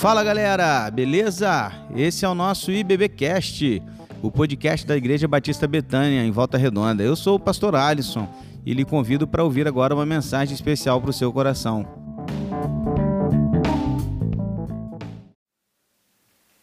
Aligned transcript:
Fala 0.00 0.24
galera, 0.24 0.90
beleza? 0.90 1.70
Esse 1.94 2.24
é 2.24 2.28
o 2.28 2.34
nosso 2.34 2.72
IBBcast, 2.72 3.82
o 4.22 4.30
podcast 4.30 4.86
da 4.86 4.96
Igreja 4.96 5.28
Batista 5.28 5.66
Betânia, 5.66 6.24
em 6.24 6.30
Volta 6.30 6.56
Redonda. 6.56 7.02
Eu 7.02 7.14
sou 7.14 7.36
o 7.36 7.38
pastor 7.38 7.76
Alisson 7.76 8.26
e 8.64 8.72
lhe 8.72 8.82
convido 8.82 9.28
para 9.28 9.44
ouvir 9.44 9.68
agora 9.68 9.94
uma 9.94 10.06
mensagem 10.06 10.54
especial 10.54 11.02
para 11.02 11.10
o 11.10 11.12
seu 11.12 11.30
coração. 11.30 11.86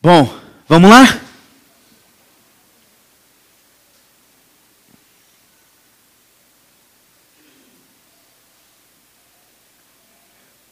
Bom, 0.01 0.27
vamos 0.67 0.89
lá? 0.89 1.21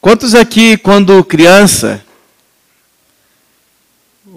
Quantos 0.00 0.34
aqui, 0.34 0.76
quando 0.76 1.22
criança, 1.22 2.04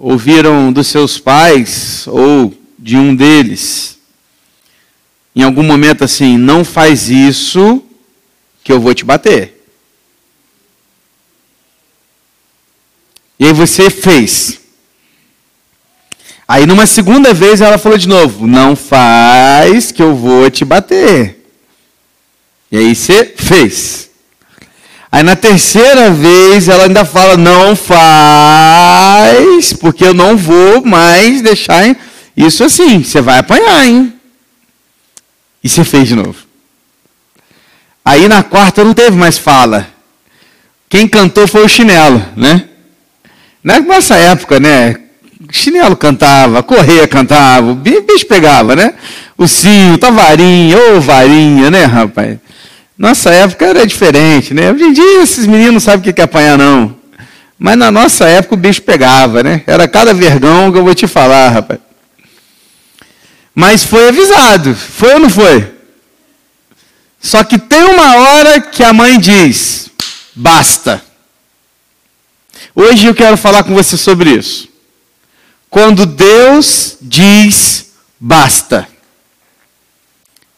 ouviram 0.00 0.72
dos 0.72 0.86
seus 0.86 1.18
pais 1.18 2.06
ou 2.06 2.54
de 2.78 2.96
um 2.96 3.14
deles, 3.14 3.98
em 5.36 5.42
algum 5.42 5.62
momento 5.62 6.02
assim, 6.02 6.38
não 6.38 6.64
faz 6.64 7.10
isso 7.10 7.82
que 8.64 8.72
eu 8.72 8.80
vou 8.80 8.94
te 8.94 9.04
bater. 9.04 9.62
E 13.38 13.44
aí 13.46 13.52
você 13.52 13.90
fez. 13.90 14.60
Aí 16.48 16.66
numa 16.66 16.86
segunda 16.86 17.32
vez 17.32 17.60
ela 17.60 17.78
falou 17.78 17.96
de 17.96 18.08
novo: 18.08 18.46
Não 18.46 18.74
faz 18.74 19.92
que 19.92 20.02
eu 20.02 20.14
vou 20.14 20.50
te 20.50 20.64
bater. 20.64 21.42
E 22.72 22.76
aí 22.76 22.94
você 22.94 23.24
fez. 23.36 24.09
Aí 25.12 25.22
na 25.24 25.34
terceira 25.34 26.10
vez 26.10 26.68
ela 26.68 26.84
ainda 26.84 27.04
fala: 27.04 27.36
Não 27.36 27.74
faz, 27.74 29.72
porque 29.72 30.04
eu 30.04 30.14
não 30.14 30.36
vou 30.36 30.84
mais 30.84 31.42
deixar 31.42 31.96
isso 32.36 32.62
assim. 32.62 33.02
Você 33.02 33.20
vai 33.20 33.38
apanhar, 33.38 33.86
hein? 33.86 34.12
E 35.62 35.68
você 35.68 35.84
fez 35.84 36.08
de 36.08 36.14
novo. 36.14 36.36
Aí 38.04 38.28
na 38.28 38.42
quarta 38.42 38.84
não 38.84 38.94
teve 38.94 39.16
mais 39.16 39.36
fala. 39.36 39.86
Quem 40.88 41.06
cantou 41.06 41.46
foi 41.46 41.64
o 41.64 41.68
chinelo, 41.68 42.24
né? 42.36 42.64
Nessa 43.62 44.16
época, 44.16 44.58
né? 44.58 44.96
Chinelo 45.52 45.96
cantava, 45.96 46.62
correia 46.62 47.06
cantava, 47.06 47.72
o 47.72 47.74
bicho 47.74 48.26
pegava, 48.26 48.74
né? 48.74 48.94
O 49.36 49.46
cinto, 49.46 50.04
a 50.04 50.10
varinha, 50.10 50.76
ô 50.76 51.00
varinha, 51.00 51.70
né, 51.70 51.84
rapaz? 51.84 52.38
Nossa 53.00 53.30
época 53.30 53.64
era 53.64 53.86
diferente, 53.86 54.52
né? 54.52 54.70
Hoje 54.70 54.84
em 54.84 54.92
dia 54.92 55.22
esses 55.22 55.46
meninos 55.46 55.72
não 55.72 55.80
sabem 55.80 56.00
o 56.10 56.14
que 56.14 56.20
é 56.20 56.24
apanhar, 56.24 56.58
não. 56.58 56.94
Mas 57.58 57.74
na 57.78 57.90
nossa 57.90 58.28
época 58.28 58.52
o 58.52 58.58
bicho 58.58 58.82
pegava, 58.82 59.42
né? 59.42 59.62
Era 59.66 59.88
cada 59.88 60.12
vergão 60.12 60.70
que 60.70 60.76
eu 60.76 60.84
vou 60.84 60.94
te 60.94 61.06
falar, 61.06 61.48
rapaz. 61.48 61.80
Mas 63.54 63.84
foi 63.84 64.10
avisado, 64.10 64.74
foi 64.74 65.14
ou 65.14 65.18
não 65.18 65.30
foi? 65.30 65.72
Só 67.18 67.42
que 67.42 67.58
tem 67.58 67.82
uma 67.84 68.16
hora 68.16 68.60
que 68.60 68.84
a 68.84 68.92
mãe 68.92 69.18
diz: 69.18 69.90
basta. 70.34 71.02
Hoje 72.74 73.06
eu 73.06 73.14
quero 73.14 73.38
falar 73.38 73.64
com 73.64 73.72
você 73.72 73.96
sobre 73.96 74.32
isso. 74.32 74.68
Quando 75.70 76.04
Deus 76.04 76.98
diz 77.00 77.92
basta. 78.20 78.86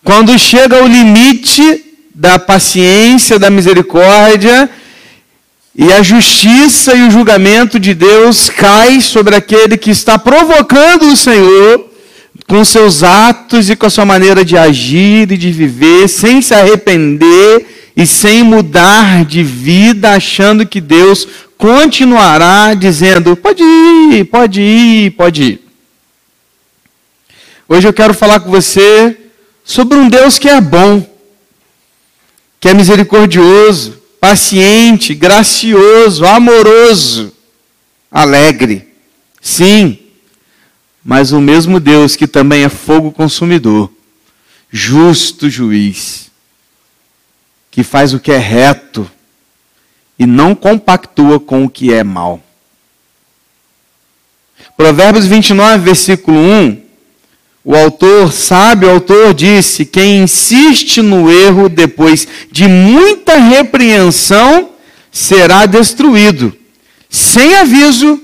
Quando 0.03 0.37
chega 0.37 0.83
o 0.83 0.89
limite 0.89 1.92
da 2.23 2.39
paciência, 2.39 3.37
da 3.37 3.51
misericórdia, 3.51 4.71
e 5.75 5.93
a 5.93 6.05
justiça 6.05 6.95
e 6.95 7.03
o 7.09 7.11
julgamento 7.11 7.81
de 7.81 7.95
Deus 7.95 8.49
cai 8.49 9.01
sobre 9.01 9.35
aquele 9.35 9.77
que 9.77 9.91
está 9.91 10.17
provocando 10.17 11.11
o 11.11 11.17
Senhor 11.17 11.85
com 12.47 12.65
seus 12.65 13.03
atos 13.03 13.69
e 13.69 13.75
com 13.75 13.87
a 13.87 13.91
sua 13.91 14.05
maneira 14.05 14.45
de 14.45 14.57
agir 14.57 15.33
e 15.33 15.37
de 15.37 15.51
viver, 15.51 16.07
sem 16.07 16.41
se 16.41 16.55
arrepender 16.55 17.67
e 17.97 18.07
sem 18.07 18.45
mudar 18.45 19.25
de 19.25 19.43
vida, 19.43 20.13
achando 20.13 20.65
que 20.65 20.81
Deus 20.81 21.27
continuará 21.59 22.73
dizendo: 22.75 23.35
pode 23.35 23.65
ir, 23.65 24.27
pode 24.27 24.61
ir, 24.61 25.11
pode 25.11 25.43
ir. 25.43 25.61
Hoje 27.69 27.89
eu 27.89 27.93
quero 27.93 28.15
falar 28.15 28.39
com 28.39 28.49
você 28.49 29.17
sobre 29.65 29.99
um 29.99 30.09
Deus 30.09 30.39
que 30.39 30.49
é 30.49 30.61
bom, 30.61 31.05
que 32.63 32.69
é 32.69 32.75
misericordioso, 32.75 34.01
paciente, 34.21 35.17
gracioso, 35.17 36.25
amoroso, 36.25 37.33
alegre. 38.09 38.87
Sim, 39.41 39.99
mas 41.05 41.33
o 41.33 41.41
mesmo 41.41 41.81
Deus 41.81 42.15
que 42.15 42.29
também 42.29 42.63
é 42.63 42.69
fogo 42.69 43.11
consumidor, 43.11 43.91
justo 44.71 45.51
juiz, 45.51 46.31
que 47.69 47.83
faz 47.83 48.15
o 48.15 48.21
que 48.21 48.31
é 48.31 48.39
reto 48.39 49.11
e 50.17 50.25
não 50.25 50.55
compactua 50.55 51.41
com 51.41 51.65
o 51.65 51.69
que 51.69 51.93
é 51.93 52.05
mal. 52.05 52.41
Provérbios 54.77 55.27
29, 55.27 55.79
versículo 55.79 56.39
1, 56.39 56.82
o 57.65 57.77
autor, 57.77 58.33
sábio 58.33 58.91
autor, 58.91 59.33
disse: 59.33 59.85
Quem 59.85 60.23
insiste 60.23 61.01
no 61.01 61.31
erro 61.31 61.69
depois 61.69 62.27
de 62.51 62.67
muita 62.67 63.37
repreensão 63.37 64.71
será 65.13 65.65
destruído, 65.67 66.57
sem 67.09 67.57
aviso 67.57 68.21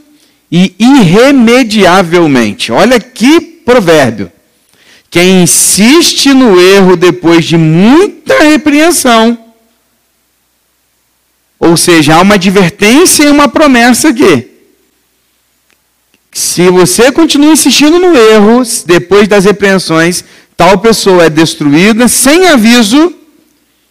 e 0.51 0.75
irremediavelmente. 0.79 2.73
Olha 2.73 2.99
que 2.99 3.41
provérbio. 3.41 4.33
Quem 5.11 5.43
insiste 5.43 6.35
no 6.35 6.61
erro 6.61 6.97
depois 6.97 7.45
de 7.45 7.57
muita 7.57 8.43
repreensão, 8.43 9.39
ou 11.59 11.77
seja, 11.77 12.17
há 12.17 12.21
uma 12.21 12.35
advertência 12.35 13.25
e 13.25 13.29
uma 13.29 13.49
promessa 13.49 14.09
aqui. 14.09 14.48
Se 16.33 16.69
você 16.71 17.11
continua 17.11 17.53
insistindo 17.53 17.99
no 17.99 18.17
erro, 18.17 18.63
depois 18.87 19.27
das 19.27 19.45
repreensões, 19.45 20.25
tal 20.57 20.79
pessoa 20.79 21.25
é 21.25 21.31
destruída 21.31 22.07
sem 22.09 22.47
aviso 22.49 23.15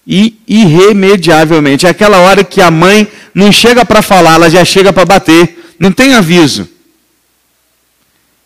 e 0.05 0.39
irremediavelmente. 0.47 1.85
É 1.85 1.89
aquela 1.89 2.19
hora 2.19 2.43
que 2.43 2.61
a 2.61 2.71
mãe 2.71 3.07
não 3.33 3.51
chega 3.51 3.85
para 3.85 4.01
falar, 4.01 4.35
ela 4.35 4.49
já 4.49 4.63
chega 4.63 4.93
para 4.93 5.05
bater. 5.05 5.75
Não 5.79 5.91
tem 5.91 6.13
aviso. 6.13 6.67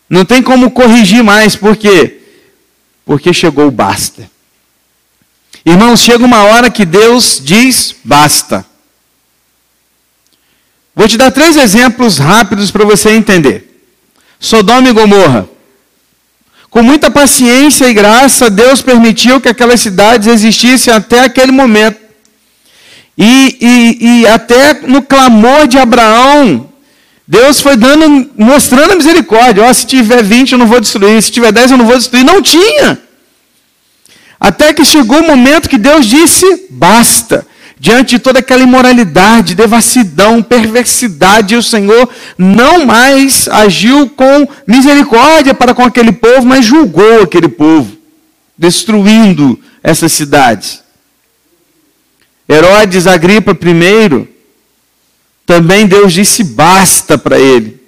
Não 0.08 0.24
tem 0.24 0.42
como 0.42 0.70
corrigir 0.70 1.22
mais, 1.22 1.56
por 1.56 1.76
quê? 1.76 2.20
Porque 3.04 3.32
chegou 3.32 3.68
o 3.68 3.70
basta. 3.70 4.30
Irmãos, 5.64 6.00
chega 6.00 6.24
uma 6.24 6.42
hora 6.42 6.70
que 6.70 6.84
Deus 6.84 7.40
diz 7.42 7.94
basta. 8.04 8.66
Vou 10.94 11.08
te 11.08 11.16
dar 11.16 11.30
três 11.30 11.56
exemplos 11.56 12.18
rápidos 12.18 12.70
para 12.70 12.84
você 12.84 13.10
entender. 13.10 13.71
Sodoma 14.42 14.88
e 14.88 14.92
Gomorra. 14.92 15.48
Com 16.68 16.82
muita 16.82 17.10
paciência 17.10 17.88
e 17.88 17.94
graça, 17.94 18.50
Deus 18.50 18.82
permitiu 18.82 19.40
que 19.40 19.48
aquelas 19.48 19.80
cidades 19.80 20.26
existissem 20.26 20.92
até 20.92 21.20
aquele 21.20 21.52
momento. 21.52 22.00
E, 23.16 23.56
e, 23.60 24.20
e 24.22 24.26
até 24.26 24.80
no 24.80 25.00
clamor 25.00 25.68
de 25.68 25.78
Abraão, 25.78 26.68
Deus 27.26 27.60
foi 27.60 27.76
dando, 27.76 28.30
mostrando 28.36 28.92
a 28.92 28.96
misericórdia. 28.96 29.64
Oh, 29.64 29.72
se 29.72 29.86
tiver 29.86 30.24
20 30.24 30.52
eu 30.52 30.58
não 30.58 30.66
vou 30.66 30.80
destruir, 30.80 31.22
se 31.22 31.30
tiver 31.30 31.52
10 31.52 31.70
eu 31.70 31.78
não 31.78 31.86
vou 31.86 31.96
destruir. 31.96 32.24
Não 32.24 32.42
tinha. 32.42 33.00
Até 34.40 34.74
que 34.74 34.84
chegou 34.84 35.20
o 35.20 35.26
momento 35.26 35.68
que 35.68 35.78
Deus 35.78 36.04
disse: 36.04 36.66
basta. 36.68 37.46
Diante 37.82 38.10
de 38.10 38.20
toda 38.20 38.38
aquela 38.38 38.62
imoralidade, 38.62 39.56
devassidão, 39.56 40.40
perversidade, 40.40 41.56
o 41.56 41.62
Senhor 41.64 42.08
não 42.38 42.86
mais 42.86 43.48
agiu 43.48 44.08
com 44.08 44.46
misericórdia 44.64 45.52
para 45.52 45.74
com 45.74 45.82
aquele 45.82 46.12
povo, 46.12 46.46
mas 46.46 46.64
julgou 46.64 47.22
aquele 47.22 47.48
povo, 47.48 47.98
destruindo 48.56 49.58
essas 49.82 50.12
cidades. 50.12 50.80
Herodes 52.48 53.08
Agripa 53.08 53.50
I 53.50 54.28
também 55.44 55.84
Deus 55.84 56.12
disse 56.12 56.44
basta 56.44 57.18
para 57.18 57.36
ele. 57.36 57.82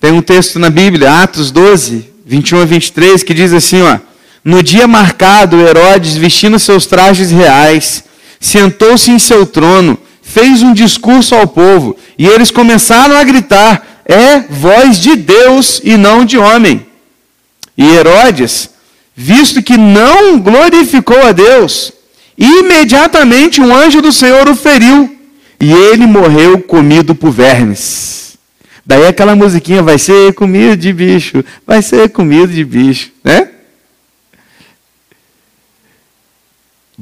Tem 0.00 0.10
um 0.10 0.20
texto 0.20 0.58
na 0.58 0.70
Bíblia, 0.70 1.22
Atos 1.22 1.52
12, 1.52 2.10
21 2.26 2.62
a 2.62 2.64
23, 2.64 3.22
que 3.22 3.32
diz 3.32 3.52
assim: 3.52 3.80
ó, 3.80 4.00
No 4.44 4.60
dia 4.60 4.88
marcado, 4.88 5.60
Herodes, 5.60 6.16
vestindo 6.16 6.58
seus 6.58 6.84
trajes 6.84 7.30
reais, 7.30 8.10
sentou-se 8.42 9.10
em 9.10 9.18
seu 9.18 9.46
trono, 9.46 9.96
fez 10.20 10.62
um 10.62 10.74
discurso 10.74 11.34
ao 11.34 11.46
povo, 11.46 11.96
e 12.18 12.26
eles 12.26 12.50
começaram 12.50 13.16
a 13.16 13.24
gritar: 13.24 14.02
É 14.04 14.40
voz 14.40 14.98
de 14.98 15.14
Deus 15.16 15.80
e 15.82 15.96
não 15.96 16.24
de 16.24 16.36
homem. 16.36 16.84
E 17.78 17.86
Herodes, 17.86 18.70
visto 19.14 19.62
que 19.62 19.78
não 19.78 20.38
glorificou 20.38 21.22
a 21.22 21.32
Deus, 21.32 21.92
imediatamente 22.36 23.60
um 23.60 23.74
anjo 23.74 24.02
do 24.02 24.12
Senhor 24.12 24.48
o 24.48 24.56
feriu 24.56 25.16
e 25.60 25.72
ele 25.72 26.06
morreu 26.06 26.60
comido 26.60 27.14
por 27.14 27.30
vermes. 27.30 28.36
Daí 28.84 29.06
aquela 29.06 29.36
musiquinha 29.36 29.80
vai 29.80 29.96
ser 29.96 30.34
comido 30.34 30.76
de 30.76 30.92
bicho, 30.92 31.44
vai 31.64 31.80
ser 31.80 32.10
comido 32.10 32.52
de 32.52 32.64
bicho, 32.64 33.12
né? 33.22 33.51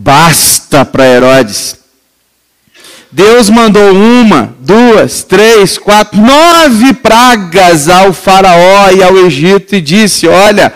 Basta 0.02 0.82
para 0.82 1.04
Herodes. 1.04 1.76
Deus 3.12 3.50
mandou 3.50 3.92
uma, 3.92 4.54
duas, 4.60 5.22
três, 5.22 5.76
quatro, 5.76 6.18
nove 6.18 6.94
pragas 6.94 7.86
ao 7.86 8.10
Faraó 8.10 8.90
e 8.92 9.02
ao 9.02 9.18
Egito 9.18 9.76
e 9.76 9.80
disse: 9.82 10.26
Olha, 10.26 10.72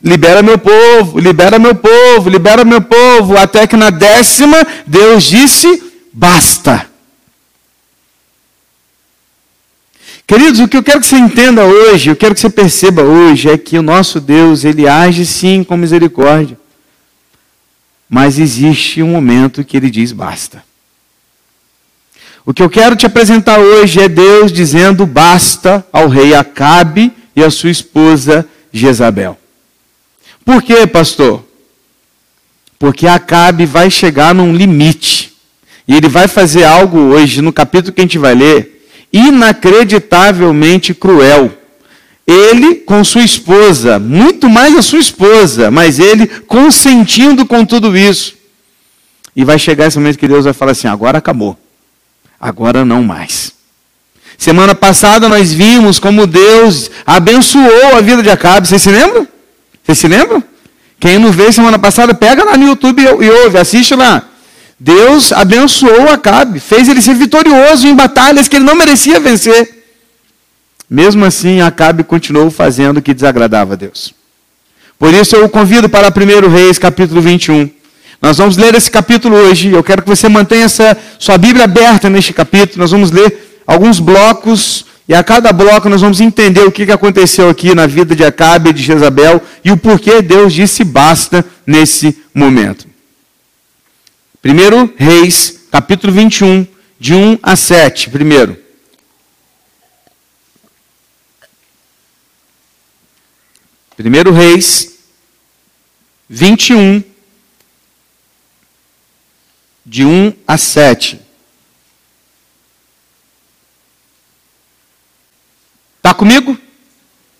libera 0.00 0.44
meu 0.44 0.58
povo, 0.58 1.18
libera 1.18 1.58
meu 1.58 1.74
povo, 1.74 2.30
libera 2.30 2.64
meu 2.64 2.80
povo. 2.80 3.36
Até 3.36 3.66
que 3.66 3.76
na 3.76 3.90
décima, 3.90 4.64
Deus 4.86 5.24
disse: 5.24 5.82
Basta. 6.12 6.86
Queridos, 10.24 10.60
o 10.60 10.68
que 10.68 10.76
eu 10.76 10.84
quero 10.84 11.00
que 11.00 11.06
você 11.06 11.16
entenda 11.16 11.64
hoje, 11.64 12.10
eu 12.10 12.16
quero 12.16 12.32
que 12.32 12.40
você 12.40 12.50
perceba 12.50 13.02
hoje, 13.02 13.50
é 13.50 13.58
que 13.58 13.76
o 13.76 13.82
nosso 13.82 14.20
Deus, 14.20 14.62
ele 14.62 14.86
age 14.86 15.26
sim 15.26 15.64
com 15.64 15.76
misericórdia. 15.76 16.56
Mas 18.08 18.38
existe 18.38 19.02
um 19.02 19.10
momento 19.10 19.64
que 19.64 19.76
ele 19.76 19.90
diz 19.90 20.12
basta. 20.12 20.64
O 22.46 22.54
que 22.54 22.62
eu 22.62 22.70
quero 22.70 22.96
te 22.96 23.04
apresentar 23.04 23.58
hoje 23.58 24.00
é 24.00 24.08
Deus 24.08 24.50
dizendo 24.50 25.04
basta 25.04 25.86
ao 25.92 26.08
rei 26.08 26.34
Acabe 26.34 27.12
e 27.36 27.44
à 27.44 27.50
sua 27.50 27.70
esposa 27.70 28.48
Jezabel. 28.72 29.38
Por 30.44 30.62
quê, 30.62 30.86
pastor? 30.86 31.44
Porque 32.78 33.06
Acabe 33.06 33.66
vai 33.66 33.90
chegar 33.90 34.34
num 34.34 34.54
limite. 34.54 35.36
E 35.86 35.94
ele 35.94 36.08
vai 36.08 36.28
fazer 36.28 36.64
algo 36.64 36.98
hoje, 36.98 37.42
no 37.42 37.52
capítulo 37.52 37.92
que 37.92 38.00
a 38.00 38.04
gente 38.04 38.18
vai 38.18 38.34
ler, 38.34 38.86
inacreditavelmente 39.12 40.94
cruel. 40.94 41.57
Ele 42.28 42.74
com 42.74 43.02
sua 43.02 43.22
esposa, 43.22 43.98
muito 43.98 44.50
mais 44.50 44.76
a 44.76 44.82
sua 44.82 44.98
esposa, 44.98 45.70
mas 45.70 45.98
ele 45.98 46.26
consentindo 46.26 47.46
com 47.46 47.64
tudo 47.64 47.96
isso. 47.96 48.34
E 49.34 49.44
vai 49.44 49.58
chegar 49.58 49.86
esse 49.86 49.98
momento 49.98 50.18
que 50.18 50.28
Deus 50.28 50.44
vai 50.44 50.52
falar 50.52 50.72
assim: 50.72 50.86
agora 50.86 51.16
acabou 51.16 51.58
agora 52.40 52.84
não 52.84 53.02
mais. 53.02 53.52
Semana 54.36 54.74
passada 54.74 55.28
nós 55.28 55.52
vimos 55.52 55.98
como 55.98 56.26
Deus 56.26 56.90
abençoou 57.04 57.96
a 57.96 58.00
vida 58.00 58.22
de 58.22 58.30
Acabe. 58.30 58.68
Vocês 58.68 58.82
se 58.82 58.90
lembram? 58.90 59.26
Vocês 59.84 59.98
se 59.98 60.06
lembram? 60.06 60.42
Quem 61.00 61.18
não 61.18 61.32
veio 61.32 61.52
semana 61.52 61.78
passada, 61.78 62.14
pega 62.14 62.44
lá 62.44 62.56
no 62.56 62.66
YouTube 62.66 63.02
e 63.02 63.30
ouve, 63.30 63.58
assiste 63.58 63.94
lá. 63.94 64.24
Deus 64.78 65.32
abençoou 65.32 66.08
Acabe, 66.08 66.60
fez 66.60 66.88
ele 66.88 67.02
ser 67.02 67.14
vitorioso 67.14 67.86
em 67.86 67.94
batalhas 67.94 68.46
que 68.46 68.56
ele 68.56 68.64
não 68.64 68.76
merecia 68.76 69.18
vencer. 69.18 69.77
Mesmo 70.88 71.24
assim, 71.24 71.60
Acabe 71.60 72.02
continuou 72.02 72.50
fazendo 72.50 72.98
o 72.98 73.02
que 73.02 73.12
desagradava 73.12 73.74
a 73.74 73.76
Deus. 73.76 74.14
Por 74.98 75.12
isso 75.12 75.36
eu 75.36 75.44
o 75.44 75.48
convido 75.48 75.88
para 75.88 76.08
1 76.08 76.48
Reis, 76.48 76.78
capítulo 76.78 77.20
21. 77.20 77.70
Nós 78.20 78.38
vamos 78.38 78.56
ler 78.56 78.74
esse 78.74 78.90
capítulo 78.90 79.36
hoje. 79.36 79.70
Eu 79.70 79.84
quero 79.84 80.02
que 80.02 80.08
você 80.08 80.28
mantenha 80.28 80.64
essa 80.64 80.96
sua 81.18 81.38
Bíblia 81.38 81.64
aberta 81.64 82.10
neste 82.10 82.32
capítulo. 82.32 82.80
Nós 82.80 82.90
vamos 82.90 83.10
ler 83.10 83.60
alguns 83.66 84.00
blocos 84.00 84.86
e 85.08 85.14
a 85.14 85.22
cada 85.22 85.52
bloco 85.52 85.88
nós 85.88 86.00
vamos 86.00 86.20
entender 86.20 86.62
o 86.62 86.72
que 86.72 86.90
aconteceu 86.90 87.48
aqui 87.48 87.74
na 87.74 87.86
vida 87.86 88.16
de 88.16 88.24
Acabe 88.24 88.70
e 88.70 88.72
de 88.72 88.82
Jezabel 88.82 89.40
e 89.64 89.70
o 89.70 89.76
porquê 89.76 90.20
Deus 90.20 90.52
disse 90.52 90.82
basta 90.84 91.44
nesse 91.66 92.18
momento. 92.34 92.86
Primeiro 94.42 94.92
Reis, 94.96 95.60
capítulo 95.70 96.12
21, 96.12 96.66
de 96.98 97.14
1 97.14 97.38
a 97.42 97.54
7. 97.54 98.10
Primeiro. 98.10 98.67
Primeiro 103.98 104.30
Reis 104.30 104.96
21, 106.30 107.02
de 109.84 110.04
1 110.04 110.34
a 110.46 110.56
7. 110.56 111.20
Está 115.96 116.14
comigo? 116.14 116.56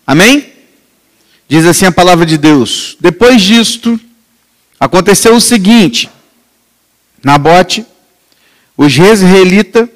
Amém? 0.05 0.51
Diz 1.47 1.65
assim 1.65 1.85
a 1.85 1.93
palavra 1.93 2.25
de 2.25 2.37
Deus. 2.37 2.97
Depois 2.99 3.41
disto, 3.41 3.97
aconteceu 4.77 5.35
o 5.35 5.41
seguinte: 5.41 6.09
Nabote, 7.23 7.85
o 8.75 8.89
jezreelita, 8.89 9.89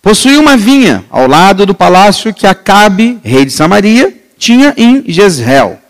possuía 0.00 0.40
uma 0.40 0.56
vinha 0.56 1.04
ao 1.10 1.26
lado 1.26 1.66
do 1.66 1.74
palácio 1.74 2.32
que 2.32 2.46
Acabe, 2.46 3.20
rei 3.22 3.44
de 3.44 3.50
Samaria, 3.50 4.18
tinha 4.38 4.72
em 4.78 5.04
Jezreel. 5.06 5.89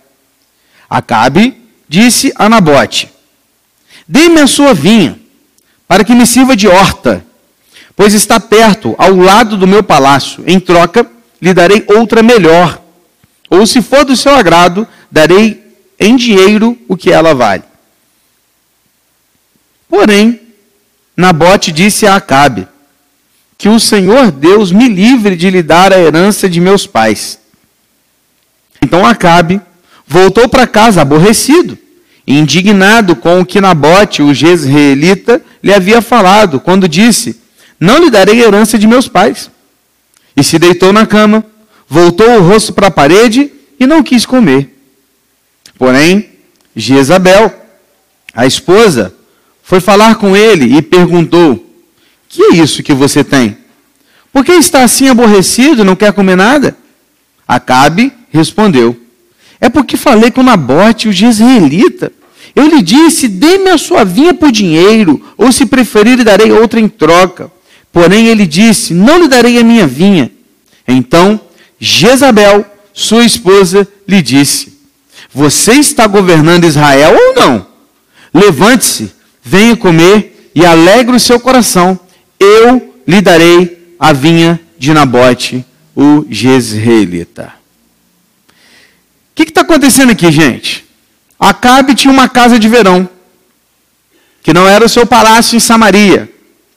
Acabe 0.91 1.57
disse 1.89 2.33
a 2.35 2.49
Nabote: 2.49 3.09
Dê-me 4.09 4.41
a 4.41 4.47
sua 4.49 4.75
vinha 4.75 5.21
para 5.87 6.03
que 6.03 6.15
me 6.15 6.27
sirva 6.27 6.57
de 6.57 6.67
horta, 6.67 7.25
pois 7.95 8.13
está 8.13 8.41
perto, 8.41 8.97
ao 8.99 9.15
lado 9.15 9.57
do 9.57 9.69
meu 9.69 9.85
palácio. 9.85 10.43
Em 10.47 10.59
troca, 10.59 11.09
lhe 11.41 11.55
darei 11.55 11.85
outra 11.87 12.25
melhor. 12.25 12.83
Ou, 13.49 13.67
se 13.67 13.81
for 13.81 14.05
do 14.05 14.17
seu 14.17 14.35
agrado, 14.35 14.87
darei 15.11 15.63
em 15.99 16.17
dinheiro 16.17 16.77
o 16.89 16.97
que 16.97 17.11
ela 17.13 17.35
vale. 17.35 17.63
Porém, 19.89 20.41
Nabote 21.17 21.71
disse 21.71 22.07
a 22.07 22.17
Acabe: 22.17 22.67
Que 23.57 23.69
o 23.69 23.79
Senhor 23.79 24.33
Deus 24.33 24.73
me 24.73 24.89
livre 24.89 25.37
de 25.37 25.51
lhe 25.51 25.63
dar 25.63 25.93
a 25.93 25.99
herança 25.99 26.49
de 26.49 26.61
meus 26.61 26.87
pais. 26.87 27.39
Então 28.83 29.05
Acabe 29.05 29.61
voltou 30.11 30.49
para 30.49 30.67
casa 30.67 31.01
aborrecido 31.01 31.79
indignado 32.27 33.17
com 33.17 33.41
o 33.41 33.47
que 33.47 33.61
Nabote, 33.61 34.23
o 34.23 34.33
jezreelita, 34.33 35.43
lhe 35.63 35.73
havia 35.73 36.01
falado, 36.01 36.61
quando 36.61 36.89
disse: 36.89 37.41
Não 37.79 37.99
lhe 37.99 38.11
darei 38.11 38.41
herança 38.41 38.79
de 38.79 38.87
meus 38.87 39.09
pais. 39.09 39.51
E 40.37 40.45
se 40.45 40.59
deitou 40.59 40.93
na 40.93 41.07
cama, 41.07 41.45
voltou 41.89 42.29
o 42.31 42.43
rosto 42.43 42.73
para 42.73 42.87
a 42.87 42.91
parede 42.91 43.51
e 43.79 43.87
não 43.87 44.03
quis 44.03 44.25
comer. 44.25 44.77
Porém, 45.77 46.31
Jezabel, 46.77 47.53
a 48.33 48.47
esposa, 48.47 49.13
foi 49.63 49.81
falar 49.81 50.17
com 50.17 50.37
ele 50.37 50.77
e 50.77 50.83
perguntou: 50.83 51.67
Que 52.29 52.43
é 52.43 52.55
isso 52.57 52.83
que 52.83 52.95
você 52.95 53.25
tem? 53.25 53.59
Por 54.33 54.45
que 54.45 54.53
está 54.53 54.85
assim 54.85 55.09
aborrecido, 55.09 55.85
não 55.85 55.97
quer 55.97 56.13
comer 56.13 56.37
nada? 56.37 56.77
Acabe 57.47 58.13
respondeu: 58.31 58.97
É 59.61 59.69
porque 59.69 59.97
falei 59.97 60.31
com 60.31 60.43
Nabote, 60.43 61.09
o 61.09 61.13
jezreelita. 61.13 62.13
Eu 62.55 62.67
lhe 62.67 62.83
disse: 62.83 63.29
dê-me 63.29 63.71
a 63.71 63.79
sua 63.79 64.05
vinha 64.05 64.33
por 64.33 64.51
dinheiro, 64.51 65.23
ou 65.37 65.53
se 65.53 65.67
preferir, 65.67 66.17
lhe 66.17 66.25
darei 66.25 66.51
outra 66.51 66.81
em 66.81 66.89
troca. 66.89 67.51
Porém, 67.93 68.29
ele 68.29 68.47
disse: 68.47 68.95
não 68.95 69.21
lhe 69.21 69.29
darei 69.29 69.59
a 69.59 69.65
minha 69.65 69.87
vinha. 69.87 70.31
Então, 70.89 71.41
Jezabel, 71.79 72.65
sua 72.93 73.25
esposa, 73.25 73.87
lhe 74.07 74.23
disse: 74.23 74.79
Você 75.33 75.75
está 75.75 76.07
governando 76.07 76.65
Israel 76.65 77.15
ou 77.15 77.35
não? 77.35 77.67
Levante-se, 78.33 79.13
venha 79.43 79.77
comer 79.77 80.51
e 80.55 80.65
alegre 80.65 81.17
o 81.17 81.21
seu 81.21 81.39
coração. 81.39 81.99
Eu 82.39 82.95
lhe 83.07 83.21
darei 83.21 83.95
a 83.99 84.13
vinha 84.13 84.59
de 84.79 84.93
Nabote, 84.93 85.65
o 85.95 86.25
Jezreelita. 86.31 87.60
Que 89.45 89.51
está 89.51 89.63
acontecendo 89.63 90.11
aqui, 90.13 90.31
gente? 90.31 90.85
Acabe 91.39 91.95
tinha 91.95 92.13
uma 92.13 92.29
casa 92.29 92.59
de 92.59 92.69
verão, 92.69 93.09
que 94.43 94.53
não 94.53 94.69
era 94.69 94.85
o 94.85 94.89
seu 94.89 95.07
palácio 95.07 95.57
em 95.57 95.61
Samaria, 95.61 96.31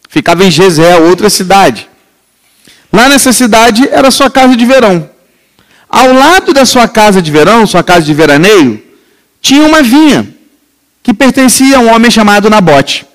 ficava 0.07 0.45
em 0.45 0.49
Jezreel, 0.49 1.03
outra 1.03 1.29
cidade. 1.29 1.89
Lá 2.91 3.09
nessa 3.09 3.33
cidade 3.33 3.87
era 3.89 4.09
sua 4.09 4.29
casa 4.29 4.55
de 4.55 4.65
verão. 4.65 5.09
Ao 5.89 6.13
lado 6.13 6.53
da 6.53 6.65
sua 6.65 6.87
casa 6.87 7.21
de 7.21 7.29
verão, 7.29 7.67
sua 7.67 7.83
casa 7.83 8.05
de 8.05 8.13
veraneio, 8.13 8.81
tinha 9.41 9.63
uma 9.65 9.83
vinha 9.83 10.33
que 11.03 11.13
pertencia 11.13 11.77
a 11.77 11.81
um 11.81 11.93
homem 11.93 12.09
chamado 12.09 12.49
Nabote. 12.49 13.05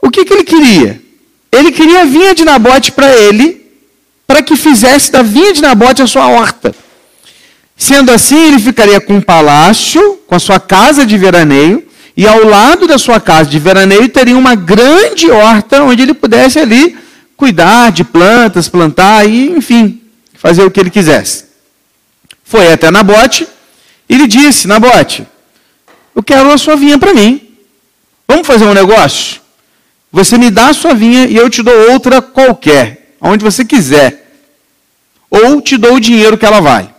O 0.00 0.10
que, 0.10 0.24
que 0.24 0.32
ele 0.32 0.44
queria? 0.44 1.02
Ele 1.52 1.70
queria 1.70 2.02
a 2.02 2.04
vinha 2.06 2.34
de 2.34 2.44
Nabote 2.44 2.90
para 2.90 3.14
ele, 3.14 3.70
para 4.26 4.42
que 4.42 4.56
fizesse 4.56 5.12
da 5.12 5.22
vinha 5.22 5.52
de 5.52 5.60
Nabote 5.60 6.00
a 6.00 6.06
sua 6.06 6.26
horta. 6.26 6.74
Sendo 7.76 8.12
assim, 8.12 8.48
ele 8.48 8.58
ficaria 8.58 9.00
com 9.00 9.14
um 9.14 9.20
palácio, 9.20 10.20
com 10.26 10.34
a 10.34 10.38
sua 10.38 10.60
casa 10.60 11.04
de 11.04 11.18
veraneio, 11.18 11.86
e 12.16 12.26
ao 12.26 12.44
lado 12.44 12.86
da 12.86 12.96
sua 12.98 13.20
casa 13.20 13.50
de 13.50 13.58
veraneio 13.58 14.08
teria 14.08 14.36
uma 14.36 14.54
grande 14.54 15.30
horta 15.30 15.82
onde 15.82 16.02
ele 16.02 16.14
pudesse 16.14 16.58
ali 16.58 16.96
cuidar 17.36 17.90
de 17.90 18.04
plantas, 18.04 18.68
plantar 18.68 19.28
e, 19.28 19.50
enfim, 19.50 20.00
fazer 20.34 20.62
o 20.62 20.70
que 20.70 20.78
ele 20.78 20.90
quisesse. 20.90 21.46
Foi 22.44 22.72
até 22.72 22.90
Nabote 22.90 23.48
e 24.08 24.16
lhe 24.16 24.28
disse: 24.28 24.68
Nabote, 24.68 25.26
eu 26.14 26.22
quero 26.22 26.52
a 26.52 26.58
sua 26.58 26.76
vinha 26.76 26.98
para 26.98 27.12
mim. 27.12 27.40
Vamos 28.28 28.46
fazer 28.46 28.64
um 28.64 28.74
negócio? 28.74 29.40
Você 30.12 30.38
me 30.38 30.50
dá 30.50 30.68
a 30.68 30.74
sua 30.74 30.94
vinha 30.94 31.26
e 31.26 31.36
eu 31.36 31.50
te 31.50 31.62
dou 31.62 31.90
outra 31.90 32.22
qualquer, 32.22 33.16
aonde 33.20 33.44
você 33.44 33.64
quiser. 33.64 34.30
Ou 35.28 35.60
te 35.60 35.76
dou 35.76 35.94
o 35.94 36.00
dinheiro 36.00 36.38
que 36.38 36.46
ela 36.46 36.60
vale. 36.60 36.93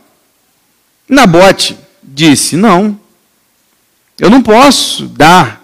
Nabote 1.07 1.77
disse: 2.03 2.55
Não, 2.55 3.00
eu 4.19 4.29
não 4.29 4.41
posso 4.41 5.05
dar. 5.07 5.62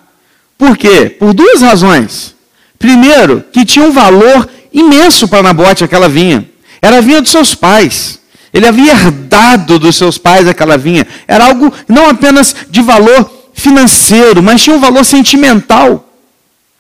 Por 0.58 0.78
quê? 0.78 1.10
Por 1.10 1.34
duas 1.34 1.62
razões. 1.62 2.36
Primeiro, 2.78 3.44
que 3.52 3.66
tinha 3.66 3.86
um 3.86 3.92
valor 3.92 4.50
imenso 4.74 5.28
para 5.28 5.44
Nabote 5.44 5.84
aquela 5.84 6.10
vinha. 6.10 6.48
Era 6.82 6.98
a 6.98 7.02
vinha 7.02 7.22
dos 7.22 7.32
seus 7.32 7.56
pais. 7.56 8.20
Ele 8.54 8.68
havia 8.68 8.92
herdado 8.92 9.80
dos 9.80 9.96
seus 9.96 10.18
pais 10.18 10.48
aquela 10.48 10.78
vinha. 10.78 11.08
Era 11.28 11.46
algo 11.46 11.72
não 11.88 12.10
apenas 12.10 12.56
de 12.70 12.82
valor 12.82 13.50
financeiro, 13.54 14.42
mas 14.42 14.62
tinha 14.62 14.76
um 14.76 14.80
valor 14.80 15.06
sentimental. 15.06 16.10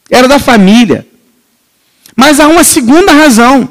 Era 0.09 0.27
da 0.27 0.39
família. 0.39 1.07
Mas 2.15 2.39
há 2.39 2.47
uma 2.47 2.63
segunda 2.63 3.13
razão. 3.13 3.69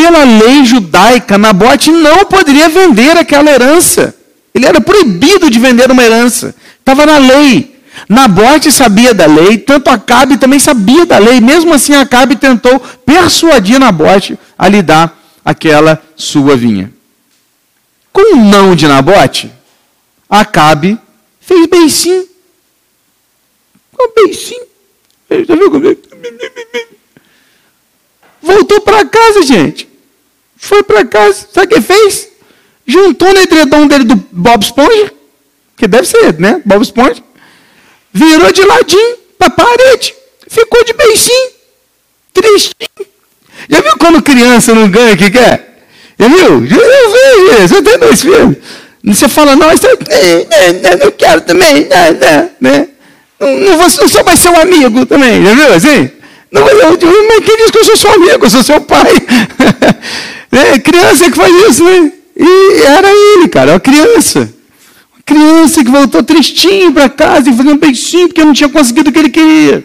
Pela 0.00 0.24
lei 0.24 0.64
judaica, 0.64 1.36
Nabote 1.36 1.90
não 1.90 2.24
poderia 2.24 2.70
vender 2.70 3.18
aquela 3.18 3.50
herança. 3.50 4.14
Ele 4.54 4.64
era 4.64 4.80
proibido 4.80 5.50
de 5.50 5.58
vender 5.58 5.90
uma 5.90 6.02
herança. 6.02 6.54
Estava 6.78 7.04
na 7.04 7.18
lei. 7.18 7.78
Nabote 8.08 8.72
sabia 8.72 9.12
da 9.12 9.26
lei, 9.26 9.58
tanto 9.58 9.90
Acabe 9.90 10.38
também 10.38 10.58
sabia 10.58 11.04
da 11.04 11.18
lei. 11.18 11.38
Mesmo 11.38 11.74
assim, 11.74 11.92
Acabe 11.92 12.34
tentou 12.36 12.80
persuadir 13.04 13.78
Nabote 13.78 14.38
a 14.58 14.68
lhe 14.68 14.80
dar 14.80 15.20
aquela 15.44 16.02
sua 16.16 16.56
vinha. 16.56 16.90
Com 18.10 18.36
o 18.36 18.42
não 18.42 18.74
de 18.74 18.88
Nabote, 18.88 19.52
Acabe 20.30 20.98
fez. 21.42 21.66
Um 24.00 24.14
beicinho. 24.14 24.64
Já 25.46 25.54
viu 25.54 25.70
como 25.70 25.86
é? 25.90 25.96
Voltou 28.40 28.80
para 28.80 29.04
casa, 29.04 29.42
gente. 29.42 29.89
Foi 30.60 30.82
para 30.82 31.04
casa. 31.06 31.48
Sabe 31.52 31.66
o 31.66 31.68
que 31.70 31.80
fez? 31.80 32.28
Juntou 32.86 33.32
no 33.32 33.40
edredom 33.40 33.86
dele 33.86 34.04
do 34.04 34.14
Bob 34.30 34.62
Esponja, 34.62 35.12
que 35.76 35.88
deve 35.88 36.06
ser, 36.06 36.38
né? 36.38 36.60
Bob 36.64 36.82
Esponja. 36.82 37.22
Virou 38.12 38.52
de 38.52 38.62
ladinho 38.62 39.16
para 39.38 39.48
a 39.48 39.50
parede. 39.50 40.14
Ficou 40.48 40.84
de 40.84 40.92
beicinho. 40.92 41.50
Tristinho. 42.34 43.08
Já 43.68 43.80
viu 43.80 43.92
quando 43.98 44.22
criança 44.22 44.74
não 44.74 44.90
ganha 44.90 45.14
o 45.14 45.16
que 45.16 45.30
quer? 45.30 45.84
Já 46.18 46.28
viu? 46.28 46.38
Eu 46.38 46.60
vi 46.60 47.64
isso. 47.64 47.74
Eu 47.74 47.82
tenho 47.82 47.98
dois 47.98 48.20
filhos. 48.20 48.56
Você 49.02 49.28
fala, 49.28 49.56
não, 49.56 49.70
é, 49.70 50.96
não 51.02 51.10
quero 51.12 51.40
também, 51.40 51.88
não, 51.88 52.12
não, 52.12 52.50
né? 52.60 52.88
Não, 53.38 53.56
não, 53.56 53.78
vou, 53.78 53.86
não 53.86 54.36
sou 54.36 54.60
amigo 54.60 55.06
também, 55.06 55.42
já 55.42 55.54
viu 55.54 55.72
assim? 55.72 56.10
Não, 56.52 56.68
eu, 56.68 56.98
mas 57.28 57.44
quem 57.44 57.56
diz 57.56 57.70
que 57.70 57.78
eu 57.78 57.84
sou 57.84 57.96
seu 57.96 58.12
amigo? 58.12 58.44
Eu 58.44 58.50
sou 58.50 58.62
seu 58.62 58.80
pai. 58.82 59.14
é, 60.52 60.78
criança 60.78 61.30
que 61.30 61.36
faz 61.36 61.54
isso, 61.70 61.84
né? 61.84 62.12
E 62.36 62.82
era 62.82 63.08
ele, 63.10 63.48
cara, 63.48 63.72
uma 63.72 63.80
criança. 63.80 64.52
Uma 65.12 65.22
criança 65.24 65.84
que 65.84 65.90
voltou 65.90 66.22
tristinho 66.22 66.92
para 66.92 67.08
casa 67.08 67.50
e 67.50 67.56
fazendo 67.56 67.78
beijinho 67.78 68.28
porque 68.28 68.44
não 68.44 68.52
tinha 68.52 68.68
conseguido 68.68 69.10
o 69.10 69.12
que 69.12 69.18
ele 69.18 69.30
queria. 69.30 69.84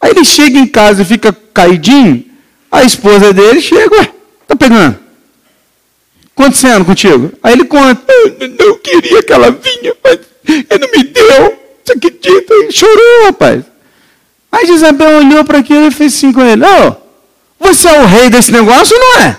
Aí 0.00 0.10
ele 0.10 0.24
chega 0.24 0.58
em 0.58 0.66
casa 0.66 1.02
e 1.02 1.04
fica 1.04 1.36
caidinho. 1.52 2.24
A 2.70 2.82
esposa 2.82 3.32
dele 3.32 3.60
chega, 3.60 3.96
ué, 3.96 4.10
tá 4.46 4.56
pegando? 4.56 5.04
acontecendo 6.36 6.84
contigo? 6.84 7.32
Aí 7.42 7.52
ele 7.52 7.64
conta, 7.64 8.12
eu 8.12 8.48
não 8.48 8.78
queria 8.78 9.22
que 9.22 9.32
ela 9.32 9.50
vinha, 9.50 9.94
mas 10.02 10.18
ele 10.46 10.78
não 10.80 10.90
me 10.90 11.04
deu. 11.04 11.58
Você 11.84 11.92
acredita? 11.92 12.54
Ele 12.54 12.72
chorou, 12.72 13.24
rapaz. 13.26 13.64
Aí 14.50 14.70
Isabel 14.70 15.18
olhou 15.18 15.44
para 15.44 15.58
aquilo 15.58 15.86
e 15.86 15.90
fez 15.90 16.14
assim 16.14 16.32
com 16.32 16.42
ele: 16.42 16.62
oh, 16.64 16.96
Você 17.64 17.88
é 17.88 18.00
o 18.00 18.06
rei 18.06 18.28
desse 18.28 18.52
negócio 18.52 18.96
não 18.98 19.20
é? 19.22 19.36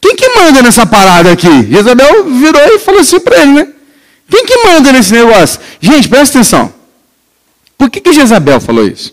Quem 0.00 0.14
que 0.14 0.28
manda 0.36 0.62
nessa 0.62 0.86
parada 0.86 1.32
aqui? 1.32 1.48
Isabel 1.48 2.30
virou 2.30 2.62
e 2.62 2.78
falou 2.78 3.00
assim 3.00 3.18
para 3.18 3.42
ele, 3.42 3.52
né? 3.52 3.68
Quem 4.30 4.46
que 4.46 4.64
manda 4.64 4.92
nesse 4.92 5.12
negócio? 5.12 5.60
Gente, 5.80 6.08
presta 6.08 6.38
atenção. 6.38 6.72
Por 7.76 7.90
que, 7.90 8.00
que 8.00 8.12
Jezabel 8.12 8.60
falou 8.60 8.86
isso? 8.86 9.12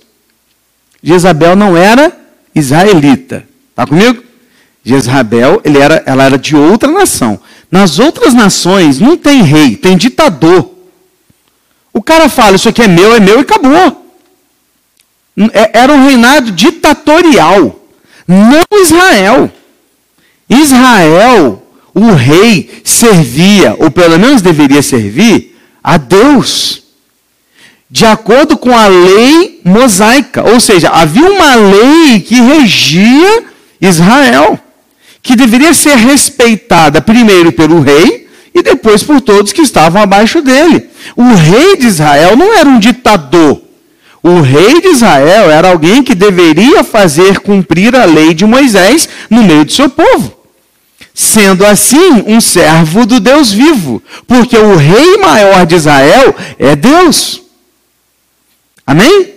Jezabel 1.01 1.55
não 1.55 1.75
era 1.75 2.15
israelita. 2.53 3.47
Está 3.69 3.87
comigo? 3.87 4.23
Jezabel, 4.83 5.61
ele 5.63 5.77
era, 5.77 6.03
ela 6.05 6.23
era 6.23 6.37
de 6.37 6.55
outra 6.55 6.91
nação. 6.91 7.39
Nas 7.69 7.99
outras 7.99 8.33
nações 8.33 8.99
não 8.99 9.17
tem 9.17 9.43
rei, 9.43 9.75
tem 9.75 9.97
ditador. 9.97 10.71
O 11.93 12.01
cara 12.01 12.29
fala, 12.29 12.55
isso 12.55 12.69
aqui 12.69 12.81
é 12.81 12.87
meu, 12.87 13.15
é 13.15 13.19
meu 13.19 13.39
e 13.39 13.41
acabou. 13.41 14.13
É, 15.53 15.79
era 15.79 15.91
um 15.93 16.05
reinado 16.05 16.51
ditatorial, 16.51 17.80
não 18.27 18.63
Israel. 18.81 19.51
Israel, 20.49 21.63
o 21.93 22.11
rei 22.11 22.81
servia, 22.83 23.75
ou 23.79 23.89
pelo 23.89 24.19
menos 24.19 24.41
deveria 24.41 24.81
servir, 24.81 25.57
a 25.83 25.97
Deus. 25.97 26.83
De 27.89 28.05
acordo 28.05 28.57
com 28.57 28.77
a 28.77 28.87
lei 28.87 29.61
mosaica. 29.63 30.43
Ou 30.49 30.59
seja, 30.59 30.89
havia 30.89 31.29
uma 31.29 31.55
lei 31.55 32.19
que 32.21 32.35
regia 32.35 33.43
Israel 33.79 34.59
que 35.21 35.35
deveria 35.35 35.73
ser 35.73 35.95
respeitada 35.97 37.01
primeiro 37.01 37.51
pelo 37.51 37.79
rei 37.79 38.27
e 38.53 38.63
depois 38.63 39.03
por 39.03 39.21
todos 39.21 39.53
que 39.53 39.61
estavam 39.61 40.01
abaixo 40.01 40.41
dele. 40.41 40.89
O 41.15 41.33
rei 41.33 41.77
de 41.77 41.87
Israel 41.87 42.35
não 42.35 42.53
era 42.53 42.67
um 42.67 42.79
ditador. 42.79 43.61
O 44.23 44.41
rei 44.41 44.79
de 44.81 44.89
Israel 44.89 45.49
era 45.49 45.69
alguém 45.69 46.03
que 46.03 46.13
deveria 46.13 46.83
fazer 46.83 47.39
cumprir 47.39 47.95
a 47.95 48.05
lei 48.05 48.33
de 48.33 48.45
Moisés 48.45 49.09
no 49.29 49.43
meio 49.43 49.65
do 49.65 49.71
seu 49.71 49.89
povo. 49.89 50.37
Sendo 51.13 51.65
assim, 51.65 52.23
um 52.27 52.39
servo 52.39 53.05
do 53.05 53.19
Deus 53.19 53.51
vivo, 53.51 54.01
porque 54.27 54.57
o 54.57 54.75
rei 54.75 55.17
maior 55.17 55.65
de 55.65 55.75
Israel 55.75 56.35
é 56.57 56.75
Deus. 56.75 57.41
Amém? 58.85 59.33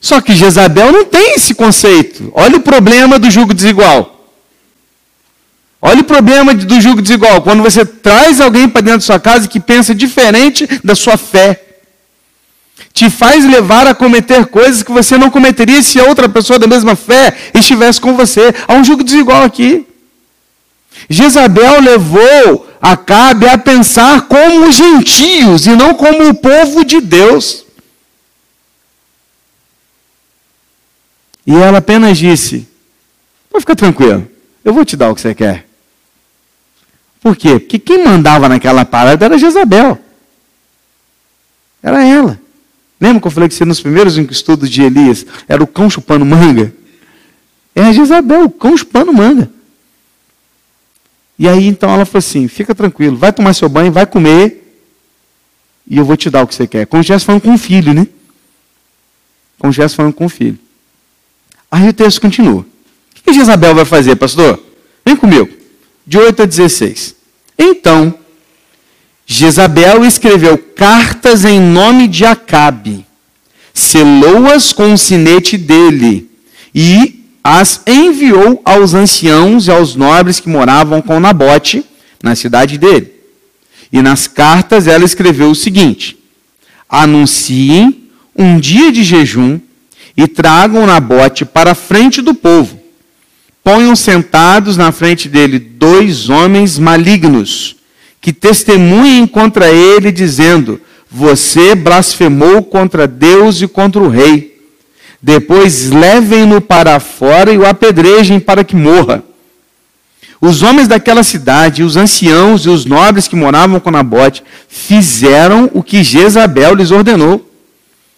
Só 0.00 0.20
que 0.20 0.34
Jezabel 0.34 0.92
não 0.92 1.04
tem 1.04 1.34
esse 1.34 1.54
conceito. 1.54 2.30
Olha 2.34 2.56
o 2.56 2.60
problema 2.60 3.18
do 3.18 3.30
jugo 3.30 3.54
desigual. 3.54 4.14
Olha 5.80 6.00
o 6.00 6.04
problema 6.04 6.54
do 6.54 6.80
julgo 6.80 7.00
desigual. 7.00 7.42
Quando 7.42 7.62
você 7.62 7.84
traz 7.84 8.40
alguém 8.40 8.68
para 8.68 8.80
dentro 8.80 9.00
da 9.00 9.04
sua 9.04 9.20
casa 9.20 9.46
que 9.46 9.60
pensa 9.60 9.94
diferente 9.94 10.66
da 10.82 10.94
sua 10.94 11.16
fé. 11.16 11.63
Te 13.04 13.10
faz 13.10 13.44
levar 13.44 13.86
a 13.86 13.94
cometer 13.94 14.46
coisas 14.46 14.82
que 14.82 14.90
você 14.90 15.18
não 15.18 15.30
cometeria 15.30 15.82
se 15.82 16.00
a 16.00 16.04
outra 16.04 16.26
pessoa 16.26 16.58
da 16.58 16.66
mesma 16.66 16.96
fé 16.96 17.36
estivesse 17.52 18.00
com 18.00 18.16
você. 18.16 18.54
Há 18.66 18.72
um 18.72 18.82
julgo 18.82 19.04
desigual 19.04 19.42
aqui. 19.42 19.86
Jezabel 21.10 21.82
levou 21.82 22.66
Acabe 22.80 23.48
a 23.48 23.56
pensar 23.56 24.28
como 24.28 24.68
os 24.68 24.74
gentios 24.74 25.66
e 25.66 25.70
não 25.70 25.94
como 25.94 26.28
o 26.28 26.34
povo 26.34 26.84
de 26.84 27.00
Deus. 27.00 27.64
E 31.46 31.54
ela 31.54 31.78
apenas 31.78 32.16
disse: 32.16 32.68
Pode 33.50 33.62
ficar 33.62 33.74
tranquilo, 33.74 34.26
eu 34.62 34.74
vou 34.74 34.84
te 34.84 34.96
dar 34.98 35.10
o 35.10 35.14
que 35.14 35.20
você 35.22 35.34
quer. 35.34 35.66
Por 37.22 37.36
quê? 37.36 37.58
Porque 37.58 37.78
quem 37.78 38.04
mandava 38.04 38.50
naquela 38.50 38.84
parada 38.84 39.24
era 39.24 39.38
Jezabel. 39.38 39.98
Era 41.82 42.04
ela. 42.04 42.43
Lembra 43.04 43.20
que 43.20 43.26
eu 43.26 43.30
falei 43.30 43.50
que 43.50 43.54
você 43.54 43.66
nos 43.66 43.82
primeiros 43.82 44.16
estudos 44.16 44.70
de 44.70 44.80
Elias 44.80 45.26
era 45.46 45.62
o 45.62 45.66
cão 45.66 45.90
chupando 45.90 46.24
manga? 46.24 46.74
É 47.74 47.82
a 47.82 47.92
Jezabel, 47.92 48.44
o 48.44 48.50
cão 48.50 48.74
chupando 48.74 49.12
manga. 49.12 49.50
E 51.38 51.46
aí 51.46 51.66
então 51.66 51.92
ela 51.92 52.06
falou 52.06 52.20
assim: 52.20 52.48
fica 52.48 52.74
tranquilo, 52.74 53.14
vai 53.14 53.30
tomar 53.30 53.52
seu 53.52 53.68
banho, 53.68 53.92
vai 53.92 54.06
comer, 54.06 54.80
e 55.86 55.98
eu 55.98 56.04
vou 56.06 56.16
te 56.16 56.30
dar 56.30 56.44
o 56.44 56.46
que 56.46 56.54
você 56.54 56.66
quer. 56.66 56.86
Como 56.86 57.02
se 57.02 57.04
estivesse 57.04 57.26
falando 57.26 57.42
com 57.42 57.50
um 57.50 57.58
filho, 57.58 57.92
né? 57.92 58.06
Como 59.58 59.70
se 59.70 59.76
estivesse 59.76 59.96
falando 59.96 60.14
com 60.14 60.24
um 60.24 60.28
filho. 60.30 60.58
Aí 61.70 61.86
o 61.86 61.92
texto 61.92 62.22
continua. 62.22 62.62
O 62.62 63.22
que 63.22 63.34
Jezabel 63.34 63.74
vai 63.74 63.84
fazer, 63.84 64.16
pastor? 64.16 64.58
Vem 65.04 65.14
comigo 65.14 65.50
de 66.06 66.16
8 66.16 66.40
a 66.40 66.46
16. 66.46 67.14
Então, 67.58 68.18
Jezabel 69.26 70.04
escreveu 70.04 70.58
cartas 70.58 71.44
em 71.44 71.60
nome 71.60 72.06
de 72.06 72.24
Acabe, 72.24 73.06
selou-as 73.72 74.72
com 74.72 74.92
o 74.92 74.98
sinete 74.98 75.56
dele 75.56 76.30
e 76.74 77.24
as 77.42 77.80
enviou 77.86 78.60
aos 78.64 78.94
anciãos 78.94 79.66
e 79.66 79.70
aos 79.70 79.94
nobres 79.94 80.40
que 80.40 80.48
moravam 80.48 81.00
com 81.00 81.20
Nabote 81.20 81.84
na 82.22 82.34
cidade 82.34 82.78
dele. 82.78 83.12
E 83.92 84.02
nas 84.02 84.26
cartas 84.26 84.86
ela 84.86 85.04
escreveu 85.04 85.50
o 85.50 85.54
seguinte: 85.54 86.18
Anunciem 86.88 88.08
um 88.36 88.58
dia 88.58 88.90
de 88.90 89.04
jejum 89.04 89.60
e 90.16 90.26
tragam 90.26 90.86
Nabote 90.86 91.44
para 91.44 91.72
a 91.72 91.74
frente 91.74 92.20
do 92.20 92.34
povo 92.34 92.84
ponham 93.64 93.96
sentados 93.96 94.76
na 94.76 94.92
frente 94.92 95.26
dele 95.26 95.58
dois 95.58 96.28
homens 96.28 96.78
malignos, 96.78 97.76
que 98.24 98.32
testemunhem 98.32 99.26
contra 99.26 99.68
ele, 99.68 100.10
dizendo: 100.10 100.80
Você 101.10 101.74
blasfemou 101.74 102.62
contra 102.62 103.06
Deus 103.06 103.60
e 103.60 103.68
contra 103.68 104.02
o 104.02 104.08
rei. 104.08 104.66
Depois 105.20 105.90
levem-no 105.90 106.58
para 106.58 106.98
fora 106.98 107.52
e 107.52 107.58
o 107.58 107.66
apedrejem 107.66 108.40
para 108.40 108.64
que 108.64 108.74
morra. 108.74 109.22
Os 110.40 110.62
homens 110.62 110.88
daquela 110.88 111.22
cidade, 111.22 111.82
os 111.82 111.98
anciãos 111.98 112.64
e 112.64 112.70
os 112.70 112.86
nobres 112.86 113.28
que 113.28 113.36
moravam 113.36 113.78
com 113.78 113.90
Nabote, 113.90 114.42
fizeram 114.70 115.70
o 115.74 115.82
que 115.82 116.02
Jezabel 116.02 116.74
lhes 116.74 116.90
ordenou, 116.90 117.46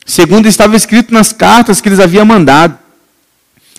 segundo 0.05 0.47
estava 0.47 0.77
escrito 0.77 1.13
nas 1.13 1.33
cartas 1.33 1.81
que 1.81 1.89
lhes 1.89 1.99
havia 1.99 2.25
mandado. 2.25 2.79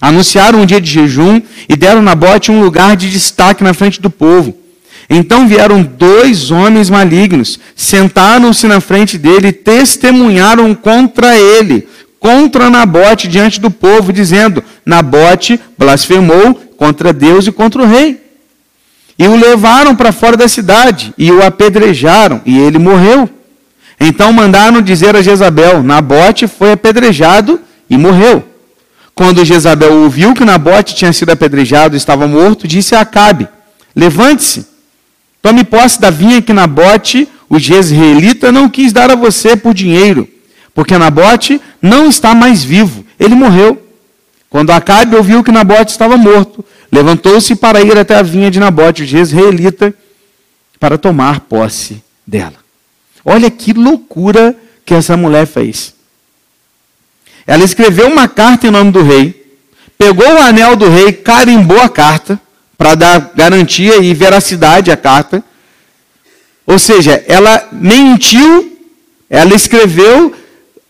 Anunciaram 0.01 0.59
um 0.59 0.65
dia 0.65 0.81
de 0.81 0.91
jejum 0.91 1.41
e 1.69 1.77
deram 1.77 2.01
Nabote 2.01 2.51
um 2.51 2.61
lugar 2.61 2.97
de 2.97 3.09
destaque 3.09 3.63
na 3.63 3.73
frente 3.73 4.01
do 4.01 4.09
povo. 4.09 4.66
Então 5.09 5.47
vieram 5.47 5.81
dois 5.81 6.51
homens 6.51 6.89
malignos, 6.89 7.59
sentaram-se 7.75 8.67
na 8.67 8.81
frente 8.81 9.17
dele 9.17 9.49
e 9.49 9.53
testemunharam 9.53 10.75
contra 10.75 11.37
ele, 11.37 11.87
contra 12.19 12.69
Nabote 12.69 13.27
diante 13.27 13.59
do 13.59 13.71
povo, 13.71 14.11
dizendo: 14.11 14.61
Nabote 14.85 15.59
blasfemou 15.77 16.55
contra 16.77 17.13
Deus 17.13 17.47
e 17.47 17.51
contra 17.51 17.81
o 17.81 17.85
rei. 17.85 18.21
E 19.17 19.27
o 19.27 19.35
levaram 19.35 19.95
para 19.95 20.11
fora 20.11 20.35
da 20.35 20.47
cidade 20.47 21.13
e 21.17 21.31
o 21.31 21.43
apedrejaram, 21.43 22.41
e 22.45 22.59
ele 22.59 22.77
morreu. 22.77 23.29
Então 23.99 24.33
mandaram 24.33 24.81
dizer 24.81 25.15
a 25.15 25.21
Jezabel: 25.21 25.81
Nabote 25.81 26.47
foi 26.47 26.73
apedrejado 26.73 27.61
e 27.89 27.97
morreu. 27.97 28.43
Quando 29.15 29.43
Jezabel 29.45 30.03
ouviu 30.03 30.33
que 30.33 30.45
Nabote 30.45 30.93
tinha 30.93 31.11
sido 31.11 31.31
apedrejado 31.31 31.95
e 31.95 31.97
estava 31.97 32.27
morto, 32.27 32.67
disse 32.67 32.93
a 32.93 33.01
Acabe: 33.01 33.47
Levante-se, 33.95 34.67
tome 35.47 35.63
posse 35.63 36.01
da 36.01 36.09
vinha 36.09 36.41
que 36.41 36.51
Nabote, 36.51 37.25
o 37.49 37.57
jezreelita, 37.57 38.51
não 38.51 38.67
quis 38.67 38.91
dar 38.91 39.09
a 39.09 39.15
você 39.15 39.55
por 39.55 39.73
dinheiro, 39.73 40.27
porque 40.73 40.97
Nabote 40.97 41.61
não 41.81 42.09
está 42.09 42.35
mais 42.35 42.65
vivo, 42.65 43.05
ele 43.17 43.33
morreu. 43.33 43.81
Quando 44.49 44.71
Acabe 44.71 45.15
ouviu 45.15 45.41
que 45.45 45.51
Nabote 45.51 45.91
estava 45.91 46.17
morto, 46.17 46.65
levantou-se 46.91 47.55
para 47.55 47.81
ir 47.81 47.97
até 47.97 48.15
a 48.15 48.21
vinha 48.21 48.51
de 48.51 48.59
Nabote, 48.59 49.03
o 49.03 49.05
jezreelita, 49.05 49.93
para 50.81 50.97
tomar 50.97 51.39
posse 51.39 52.03
dela. 52.25 52.55
Olha 53.23 53.49
que 53.49 53.71
loucura 53.71 54.53
que 54.85 54.93
essa 54.93 55.15
mulher 55.15 55.47
fez. 55.47 55.95
Ela 57.45 57.63
escreveu 57.63 58.07
uma 58.07 58.27
carta 58.27 58.67
em 58.67 58.71
nome 58.71 58.91
do 58.91 59.01
rei, 59.01 59.57
pegou 59.97 60.27
o 60.27 60.41
anel 60.41 60.75
do 60.75 60.89
rei, 60.89 61.13
carimbou 61.13 61.79
a 61.79 61.87
carta, 61.87 62.37
para 62.77 62.95
dar 62.95 63.31
garantia 63.35 63.97
e 63.97 64.13
veracidade 64.13 64.91
à 64.91 64.97
carta. 64.97 65.43
Ou 66.65 66.77
seja, 66.77 67.23
ela 67.27 67.67
mentiu, 67.71 68.77
ela 69.29 69.55
escreveu 69.55 70.35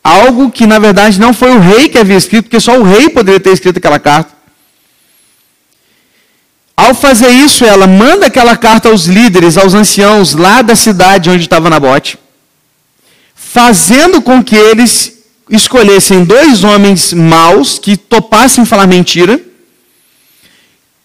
algo 0.03 0.49
que 0.51 0.65
na 0.65 0.79
verdade 0.79 1.19
não 1.19 1.33
foi 1.33 1.51
o 1.51 1.59
rei 1.59 1.89
que 1.89 1.97
havia 1.97 2.17
escrito, 2.17 2.45
porque 2.45 2.59
só 2.59 2.77
o 2.77 2.83
rei 2.83 3.09
poderia 3.09 3.39
ter 3.39 3.51
escrito 3.51 3.77
aquela 3.77 3.99
carta. 3.99 4.35
Ao 6.75 6.93
fazer 6.93 7.29
isso, 7.29 7.65
ela 7.65 7.87
manda 7.87 8.27
aquela 8.27 8.55
carta 8.55 8.89
aos 8.89 9.05
líderes, 9.05 9.57
aos 9.57 9.73
anciãos 9.73 10.33
lá 10.33 10.61
da 10.61 10.75
cidade 10.75 11.29
onde 11.29 11.43
estava 11.43 11.69
Nabote, 11.69 12.19
fazendo 13.35 14.21
com 14.21 14.43
que 14.43 14.55
eles 14.55 15.17
escolhessem 15.49 16.23
dois 16.23 16.63
homens 16.63 17.13
maus 17.13 17.79
que 17.79 17.97
topassem 17.97 18.65
falar 18.65 18.85
mentira, 18.85 19.39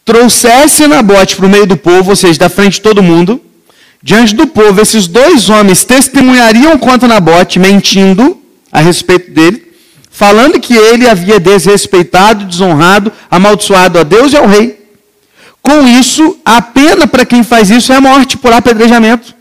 trouxessem 0.04 0.88
Nabote 0.88 1.36
para 1.36 1.46
o 1.46 1.48
meio 1.48 1.66
do 1.66 1.76
povo, 1.76 2.10
ou 2.10 2.16
seja, 2.16 2.38
da 2.38 2.48
frente 2.48 2.74
de 2.74 2.80
todo 2.80 3.02
mundo, 3.02 3.40
diante 4.02 4.34
do 4.34 4.46
povo, 4.46 4.80
esses 4.80 5.06
dois 5.06 5.48
homens 5.48 5.84
testemunhariam 5.84 6.76
contra 6.78 7.08
Nabote, 7.08 7.58
mentindo 7.58 8.40
a 8.70 8.80
respeito 8.80 9.30
dele, 9.30 9.72
falando 10.10 10.60
que 10.60 10.74
ele 10.74 11.08
havia 11.08 11.38
desrespeitado, 11.38 12.44
desonrado, 12.44 13.12
amaldiçoado 13.30 13.98
a 13.98 14.02
Deus 14.02 14.32
e 14.32 14.36
ao 14.36 14.46
rei. 14.46 14.80
Com 15.62 15.86
isso, 15.86 16.38
a 16.44 16.60
pena 16.60 17.06
para 17.06 17.24
quem 17.24 17.44
faz 17.44 17.70
isso 17.70 17.92
é 17.92 17.96
a 17.96 18.00
morte 18.00 18.36
por 18.36 18.52
apedrejamento. 18.52 19.34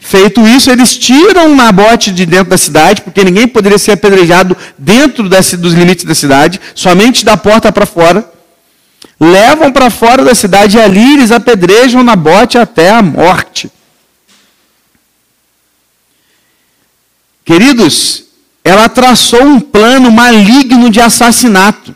Feito 0.00 0.46
isso, 0.46 0.70
eles 0.70 0.96
tiram 0.96 1.54
Nabote 1.54 2.10
de 2.10 2.24
dentro 2.26 2.50
da 2.50 2.58
cidade, 2.58 3.02
porque 3.02 3.22
ninguém 3.22 3.46
poderia 3.46 3.78
ser 3.78 3.92
apedrejado 3.92 4.56
dentro 4.76 5.28
desse, 5.28 5.56
dos 5.56 5.74
limites 5.74 6.04
da 6.04 6.14
cidade, 6.14 6.60
somente 6.74 7.24
da 7.24 7.36
porta 7.36 7.70
para 7.70 7.86
fora. 7.86 8.28
Levam 9.20 9.70
para 9.70 9.90
fora 9.90 10.24
da 10.24 10.34
cidade 10.34 10.78
e 10.78 10.80
ali 10.80 11.14
eles 11.14 11.30
apedrejam 11.30 12.02
Nabote 12.02 12.56
até 12.56 12.90
a 12.90 13.02
morte. 13.02 13.70
Queridos, 17.44 18.24
ela 18.64 18.88
traçou 18.88 19.42
um 19.42 19.60
plano 19.60 20.10
maligno 20.10 20.88
de 20.88 21.00
assassinato. 21.00 21.94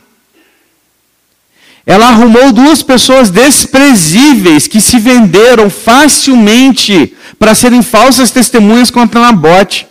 Ela 1.87 2.09
arrumou 2.09 2.53
duas 2.53 2.83
pessoas 2.83 3.31
desprezíveis 3.31 4.67
que 4.67 4.81
se 4.81 4.99
venderam 4.99 5.71
facilmente 5.71 7.15
para 7.39 7.55
serem 7.55 7.83
falsas 7.83 8.31
testemunhas 8.31 8.91
contra 8.91 9.21
Nabote. 9.21 9.87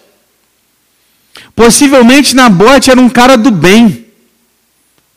Possivelmente 1.56 2.36
Nabote 2.36 2.92
era 2.92 3.00
um 3.00 3.10
cara 3.10 3.38
do 3.38 3.52
bem. 3.52 4.03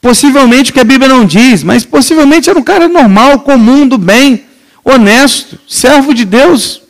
Possivelmente, 0.07 0.71
o 0.71 0.75
que 0.75 0.79
a 0.79 0.85
Bíblia 0.85 1.09
não 1.09 1.25
diz, 1.25 1.64
mas 1.64 1.85
possivelmente 1.85 2.49
era 2.49 2.57
um 2.57 2.62
cara 2.62 2.87
normal, 2.87 3.40
comum, 3.40 3.88
do 3.88 3.99
bem, 3.99 4.47
honesto, 4.85 5.59
servo 5.69 6.14
de 6.14 6.25
Deus. 6.25 6.81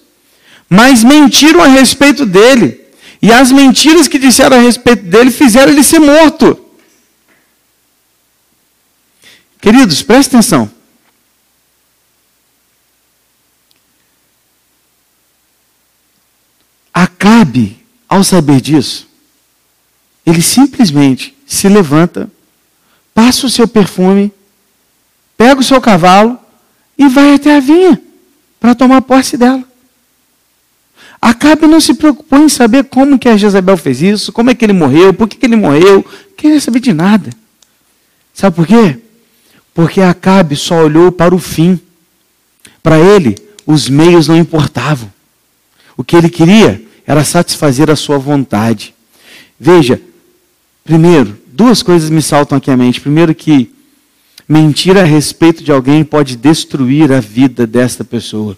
Mas 0.68 1.02
mentiram 1.02 1.62
a 1.62 1.66
respeito 1.66 2.26
dele. 2.26 2.78
E 3.22 3.32
as 3.32 3.50
mentiras 3.50 4.06
que 4.06 4.18
disseram 4.18 4.58
a 4.58 4.60
respeito 4.60 5.04
dele 5.04 5.30
fizeram 5.30 5.72
ele 5.72 5.82
ser 5.82 5.98
morto. 5.98 6.62
Queridos, 9.62 10.02
prestem 10.02 10.38
atenção. 10.38 10.70
Acabe, 16.92 17.82
ao 18.06 18.22
saber 18.22 18.60
disso, 18.60 19.08
ele 20.26 20.42
simplesmente 20.42 21.34
se 21.46 21.66
levanta, 21.66 22.30
passa 23.16 23.46
o 23.46 23.50
seu 23.50 23.66
perfume, 23.66 24.30
pega 25.38 25.58
o 25.58 25.64
seu 25.64 25.80
cavalo 25.80 26.38
e 26.98 27.08
vai 27.08 27.32
até 27.32 27.56
a 27.56 27.60
vinha 27.60 27.98
para 28.60 28.74
tomar 28.74 29.00
posse 29.00 29.38
dela. 29.38 29.64
Acabe 31.18 31.66
não 31.66 31.80
se 31.80 31.94
preocupou 31.94 32.40
em 32.40 32.48
saber 32.50 32.84
como 32.84 33.18
que 33.18 33.26
a 33.26 33.34
Jezabel 33.34 33.78
fez 33.78 34.02
isso, 34.02 34.32
como 34.32 34.50
é 34.50 34.54
que 34.54 34.62
ele 34.66 34.74
morreu, 34.74 35.14
por 35.14 35.26
que, 35.26 35.38
que 35.38 35.46
ele 35.46 35.56
morreu, 35.56 36.04
não 36.04 36.36
queria 36.36 36.60
saber 36.60 36.78
de 36.78 36.92
nada. 36.92 37.30
Sabe 38.34 38.54
por 38.54 38.66
quê? 38.66 38.98
Porque 39.72 40.02
Acabe 40.02 40.54
só 40.54 40.84
olhou 40.84 41.10
para 41.10 41.34
o 41.34 41.38
fim. 41.38 41.80
Para 42.82 42.98
ele, 42.98 43.34
os 43.66 43.88
meios 43.88 44.28
não 44.28 44.36
importavam. 44.36 45.10
O 45.96 46.04
que 46.04 46.16
ele 46.16 46.28
queria 46.28 46.84
era 47.06 47.24
satisfazer 47.24 47.90
a 47.90 47.96
sua 47.96 48.18
vontade. 48.18 48.94
Veja, 49.58 49.98
primeiro, 50.84 51.45
duas 51.56 51.82
coisas 51.82 52.10
me 52.10 52.20
saltam 52.20 52.58
aqui 52.58 52.70
à 52.70 52.76
mente. 52.76 53.00
Primeiro, 53.00 53.34
que 53.34 53.72
mentir 54.46 54.96
a 54.98 55.04
respeito 55.04 55.64
de 55.64 55.72
alguém 55.72 56.04
pode 56.04 56.36
destruir 56.36 57.10
a 57.10 57.18
vida 57.18 57.66
desta 57.66 58.04
pessoa. 58.04 58.56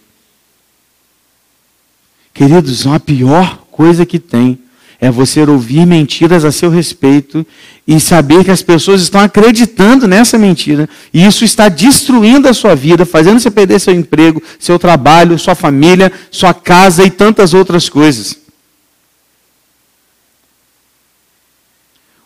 Queridos, 2.35 2.87
a 2.87 2.99
pior 2.99 3.65
coisa 3.71 4.05
que 4.05 4.19
tem 4.19 4.59
é 5.01 5.13
você 5.13 5.43
ouvir 5.43 5.87
mentiras 5.87 6.45
a 6.45 6.51
seu 6.51 6.71
respeito 6.71 7.47
e 7.87 8.01
saber 8.01 8.45
que 8.45 8.51
as 8.51 8.63
pessoas 8.63 9.01
estão 9.01 9.21
acreditando 9.21 10.09
nessa 10.09 10.37
mentira. 10.37 10.89
E 11.15 11.25
isso 11.25 11.45
está 11.45 11.69
destruindo 11.69 12.49
a 12.49 12.53
sua 12.53 12.75
vida, 12.75 13.07
fazendo 13.07 13.39
você 13.39 13.51
perder 13.51 13.79
seu 13.79 13.95
emprego, 13.95 14.43
seu 14.59 14.77
trabalho, 14.77 15.39
sua 15.39 15.55
família, 15.55 16.13
sua 16.33 16.53
casa 16.53 17.05
e 17.05 17.11
tantas 17.11 17.55
outras 17.55 17.89
coisas. 17.89 18.48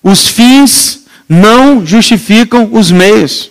Os 0.02 0.26
fins 0.26 1.04
não 1.28 1.84
justificam 1.84 2.68
os 2.72 2.90
meios. 2.90 3.50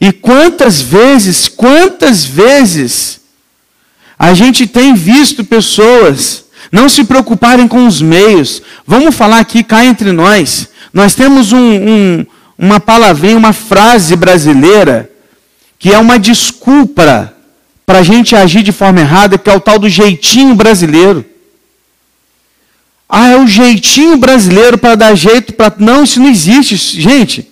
E 0.00 0.12
quantas 0.12 0.80
vezes, 0.80 1.48
quantas 1.48 2.24
vezes 2.24 3.20
a 4.18 4.32
gente 4.34 4.66
tem 4.66 4.94
visto 4.94 5.44
pessoas 5.44 6.44
não 6.70 6.88
se 6.88 7.04
preocuparem 7.04 7.68
com 7.68 7.86
os 7.86 8.00
meios. 8.00 8.62
Vamos 8.86 9.14
falar 9.14 9.38
aqui 9.38 9.62
cá 9.62 9.84
entre 9.84 10.12
nós. 10.12 10.68
Nós 10.92 11.14
temos 11.14 11.52
um, 11.52 11.58
um, 11.58 12.26
uma 12.58 12.80
palavrinha, 12.80 13.36
uma 13.36 13.52
frase 13.52 14.16
brasileira, 14.16 15.10
que 15.78 15.92
é 15.92 15.98
uma 15.98 16.18
desculpa 16.18 17.32
para 17.86 17.98
a 17.98 18.02
gente 18.02 18.34
agir 18.34 18.62
de 18.62 18.72
forma 18.72 19.00
errada, 19.00 19.36
que 19.36 19.50
é 19.50 19.54
o 19.54 19.60
tal 19.60 19.78
do 19.78 19.88
jeitinho 19.88 20.54
brasileiro. 20.54 21.24
Ah, 23.16 23.28
é 23.28 23.36
o 23.36 23.46
jeitinho 23.46 24.16
brasileiro 24.16 24.76
para 24.76 24.96
dar 24.96 25.14
jeito 25.14 25.52
para. 25.52 25.72
Não, 25.78 26.02
isso 26.02 26.18
não 26.18 26.28
existe, 26.28 26.76
gente. 26.76 27.48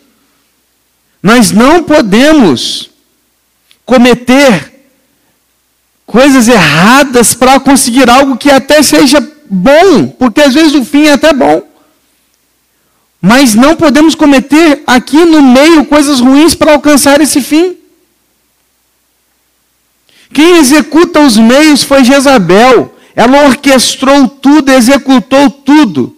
Nós 1.22 1.52
não 1.52 1.84
podemos 1.84 2.90
cometer 3.86 4.72
coisas 6.04 6.48
erradas 6.48 7.32
para 7.32 7.60
conseguir 7.60 8.10
algo 8.10 8.36
que 8.36 8.50
até 8.50 8.82
seja 8.82 9.24
bom, 9.48 10.08
porque 10.08 10.40
às 10.40 10.52
vezes 10.52 10.74
o 10.74 10.84
fim 10.84 11.04
é 11.04 11.12
até 11.12 11.32
bom. 11.32 11.62
Mas 13.20 13.54
não 13.54 13.76
podemos 13.76 14.16
cometer 14.16 14.82
aqui 14.84 15.24
no 15.24 15.40
meio 15.40 15.84
coisas 15.84 16.18
ruins 16.18 16.56
para 16.56 16.72
alcançar 16.72 17.20
esse 17.20 17.40
fim. 17.40 17.76
Quem 20.34 20.56
executa 20.56 21.20
os 21.20 21.36
meios 21.36 21.84
foi 21.84 22.02
Jezabel. 22.02 22.91
Ela 23.14 23.46
orquestrou 23.46 24.28
tudo, 24.28 24.70
executou 24.70 25.50
tudo. 25.50 26.16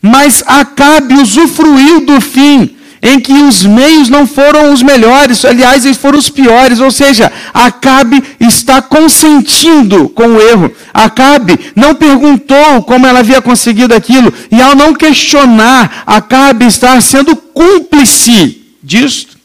Mas 0.00 0.42
Acabe 0.46 1.14
usufruiu 1.14 2.04
do 2.04 2.20
fim 2.20 2.76
em 3.02 3.20
que 3.20 3.32
os 3.32 3.64
meios 3.64 4.08
não 4.08 4.26
foram 4.26 4.72
os 4.72 4.82
melhores, 4.82 5.44
aliás, 5.44 5.84
eles 5.84 5.96
foram 5.96 6.18
os 6.18 6.28
piores, 6.28 6.80
ou 6.80 6.90
seja, 6.90 7.32
Acabe 7.54 8.22
está 8.40 8.82
consentindo 8.82 10.08
com 10.08 10.26
o 10.26 10.40
erro. 10.40 10.74
Acabe 10.92 11.72
não 11.76 11.94
perguntou 11.94 12.82
como 12.82 13.06
ela 13.06 13.20
havia 13.20 13.40
conseguido 13.40 13.94
aquilo, 13.94 14.32
e 14.50 14.60
ao 14.60 14.74
não 14.74 14.94
questionar, 14.94 16.02
Acabe 16.06 16.66
está 16.66 17.00
sendo 17.00 17.36
cúmplice 17.36 18.62
disto. 18.82 19.36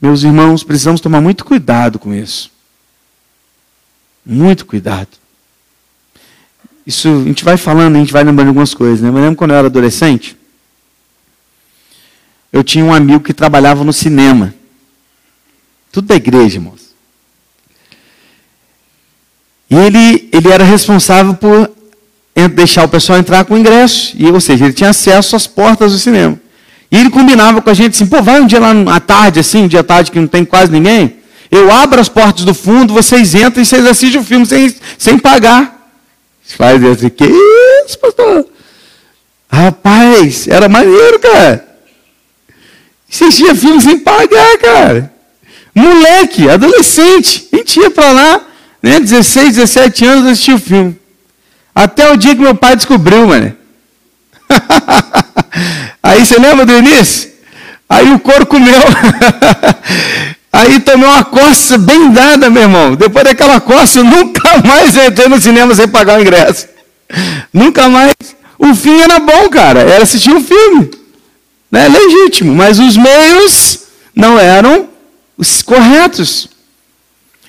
Meus 0.00 0.22
irmãos, 0.22 0.62
precisamos 0.62 1.00
tomar 1.00 1.22
muito 1.22 1.44
cuidado 1.44 1.98
com 1.98 2.12
isso. 2.12 2.50
Muito 4.26 4.66
cuidado. 4.66 5.08
Isso, 6.84 7.08
a 7.08 7.24
gente 7.24 7.44
vai 7.44 7.56
falando, 7.56 7.94
a 7.94 7.98
gente 8.00 8.12
vai 8.12 8.24
lembrando 8.24 8.48
algumas 8.48 8.74
coisas. 8.74 9.00
Né? 9.00 9.08
Eu 9.08 9.14
lembro 9.14 9.36
quando 9.36 9.52
eu 9.52 9.56
era 9.56 9.68
adolescente, 9.68 10.36
eu 12.52 12.64
tinha 12.64 12.84
um 12.84 12.92
amigo 12.92 13.20
que 13.20 13.32
trabalhava 13.32 13.84
no 13.84 13.92
cinema. 13.92 14.52
Tudo 15.92 16.08
da 16.08 16.16
igreja, 16.16 16.56
irmãos. 16.56 16.94
E 19.70 19.74
ele, 19.74 20.28
ele 20.32 20.48
era 20.48 20.64
responsável 20.64 21.34
por 21.34 21.70
deixar 22.54 22.84
o 22.84 22.88
pessoal 22.88 23.18
entrar 23.18 23.44
com 23.44 23.56
ingresso. 23.56 24.14
E, 24.16 24.26
ou 24.26 24.40
seja, 24.40 24.64
ele 24.64 24.74
tinha 24.74 24.90
acesso 24.90 25.36
às 25.36 25.46
portas 25.46 25.92
do 25.92 25.98
cinema. 25.98 26.38
E 26.90 26.96
ele 26.96 27.10
combinava 27.10 27.60
com 27.60 27.70
a 27.70 27.74
gente 27.74 27.94
assim, 27.94 28.06
pô, 28.06 28.22
vai 28.22 28.40
um 28.40 28.46
dia 28.46 28.60
lá 28.60 28.72
à 28.94 29.00
tarde, 29.00 29.40
assim, 29.40 29.64
um 29.64 29.68
dia 29.68 29.80
à 29.80 29.84
tarde 29.84 30.10
que 30.10 30.20
não 30.20 30.28
tem 30.28 30.44
quase 30.44 30.70
ninguém. 30.70 31.16
Eu 31.50 31.70
abro 31.70 32.00
as 32.00 32.08
portas 32.08 32.44
do 32.44 32.54
fundo, 32.54 32.94
vocês 32.94 33.34
entram 33.34 33.62
e 33.62 33.66
vocês 33.66 33.86
assistem 33.86 34.20
o 34.20 34.24
filme 34.24 34.46
sem, 34.46 34.74
sem 34.98 35.18
pagar. 35.18 35.90
Faz 36.56 36.82
assim, 36.84 37.08
que 37.08 37.24
isso, 37.24 37.98
pastor? 37.98 38.46
Rapaz, 39.50 40.46
era 40.48 40.68
maneiro, 40.68 41.18
cara. 41.18 41.66
Assistia 43.10 43.54
filme 43.54 43.80
sem 43.80 43.98
pagar, 43.98 44.58
cara. 44.58 45.12
Moleque, 45.74 46.48
adolescente. 46.48 47.48
A 47.52 47.56
gente 47.56 47.80
ia 47.80 47.90
pra 47.90 48.12
lá, 48.12 48.40
né, 48.82 49.00
16, 49.00 49.56
17 49.56 50.04
anos, 50.04 50.26
assistia 50.26 50.54
o 50.54 50.60
filme. 50.60 50.98
Até 51.74 52.10
o 52.10 52.16
dia 52.16 52.34
que 52.34 52.40
meu 52.40 52.54
pai 52.54 52.74
descobriu, 52.76 53.26
mano. 53.26 53.56
Aí 56.02 56.24
você 56.24 56.38
lembra 56.38 56.64
do 56.64 56.72
início? 56.72 57.30
Aí 57.88 58.12
o 58.12 58.18
couro 58.18 58.46
comeu. 58.46 58.80
Aí 60.56 60.80
tomei 60.80 61.06
uma 61.06 61.22
coça 61.22 61.76
bem 61.76 62.10
dada, 62.10 62.48
meu 62.48 62.62
irmão. 62.62 62.94
Depois 62.94 63.24
daquela 63.26 63.60
coça, 63.60 63.98
eu 63.98 64.04
nunca 64.04 64.42
mais 64.64 64.96
entrei 64.96 65.28
no 65.28 65.38
cinema 65.38 65.74
sem 65.74 65.86
pagar 65.86 66.18
o 66.18 66.22
ingresso. 66.22 66.66
Nunca 67.52 67.90
mais. 67.90 68.14
O 68.58 68.74
fim 68.74 68.98
era 69.00 69.18
bom, 69.18 69.50
cara. 69.50 69.80
Era 69.80 70.02
assistir 70.02 70.30
um 70.30 70.42
filme. 70.42 70.90
Né? 71.70 71.86
Legítimo. 71.88 72.54
Mas 72.54 72.78
os 72.78 72.96
meios 72.96 73.80
não 74.14 74.38
eram 74.38 74.88
os 75.36 75.60
corretos. 75.60 76.48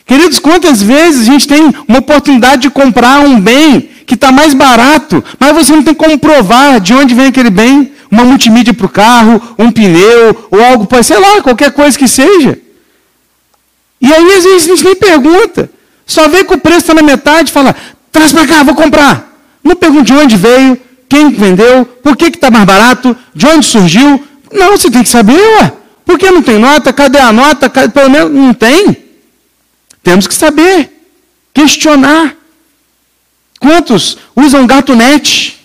Queridos, 0.05 0.37
quantas 0.39 0.81
vezes 0.81 1.21
a 1.21 1.31
gente 1.31 1.47
tem 1.47 1.73
uma 1.87 1.99
oportunidade 1.99 2.63
de 2.63 2.69
comprar 2.69 3.21
um 3.21 3.39
bem 3.39 3.89
que 4.05 4.15
está 4.15 4.33
mais 4.33 4.53
barato, 4.53 5.23
mas 5.39 5.53
você 5.53 5.73
não 5.73 5.83
tem 5.83 5.93
como 5.93 6.17
provar 6.17 6.79
de 6.79 6.93
onde 6.93 7.13
vem 7.13 7.27
aquele 7.27 7.49
bem? 7.49 7.91
Uma 8.09 8.23
multimídia 8.23 8.73
para 8.73 8.85
o 8.85 8.89
carro, 8.89 9.41
um 9.59 9.69
pneu, 9.69 10.47
ou 10.49 10.63
algo, 10.63 10.87
sei 11.03 11.19
lá, 11.19 11.41
qualquer 11.41 11.71
coisa 11.71 11.97
que 11.97 12.07
seja. 12.07 12.66
E 13.99 14.13
aí, 14.13 14.33
às 14.33 14.43
vezes, 14.43 14.63
a 14.63 14.75
gente 14.75 14.83
nem 14.83 14.95
pergunta. 14.95 15.69
Só 16.05 16.27
vê 16.27 16.43
que 16.43 16.53
o 16.53 16.57
preço 16.57 16.79
está 16.79 16.93
na 16.93 17.01
metade 17.01 17.49
e 17.49 17.53
fala, 17.53 17.75
traz 18.11 18.31
para 18.31 18.47
cá, 18.47 18.63
vou 18.63 18.75
comprar. 18.75 19.37
Não 19.63 19.75
pergunta 19.75 20.05
de 20.05 20.13
onde 20.13 20.37
veio, 20.37 20.79
quem 21.09 21.29
vendeu, 21.31 21.85
por 21.85 22.15
que 22.15 22.25
está 22.25 22.49
mais 22.49 22.65
barato, 22.65 23.15
de 23.33 23.45
onde 23.45 23.65
surgiu. 23.65 24.25
Não, 24.51 24.71
você 24.71 24.89
tem 24.89 25.03
que 25.03 25.09
saber, 25.09 25.37
ué. 25.37 25.73
Por 26.05 26.17
que 26.17 26.31
não 26.31 26.41
tem 26.41 26.57
nota? 26.57 26.93
Cadê 26.93 27.19
a 27.19 27.33
nota? 27.33 27.69
Pelo 27.69 28.09
menos 28.09 28.31
não 28.31 28.53
tem. 28.53 29.05
Temos 30.01 30.25
que 30.25 30.33
saber. 30.33 30.89
Questionar. 31.53 32.33
Quantos 33.59 34.17
usam 34.33 34.65
gatunete 34.65 35.59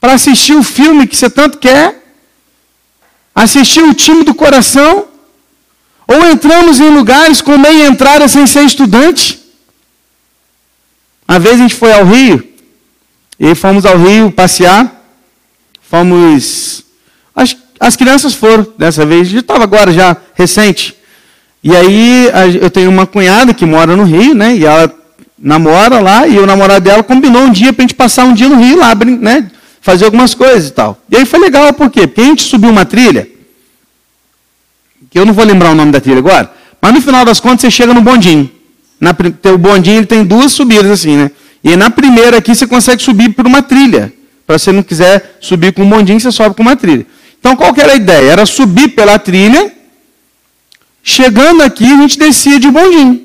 para 0.00 0.14
assistir 0.14 0.54
o 0.54 0.62
filme 0.62 1.06
que 1.06 1.14
você 1.14 1.28
tanto 1.28 1.58
quer? 1.58 2.02
Assistir 3.34 3.82
o 3.82 3.92
time 3.92 4.24
do 4.24 4.34
coração? 4.34 5.08
Ou 6.06 6.30
entramos 6.30 6.80
em 6.80 6.90
lugares 6.90 7.40
com 7.40 7.56
meia 7.56 7.86
entrada 7.86 8.28
sem 8.28 8.46
ser 8.46 8.64
estudante. 8.64 9.40
Uma 11.28 11.38
vez 11.38 11.54
a 11.54 11.62
gente 11.62 11.74
foi 11.74 11.92
ao 11.92 12.04
Rio, 12.04 12.52
e 13.38 13.54
fomos 13.54 13.84
ao 13.86 13.98
Rio 13.98 14.30
passear. 14.30 15.00
Fomos. 15.90 16.84
As, 17.34 17.56
as 17.80 17.96
crianças 17.96 18.34
foram 18.34 18.66
dessa 18.78 19.04
vez, 19.04 19.28
já 19.28 19.40
estava 19.40 19.64
agora 19.64 19.92
já 19.92 20.16
recente. 20.34 20.96
E 21.64 21.74
aí 21.74 22.30
eu 22.60 22.70
tenho 22.70 22.90
uma 22.90 23.06
cunhada 23.06 23.54
que 23.54 23.64
mora 23.64 23.96
no 23.96 24.04
Rio, 24.04 24.34
né? 24.34 24.54
E 24.54 24.64
ela 24.64 24.92
namora 25.38 26.00
lá, 26.00 26.26
e 26.26 26.38
o 26.38 26.46
namorado 26.46 26.84
dela 26.84 27.02
combinou 27.02 27.42
um 27.42 27.50
dia 27.50 27.72
para 27.72 27.82
a 27.82 27.86
gente 27.86 27.94
passar 27.94 28.24
um 28.24 28.34
dia 28.34 28.48
no 28.48 28.56
Rio 28.56 28.78
lá, 28.78 28.94
né? 28.94 29.50
Fazer 29.80 30.04
algumas 30.04 30.34
coisas 30.34 30.68
e 30.68 30.72
tal. 30.72 31.00
E 31.10 31.16
aí 31.16 31.24
foi 31.24 31.40
legal, 31.40 31.72
por 31.72 31.90
quê? 31.90 32.06
Porque 32.06 32.20
a 32.20 32.24
gente 32.24 32.42
subiu 32.44 32.70
uma 32.70 32.84
trilha 32.84 33.31
que 35.12 35.18
eu 35.18 35.26
não 35.26 35.34
vou 35.34 35.44
lembrar 35.44 35.70
o 35.70 35.74
nome 35.74 35.92
da 35.92 36.00
trilha 36.00 36.18
agora, 36.18 36.50
mas 36.80 36.94
no 36.94 37.02
final 37.02 37.22
das 37.22 37.38
contas 37.38 37.60
você 37.60 37.70
chega 37.70 37.92
no 37.92 38.00
bondinho. 38.00 38.50
Na, 38.98 39.14
o 39.52 39.58
bondinho 39.58 39.98
ele 39.98 40.06
tem 40.06 40.24
duas 40.24 40.52
subidas 40.52 40.90
assim, 40.90 41.16
né? 41.16 41.30
E 41.62 41.76
na 41.76 41.90
primeira 41.90 42.38
aqui 42.38 42.54
você 42.54 42.66
consegue 42.66 43.02
subir 43.02 43.28
por 43.34 43.46
uma 43.46 43.60
trilha. 43.62 44.10
Para 44.46 44.58
você 44.58 44.72
não 44.72 44.82
quiser 44.82 45.36
subir 45.38 45.72
com 45.74 45.82
o 45.82 45.86
bondinho, 45.86 46.18
você 46.18 46.32
sobe 46.32 46.56
com 46.56 46.62
uma 46.62 46.74
trilha. 46.74 47.06
Então 47.38 47.54
qual 47.54 47.74
que 47.74 47.80
era 47.82 47.92
a 47.92 47.94
ideia? 47.96 48.32
Era 48.32 48.46
subir 48.46 48.88
pela 48.88 49.18
trilha, 49.18 49.70
chegando 51.02 51.62
aqui 51.62 51.84
a 51.84 51.96
gente 51.96 52.18
descia 52.18 52.58
de 52.58 52.70
bondinho. 52.70 53.20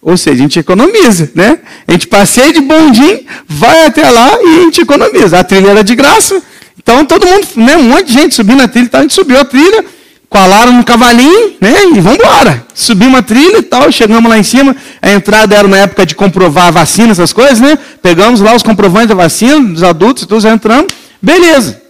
Ou 0.00 0.16
seja, 0.16 0.36
a 0.36 0.38
gente 0.38 0.58
economiza, 0.58 1.30
né? 1.34 1.58
A 1.86 1.92
gente 1.92 2.06
passeia 2.06 2.50
de 2.50 2.62
bondinho, 2.62 3.20
vai 3.46 3.84
até 3.84 4.08
lá 4.08 4.30
e 4.42 4.60
a 4.60 4.62
gente 4.62 4.80
economiza. 4.80 5.38
A 5.38 5.44
trilha 5.44 5.68
era 5.68 5.84
de 5.84 5.94
graça. 5.94 6.42
Então 6.78 7.04
todo 7.04 7.26
mundo, 7.26 7.46
né, 7.56 7.76
um 7.76 7.82
monte 7.82 8.06
de 8.06 8.14
gente 8.14 8.34
subindo 8.34 8.62
a 8.62 8.68
trilha, 8.68 8.86
então 8.86 9.00
a 9.00 9.02
gente 9.02 9.12
subiu 9.12 9.38
a 9.38 9.44
trilha, 9.44 9.84
colaram 10.30 10.72
no 10.72 10.84
cavalinho, 10.84 11.56
né? 11.60 11.86
E 11.92 12.00
vamos 12.00 12.20
embora. 12.20 12.64
Subimos 12.72 13.14
uma 13.14 13.22
trilha 13.22 13.58
e 13.58 13.62
tal, 13.62 13.90
chegamos 13.90 14.30
lá 14.30 14.38
em 14.38 14.44
cima. 14.44 14.74
A 15.02 15.10
entrada 15.10 15.56
era 15.56 15.66
na 15.66 15.78
época 15.78 16.06
de 16.06 16.14
comprovar 16.14 16.68
a 16.68 16.70
vacina, 16.70 17.10
essas 17.10 17.32
coisas, 17.32 17.60
né? 17.60 17.76
Pegamos 18.00 18.40
lá 18.40 18.54
os 18.54 18.62
comprovantes 18.62 19.08
da 19.08 19.14
vacina, 19.16 19.60
dos 19.60 19.82
adultos, 19.82 20.24
todos 20.24 20.44
entramos. 20.44 20.94
Beleza. 21.20 21.82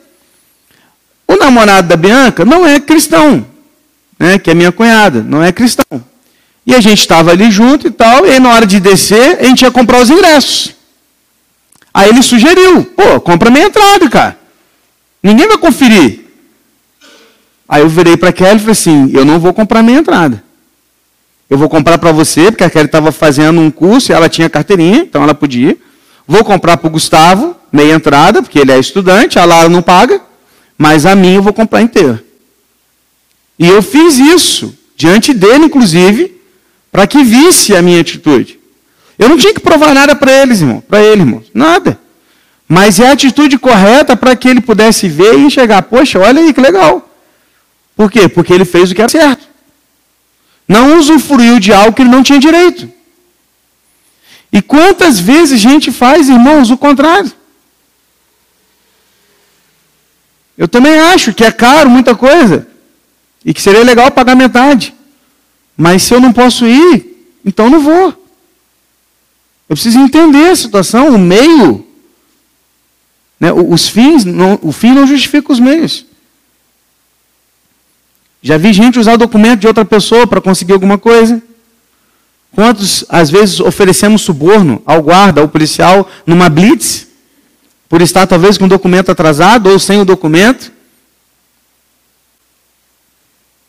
O 1.29 1.37
namorado 1.37 1.87
da 1.87 1.97
Bianca 1.97 2.45
não 2.45 2.67
é 2.67 2.81
cristão, 2.81 3.47
né? 4.19 4.39
Que 4.39 4.51
é 4.51 4.55
minha 4.55 4.73
cunhada, 4.73 5.23
não 5.23 5.45
é 5.45 5.53
cristão. 5.53 6.03
E 6.67 6.75
a 6.75 6.81
gente 6.81 7.01
estava 7.01 7.31
ali 7.33 7.51
junto 7.51 7.87
e 7.89 7.91
tal, 7.91 8.27
e 8.27 8.31
aí, 8.31 8.41
na 8.41 8.51
hora 8.51 8.67
de 8.67 8.81
descer, 8.81 9.39
a 9.39 9.45
gente 9.45 9.63
ia 9.63 9.71
comprar 9.71 10.01
os 10.01 10.09
ingressos. 10.09 10.75
Aí 11.93 12.09
ele 12.09 12.23
sugeriu, 12.23 12.85
pô, 12.85 13.21
compra 13.21 13.51
minha 13.51 13.67
entrada, 13.67 14.09
cara. 14.09 14.39
Ninguém 15.23 15.47
vai 15.47 15.59
conferir. 15.59 16.30
Aí 17.71 17.83
eu 17.83 17.89
virei 17.89 18.17
para 18.17 18.31
a 18.31 18.33
Kelly 18.33 18.57
e 18.57 18.59
falei 18.59 18.73
assim: 18.73 19.13
eu 19.15 19.25
não 19.25 19.39
vou 19.39 19.55
comprar 19.55 19.81
minha 19.81 20.01
entrada. 20.01 20.43
Eu 21.49 21.57
vou 21.57 21.69
comprar 21.69 21.99
para 21.99 22.11
você, 22.11 22.51
porque 22.51 22.65
a 22.65 22.71
Kelly 22.71 22.87
estava 22.87 23.13
fazendo 23.13 23.61
um 23.61 23.71
curso 23.71 24.11
e 24.11 24.15
ela 24.15 24.29
tinha 24.29 24.51
carteirinha, 24.51 24.99
então 24.99 25.23
ela 25.23 25.35
podia. 25.35 25.77
Vou 26.27 26.45
comprar 26.45 26.77
para 26.77 26.89
o 26.89 26.91
Gustavo, 26.91 27.57
meia 27.73 27.95
entrada, 27.95 28.43
porque 28.43 28.59
ele 28.59 28.73
é 28.73 28.79
estudante, 28.79 29.39
a 29.39 29.45
Lara 29.45 29.69
não 29.69 29.83
paga, 29.83 30.21
mas 30.77 31.07
a 31.07 31.15
minha 31.15 31.37
eu 31.37 31.43
vou 31.43 31.53
comprar 31.53 31.81
inteira. 31.81 32.23
E 33.57 33.69
eu 33.69 33.83
fiz 33.83 34.19
isso, 34.19 34.77
diante 34.97 35.33
dele, 35.33 35.67
inclusive, 35.67 36.41
para 36.91 37.07
que 37.07 37.23
visse 37.23 37.75
a 37.75 37.83
minha 37.83 38.01
atitude. 38.01 38.59
Eu 39.17 39.29
não 39.29 39.37
tinha 39.37 39.55
que 39.55 39.61
provar 39.61 39.95
nada 39.95 40.17
para 40.17 40.33
eles, 40.33 40.61
irmão, 40.61 40.83
para 40.89 41.01
ele, 41.01 41.23
irmão, 41.23 41.43
nada. 41.55 42.01
Mas 42.69 42.99
é 42.99 43.09
a 43.09 43.13
atitude 43.13 43.59
correta 43.59 44.17
para 44.17 44.35
que 44.35 44.49
ele 44.49 44.61
pudesse 44.61 45.09
ver 45.09 45.35
e 45.35 45.45
enxergar, 45.45 45.83
poxa, 45.83 46.19
olha 46.19 46.41
aí 46.41 46.53
que 46.53 46.61
legal. 46.61 47.10
Por 48.01 48.11
quê? 48.11 48.31
Porque 48.31 48.51
ele 48.51 48.65
fez 48.65 48.91
o 48.91 48.95
que 48.95 49.03
era 49.03 49.11
certo. 49.11 49.47
Não 50.67 50.97
usufruiu 50.99 51.61
de 51.61 51.71
algo 51.71 51.93
que 51.93 52.01
ele 52.01 52.09
não 52.09 52.23
tinha 52.23 52.39
direito. 52.39 52.91
E 54.51 54.63
quantas 54.63 55.21
vezes 55.21 55.53
a 55.53 55.69
gente 55.69 55.93
faz, 55.93 56.31
irmãos, 56.31 56.71
o 56.71 56.79
contrário? 56.79 57.31
Eu 60.57 60.67
também 60.67 60.99
acho 60.99 61.35
que 61.35 61.45
é 61.45 61.53
caro 61.53 61.91
muita 61.91 62.15
coisa. 62.15 62.67
E 63.45 63.53
que 63.53 63.61
seria 63.61 63.85
legal 63.85 64.11
pagar 64.11 64.35
metade. 64.35 64.95
Mas 65.77 66.03
se 66.03 66.15
eu 66.15 66.21
não 66.23 66.33
posso 66.33 66.67
ir, 66.67 67.23
então 67.45 67.69
não 67.69 67.81
vou. 67.81 68.09
Eu 69.69 69.77
preciso 69.77 69.99
entender 69.99 70.49
a 70.49 70.57
situação, 70.57 71.15
o 71.15 71.19
meio 71.19 71.87
Né? 73.39 73.53
Os 73.53 73.91
fins, 73.91 74.25
não, 74.25 74.59
o 74.63 74.73
fim 74.73 74.93
não 74.93 75.07
justifica 75.07 75.53
os 75.53 75.61
meios. 75.61 76.09
Já 78.43 78.57
vi 78.57 78.73
gente 78.73 78.99
usar 78.99 79.17
documento 79.17 79.61
de 79.61 79.67
outra 79.67 79.85
pessoa 79.85 80.27
para 80.27 80.41
conseguir 80.41 80.73
alguma 80.73 80.97
coisa. 80.97 81.43
Quantos, 82.53 83.05
às 83.09 83.31
vezes, 83.31 83.61
oferecemos 83.61 84.23
suborno 84.23 84.83
ao 84.85 85.03
guarda, 85.03 85.41
ao 85.41 85.49
policial, 85.49 86.09
numa 86.27 86.49
blitz, 86.49 87.07
por 87.89 88.01
estar 88.01 88.27
talvez 88.27 88.57
com 88.57 88.65
o 88.65 88.69
documento 88.69 89.11
atrasado 89.11 89.69
ou 89.69 89.79
sem 89.79 90.01
o 90.01 90.05
documento? 90.05 90.73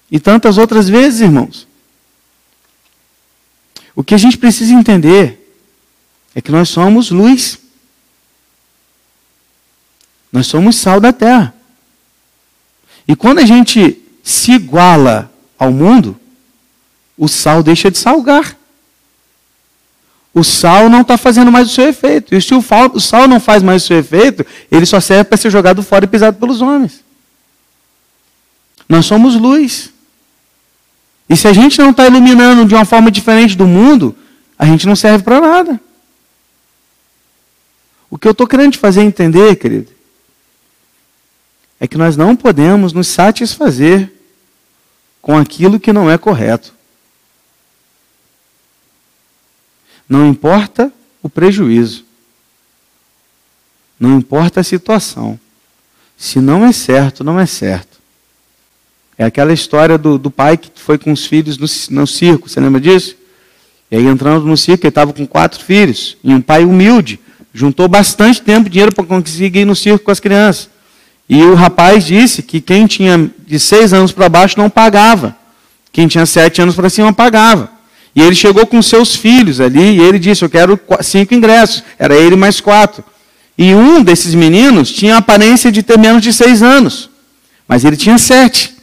E 0.09 0.19
tantas 0.19 0.57
outras 0.57 0.89
vezes, 0.89 1.21
irmãos. 1.21 1.67
O 3.95 4.03
que 4.03 4.15
a 4.15 4.17
gente 4.17 4.37
precisa 4.37 4.73
entender 4.73 5.55
é 6.33 6.41
que 6.41 6.51
nós 6.51 6.69
somos 6.69 7.11
luz. 7.11 7.59
Nós 10.31 10.47
somos 10.47 10.77
sal 10.77 10.99
da 10.99 11.11
terra. 11.11 11.53
E 13.07 13.15
quando 13.15 13.39
a 13.39 13.45
gente 13.45 14.00
se 14.23 14.53
iguala 14.53 15.31
ao 15.57 15.71
mundo, 15.71 16.19
o 17.17 17.27
sal 17.27 17.61
deixa 17.61 17.91
de 17.91 17.97
salgar. 17.97 18.57
O 20.33 20.43
sal 20.43 20.89
não 20.89 21.01
está 21.01 21.17
fazendo 21.17 21.51
mais 21.51 21.69
o 21.69 21.73
seu 21.73 21.87
efeito. 21.89 22.33
E 22.33 22.41
se 22.41 22.53
o 22.53 22.99
sal 22.99 23.27
não 23.27 23.39
faz 23.39 23.61
mais 23.61 23.83
o 23.83 23.87
seu 23.87 23.97
efeito, 23.97 24.45
ele 24.71 24.85
só 24.85 24.99
serve 24.99 25.25
para 25.25 25.37
ser 25.37 25.49
jogado 25.49 25.83
fora 25.83 26.05
e 26.05 26.07
pisado 26.07 26.37
pelos 26.37 26.61
homens. 26.61 27.03
Nós 28.87 29.05
somos 29.05 29.35
luz. 29.35 29.91
E 31.29 31.35
se 31.35 31.47
a 31.47 31.53
gente 31.53 31.79
não 31.79 31.91
está 31.91 32.07
iluminando 32.07 32.65
de 32.65 32.73
uma 32.73 32.85
forma 32.85 33.11
diferente 33.11 33.55
do 33.55 33.65
mundo, 33.65 34.15
a 34.57 34.65
gente 34.65 34.87
não 34.87 34.95
serve 34.95 35.23
para 35.23 35.39
nada. 35.39 35.79
O 38.09 38.17
que 38.17 38.27
eu 38.27 38.31
estou 38.31 38.45
querendo 38.47 38.73
te 38.73 38.77
fazer 38.77 39.01
entender, 39.01 39.55
querido, 39.55 39.91
é 41.81 41.87
que 41.87 41.97
nós 41.97 42.15
não 42.15 42.35
podemos 42.35 42.93
nos 42.93 43.07
satisfazer 43.07 44.13
com 45.19 45.35
aquilo 45.35 45.79
que 45.79 45.91
não 45.91 46.11
é 46.11 46.15
correto. 46.15 46.75
Não 50.07 50.27
importa 50.27 50.93
o 51.23 51.29
prejuízo. 51.29 52.05
Não 53.99 54.15
importa 54.15 54.59
a 54.59 54.63
situação. 54.63 55.39
Se 56.15 56.39
não 56.39 56.63
é 56.63 56.71
certo, 56.71 57.23
não 57.23 57.39
é 57.39 57.47
certo. 57.47 57.99
É 59.17 59.23
aquela 59.23 59.51
história 59.51 59.97
do, 59.97 60.19
do 60.19 60.29
pai 60.29 60.57
que 60.57 60.69
foi 60.75 60.99
com 60.99 61.11
os 61.11 61.25
filhos 61.25 61.57
no, 61.57 61.95
no 61.95 62.05
circo, 62.05 62.47
você 62.47 62.59
lembra 62.59 62.79
disso? 62.79 63.15
E 63.89 63.95
aí 63.95 64.05
entrando 64.05 64.45
no 64.45 64.55
circo, 64.55 64.85
ele 64.85 64.89
estava 64.89 65.13
com 65.13 65.25
quatro 65.25 65.63
filhos, 65.63 66.15
e 66.23 66.31
um 66.31 66.41
pai 66.41 66.63
humilde, 66.63 67.19
juntou 67.51 67.87
bastante 67.87 68.39
tempo 68.39 68.67
e 68.67 68.69
dinheiro 68.69 68.93
para 68.93 69.03
conseguir 69.03 69.61
ir 69.61 69.65
no 69.65 69.75
circo 69.75 70.05
com 70.05 70.11
as 70.11 70.19
crianças. 70.19 70.69
E 71.33 71.41
o 71.43 71.55
rapaz 71.55 72.03
disse 72.03 72.43
que 72.43 72.59
quem 72.59 72.85
tinha 72.85 73.31
de 73.47 73.57
seis 73.57 73.93
anos 73.93 74.11
para 74.11 74.27
baixo 74.27 74.59
não 74.59 74.69
pagava. 74.69 75.33
Quem 75.89 76.05
tinha 76.05 76.25
sete 76.25 76.61
anos 76.61 76.75
para 76.75 76.89
cima 76.89 77.13
pagava. 77.13 77.71
E 78.13 78.21
ele 78.21 78.35
chegou 78.35 78.67
com 78.67 78.81
seus 78.81 79.15
filhos 79.15 79.61
ali 79.61 79.95
e 79.95 80.01
ele 80.01 80.19
disse: 80.19 80.43
Eu 80.43 80.49
quero 80.49 80.77
cinco 80.99 81.33
ingressos. 81.33 81.85
Era 81.97 82.13
ele 82.17 82.35
mais 82.35 82.59
quatro. 82.59 83.01
E 83.57 83.73
um 83.73 84.03
desses 84.03 84.35
meninos 84.35 84.91
tinha 84.91 85.15
a 85.15 85.19
aparência 85.19 85.71
de 85.71 85.81
ter 85.81 85.97
menos 85.97 86.21
de 86.21 86.33
seis 86.33 86.61
anos, 86.61 87.09
mas 87.65 87.85
ele 87.85 87.95
tinha 87.95 88.17
sete. 88.17 88.75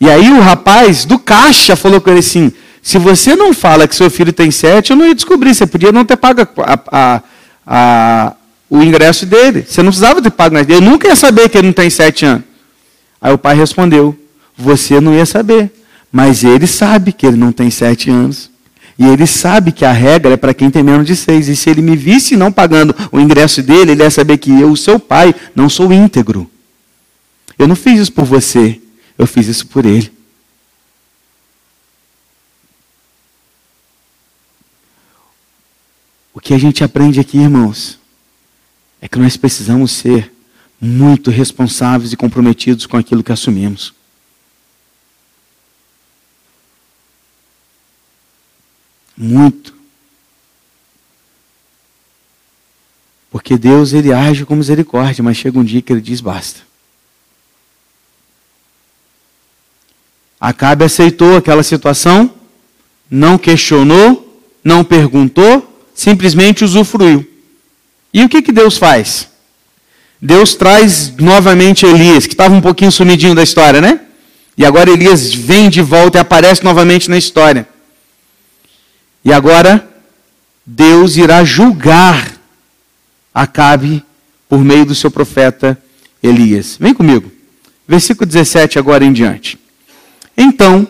E 0.00 0.10
aí 0.10 0.32
o 0.32 0.40
rapaz 0.40 1.04
do 1.04 1.16
caixa 1.16 1.76
falou 1.76 2.00
com 2.00 2.10
ele 2.10 2.18
assim: 2.18 2.50
Se 2.82 2.98
você 2.98 3.36
não 3.36 3.54
fala 3.54 3.86
que 3.86 3.94
seu 3.94 4.10
filho 4.10 4.32
tem 4.32 4.50
sete, 4.50 4.90
eu 4.90 4.96
não 4.96 5.06
ia 5.06 5.14
descobrir. 5.14 5.54
Você 5.54 5.64
podia 5.64 5.92
não 5.92 6.04
ter 6.04 6.16
pago 6.16 6.40
a, 6.40 6.80
a, 6.90 7.22
a, 7.64 8.32
o 8.72 8.82
ingresso 8.82 9.26
dele. 9.26 9.66
Você 9.68 9.82
não 9.82 9.90
precisava 9.90 10.22
ter 10.22 10.30
pago 10.30 10.54
mais. 10.54 10.66
Eu 10.66 10.80
nunca 10.80 11.06
ia 11.06 11.14
saber 11.14 11.50
que 11.50 11.58
ele 11.58 11.66
não 11.66 11.74
tem 11.74 11.90
sete 11.90 12.24
anos. 12.24 12.44
Aí 13.20 13.30
o 13.30 13.36
pai 13.36 13.54
respondeu: 13.54 14.18
Você 14.56 14.98
não 14.98 15.14
ia 15.14 15.26
saber. 15.26 15.70
Mas 16.10 16.42
ele 16.42 16.66
sabe 16.66 17.12
que 17.12 17.26
ele 17.26 17.36
não 17.36 17.52
tem 17.52 17.70
sete 17.70 18.08
anos. 18.08 18.50
E 18.98 19.06
ele 19.06 19.26
sabe 19.26 19.72
que 19.72 19.84
a 19.84 19.92
regra 19.92 20.32
é 20.32 20.36
para 20.38 20.54
quem 20.54 20.70
tem 20.70 20.82
menos 20.82 21.06
de 21.06 21.14
seis. 21.14 21.48
E 21.48 21.56
se 21.56 21.68
ele 21.68 21.82
me 21.82 21.94
visse 21.94 22.34
não 22.34 22.50
pagando 22.50 22.94
o 23.12 23.20
ingresso 23.20 23.62
dele, 23.62 23.92
ele 23.92 24.02
ia 24.02 24.10
saber 24.10 24.38
que 24.38 24.50
eu, 24.50 24.74
seu 24.74 24.98
pai, 24.98 25.34
não 25.54 25.68
sou 25.68 25.92
íntegro. 25.92 26.50
Eu 27.58 27.68
não 27.68 27.76
fiz 27.76 28.00
isso 28.00 28.12
por 28.12 28.24
você, 28.24 28.80
eu 29.18 29.26
fiz 29.26 29.48
isso 29.48 29.66
por 29.66 29.84
ele. 29.84 30.10
O 36.34 36.40
que 36.40 36.54
a 36.54 36.58
gente 36.58 36.82
aprende 36.82 37.20
aqui, 37.20 37.38
irmãos, 37.38 38.01
é 39.02 39.08
que 39.08 39.18
nós 39.18 39.36
precisamos 39.36 39.90
ser 39.90 40.32
muito 40.80 41.28
responsáveis 41.28 42.12
e 42.12 42.16
comprometidos 42.16 42.86
com 42.86 42.96
aquilo 42.96 43.24
que 43.24 43.32
assumimos. 43.32 43.92
Muito. 49.16 49.74
Porque 53.28 53.58
Deus 53.58 53.92
ele 53.92 54.12
age 54.12 54.44
com 54.44 54.54
misericórdia, 54.54 55.22
mas 55.22 55.36
chega 55.36 55.58
um 55.58 55.64
dia 55.64 55.82
que 55.82 55.92
ele 55.92 56.00
diz 56.00 56.20
basta. 56.20 56.60
Acabe 60.40 60.84
aceitou 60.84 61.36
aquela 61.36 61.64
situação, 61.64 62.32
não 63.10 63.36
questionou, 63.36 64.44
não 64.62 64.84
perguntou, 64.84 65.84
simplesmente 65.92 66.64
usufruiu. 66.64 67.31
E 68.12 68.24
o 68.24 68.28
que, 68.28 68.42
que 68.42 68.52
Deus 68.52 68.76
faz? 68.76 69.28
Deus 70.20 70.54
traz 70.54 71.12
novamente 71.16 71.86
Elias, 71.86 72.26
que 72.26 72.34
estava 72.34 72.54
um 72.54 72.60
pouquinho 72.60 72.92
sumidinho 72.92 73.34
da 73.34 73.42
história, 73.42 73.80
né? 73.80 74.00
E 74.56 74.64
agora 74.64 74.90
Elias 74.90 75.34
vem 75.34 75.70
de 75.70 75.80
volta 75.80 76.18
e 76.18 76.20
aparece 76.20 76.62
novamente 76.62 77.08
na 77.08 77.16
história. 77.16 77.66
E 79.24 79.32
agora, 79.32 79.88
Deus 80.66 81.16
irá 81.16 81.42
julgar 81.42 82.42
Acabe 83.34 84.04
por 84.48 84.62
meio 84.62 84.84
do 84.84 84.94
seu 84.94 85.10
profeta 85.10 85.80
Elias. 86.22 86.76
Vem 86.78 86.92
comigo. 86.92 87.32
Versículo 87.88 88.26
17 88.26 88.78
agora 88.78 89.04
em 89.04 89.12
diante. 89.12 89.58
Então, 90.36 90.86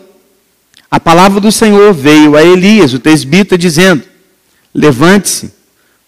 a 0.91 0.99
palavra 0.99 1.39
do 1.39 1.51
Senhor 1.51 1.93
veio 1.93 2.35
a 2.35 2.43
Elias, 2.43 2.93
o 2.93 2.99
tesbita, 2.99 3.57
dizendo: 3.57 4.03
Levante-se, 4.73 5.53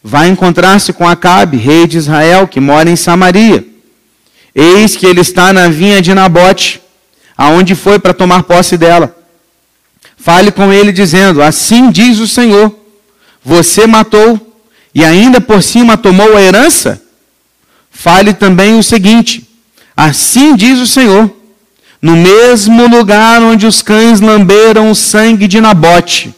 vá 0.08 0.28
encontrar-se 0.28 0.94
com 0.94 1.10
Acabe, 1.10 1.58
rei 1.58 1.88
de 1.88 1.98
Israel, 1.98 2.48
que 2.48 2.60
mora 2.60 2.88
em 2.88 2.96
Samaria. 2.96 3.66
Eis 4.54 4.96
que 4.96 5.04
ele 5.04 5.20
está 5.20 5.52
na 5.52 5.68
vinha 5.68 6.00
de 6.00 6.14
Nabote, 6.14 6.80
aonde 7.36 7.74
foi 7.74 7.98
para 7.98 8.14
tomar 8.14 8.44
posse 8.44 8.78
dela. 8.78 9.18
Fale 10.16 10.52
com 10.52 10.72
ele 10.72 10.92
dizendo: 10.92 11.42
Assim 11.42 11.90
diz 11.90 12.20
o 12.20 12.28
Senhor: 12.28 12.72
Você 13.44 13.88
matou 13.88 14.56
e 14.94 15.04
ainda 15.04 15.42
por 15.42 15.64
cima 15.64 15.98
tomou 15.98 16.38
a 16.38 16.42
herança? 16.42 17.02
Fale 17.90 18.32
também 18.32 18.78
o 18.78 18.84
seguinte: 18.84 19.50
Assim 19.98 20.56
diz 20.56 20.78
o 20.78 20.86
Senhor: 20.86 21.36
No 22.00 22.16
mesmo 22.16 22.88
lugar 22.88 23.42
onde 23.42 23.66
os 23.66 23.82
cães 23.82 24.22
lamberam 24.22 24.92
o 24.92 24.96
sangue 24.96 25.48
de 25.48 25.60
Nabote, 25.60 26.32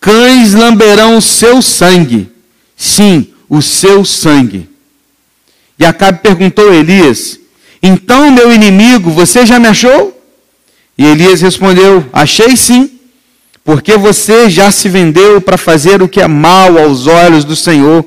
cães 0.00 0.54
lamberão 0.54 1.18
o 1.18 1.20
seu 1.20 1.60
sangue. 1.60 2.37
Sim, 2.78 3.26
o 3.48 3.60
seu 3.60 4.04
sangue. 4.04 4.70
E 5.76 5.84
Acabe 5.84 6.20
perguntou 6.20 6.70
a 6.70 6.76
Elias: 6.76 7.38
Então, 7.82 8.30
meu 8.30 8.54
inimigo, 8.54 9.10
você 9.10 9.44
já 9.44 9.58
me 9.58 9.66
achou? 9.66 10.16
E 10.96 11.04
Elias 11.04 11.42
respondeu: 11.42 12.06
Achei 12.12 12.56
sim 12.56 12.98
porque 13.68 13.98
você 13.98 14.48
já 14.48 14.70
se 14.70 14.88
vendeu 14.88 15.42
para 15.42 15.58
fazer 15.58 16.00
o 16.00 16.08
que 16.08 16.22
é 16.22 16.26
mal 16.26 16.78
aos 16.78 17.06
olhos 17.06 17.44
do 17.44 17.54
Senhor. 17.54 18.02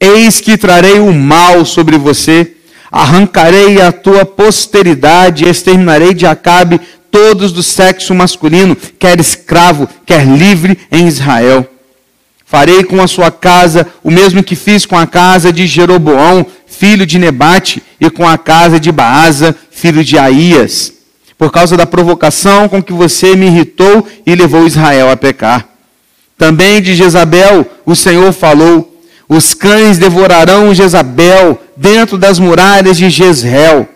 Eis 0.00 0.40
que 0.40 0.58
trarei 0.58 0.98
o 0.98 1.12
mal 1.12 1.64
sobre 1.64 1.96
você, 1.96 2.54
arrancarei 2.90 3.80
a 3.80 3.92
tua 3.92 4.24
posteridade, 4.24 5.44
e 5.44 5.48
exterminarei 5.48 6.12
de 6.12 6.26
Acabe 6.26 6.80
todos 7.08 7.52
do 7.52 7.62
sexo 7.62 8.16
masculino, 8.16 8.76
quer 8.98 9.20
escravo, 9.20 9.88
quer 10.04 10.26
livre 10.26 10.76
em 10.90 11.06
Israel. 11.06 11.75
Farei 12.46 12.84
com 12.84 13.02
a 13.02 13.06
sua 13.06 13.30
casa 13.30 13.86
o 14.02 14.10
mesmo 14.10 14.42
que 14.42 14.56
fiz 14.56 14.86
com 14.86 14.96
a 14.96 15.06
casa 15.06 15.52
de 15.52 15.66
Jeroboão, 15.66 16.46
filho 16.66 17.04
de 17.04 17.18
Nebate, 17.18 17.82
e 18.00 18.08
com 18.08 18.26
a 18.26 18.38
casa 18.38 18.80
de 18.80 18.90
Baasa, 18.90 19.54
filho 19.70 20.02
de 20.02 20.16
Aías 20.16 20.96
por 21.38 21.50
causa 21.50 21.76
da 21.76 21.86
provocação 21.86 22.68
com 22.68 22.82
que 22.82 22.92
você 22.92 23.36
me 23.36 23.46
irritou 23.46 24.06
e 24.24 24.34
levou 24.34 24.66
Israel 24.66 25.10
a 25.10 25.16
pecar. 25.16 25.68
Também 26.38 26.80
de 26.80 26.94
Jezabel 26.94 27.66
o 27.84 27.94
Senhor 27.94 28.32
falou: 28.32 29.00
os 29.28 29.54
cães 29.54 29.98
devorarão 29.98 30.74
Jezabel 30.74 31.60
dentro 31.76 32.16
das 32.16 32.38
muralhas 32.38 32.96
de 32.96 33.10
Jezreel. 33.10 33.88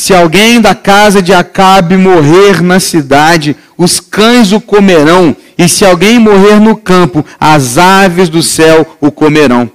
Se 0.00 0.14
alguém 0.14 0.62
da 0.62 0.74
casa 0.74 1.20
de 1.20 1.30
Acabe 1.30 1.94
morrer 1.94 2.62
na 2.62 2.80
cidade, 2.80 3.54
os 3.76 4.00
cães 4.00 4.50
o 4.50 4.58
comerão, 4.58 5.36
e 5.58 5.68
se 5.68 5.84
alguém 5.84 6.18
morrer 6.18 6.58
no 6.58 6.74
campo, 6.74 7.22
as 7.38 7.76
aves 7.76 8.30
do 8.30 8.42
céu 8.42 8.96
o 8.98 9.10
comerão. 9.10 9.70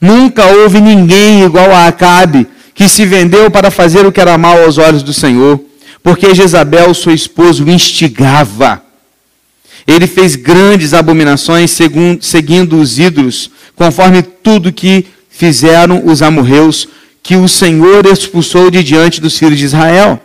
Nunca 0.00 0.46
houve 0.46 0.80
ninguém 0.80 1.44
igual 1.44 1.70
a 1.70 1.86
Acabe, 1.86 2.46
que 2.74 2.88
se 2.88 3.04
vendeu 3.04 3.50
para 3.50 3.70
fazer 3.70 4.06
o 4.06 4.10
que 4.10 4.22
era 4.22 4.38
mal 4.38 4.62
aos 4.62 4.78
olhos 4.78 5.02
do 5.02 5.12
Senhor, 5.12 5.60
porque 6.02 6.34
Jezabel, 6.34 6.94
seu 6.94 7.12
esposo, 7.12 7.66
o 7.66 7.70
instigava. 7.70 8.82
Ele 9.86 10.06
fez 10.06 10.34
grandes 10.34 10.94
abominações 10.94 11.76
seguindo 12.22 12.80
os 12.80 12.98
ídolos, 12.98 13.50
conforme 13.76 14.22
tudo 14.22 14.72
que 14.72 15.04
fizeram 15.28 16.06
os 16.06 16.22
amorreus, 16.22 16.88
que 17.22 17.36
o 17.36 17.48
Senhor 17.48 18.06
expulsou 18.06 18.70
de 18.70 18.82
diante 18.82 19.20
dos 19.20 19.38
filhos 19.38 19.58
de 19.58 19.64
Israel. 19.64 20.20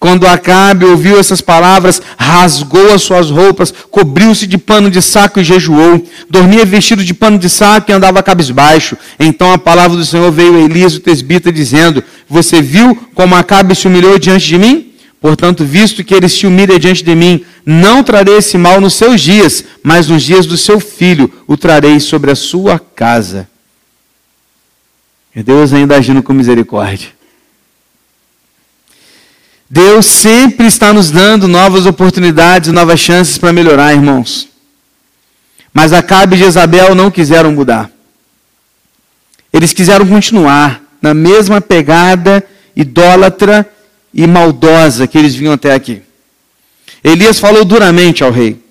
Quando 0.00 0.28
Acabe 0.28 0.84
ouviu 0.84 1.18
essas 1.18 1.40
palavras, 1.40 2.00
rasgou 2.16 2.92
as 2.92 3.02
suas 3.02 3.30
roupas, 3.30 3.74
cobriu-se 3.90 4.46
de 4.46 4.56
pano 4.56 4.90
de 4.90 5.02
saco 5.02 5.40
e 5.40 5.44
jejuou. 5.44 6.04
Dormia 6.30 6.64
vestido 6.64 7.04
de 7.04 7.12
pano 7.12 7.36
de 7.36 7.50
saco 7.50 7.90
e 7.90 7.94
andava 7.94 8.22
cabisbaixo. 8.22 8.96
Então 9.18 9.52
a 9.52 9.58
palavra 9.58 9.96
do 9.96 10.04
Senhor 10.04 10.30
veio 10.30 10.54
a 10.54 10.60
Elias, 10.60 10.94
o 10.94 11.00
tesbita, 11.00 11.50
dizendo: 11.50 12.04
Você 12.28 12.62
viu 12.62 12.96
como 13.12 13.34
Acabe 13.34 13.74
se 13.74 13.88
humilhou 13.88 14.18
diante 14.20 14.46
de 14.46 14.56
mim? 14.56 14.92
Portanto, 15.20 15.64
visto 15.64 16.04
que 16.04 16.14
ele 16.14 16.28
se 16.28 16.46
humilha 16.46 16.78
diante 16.78 17.02
de 17.02 17.14
mim, 17.16 17.44
não 17.66 18.04
trarei 18.04 18.36
esse 18.36 18.56
mal 18.56 18.80
nos 18.80 18.94
seus 18.94 19.20
dias, 19.20 19.64
mas 19.82 20.06
nos 20.06 20.22
dias 20.22 20.46
do 20.46 20.56
seu 20.56 20.78
filho 20.78 21.28
o 21.44 21.56
trarei 21.56 21.98
sobre 21.98 22.30
a 22.30 22.36
sua 22.36 22.78
casa. 22.78 23.48
Deus 25.42 25.72
ainda 25.72 25.96
agindo 25.96 26.22
com 26.22 26.32
misericórdia. 26.32 27.10
Deus 29.70 30.06
sempre 30.06 30.66
está 30.66 30.92
nos 30.92 31.10
dando 31.10 31.46
novas 31.46 31.84
oportunidades, 31.84 32.72
novas 32.72 32.98
chances 32.98 33.36
para 33.36 33.52
melhorar, 33.52 33.92
irmãos. 33.92 34.48
Mas 35.72 35.92
Acabe 35.92 36.36
e 36.36 36.38
Jezabel 36.38 36.94
não 36.94 37.10
quiseram 37.10 37.52
mudar. 37.52 37.90
Eles 39.52 39.72
quiseram 39.72 40.06
continuar 40.06 40.82
na 41.00 41.12
mesma 41.12 41.60
pegada 41.60 42.42
idólatra 42.74 43.68
e 44.12 44.26
maldosa 44.26 45.06
que 45.06 45.18
eles 45.18 45.34
vinham 45.34 45.52
até 45.52 45.74
aqui. 45.74 46.02
Elias 47.04 47.38
falou 47.38 47.64
duramente 47.64 48.24
ao 48.24 48.30
rei. 48.30 48.62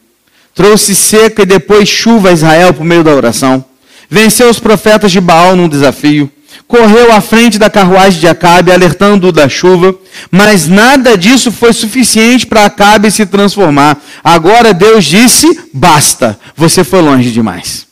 Trouxe 0.56 0.96
seca 0.96 1.44
e 1.44 1.46
depois 1.46 1.88
chuva 1.88 2.30
a 2.30 2.34
Israel 2.34 2.74
por 2.74 2.84
meio 2.84 3.04
da 3.04 3.14
oração. 3.14 3.64
Venceu 4.10 4.50
os 4.50 4.60
profetas 4.60 5.12
de 5.12 5.22
Baal 5.22 5.56
num 5.56 5.70
desafio 5.70 6.32
correu 6.68 7.12
à 7.12 7.22
frente 7.22 7.60
da 7.60 7.70
carruagem 7.70 8.20
de 8.20 8.28
Acabe, 8.28 8.72
alertando-o 8.72 9.32
da 9.32 9.48
chuva, 9.50 9.96
mas 10.32 10.68
nada 10.68 11.18
disso 11.18 11.52
foi 11.52 11.74
suficiente 11.74 12.46
para 12.46 12.66
Acabe 12.66 13.12
se 13.12 13.26
transformar. 13.26 14.02
Agora 14.24 14.74
Deus 14.74 15.06
disse: 15.06 15.70
basta, 15.74 16.40
você 16.56 16.84
foi 16.84 17.02
longe 17.02 17.32
demais. 17.32 17.86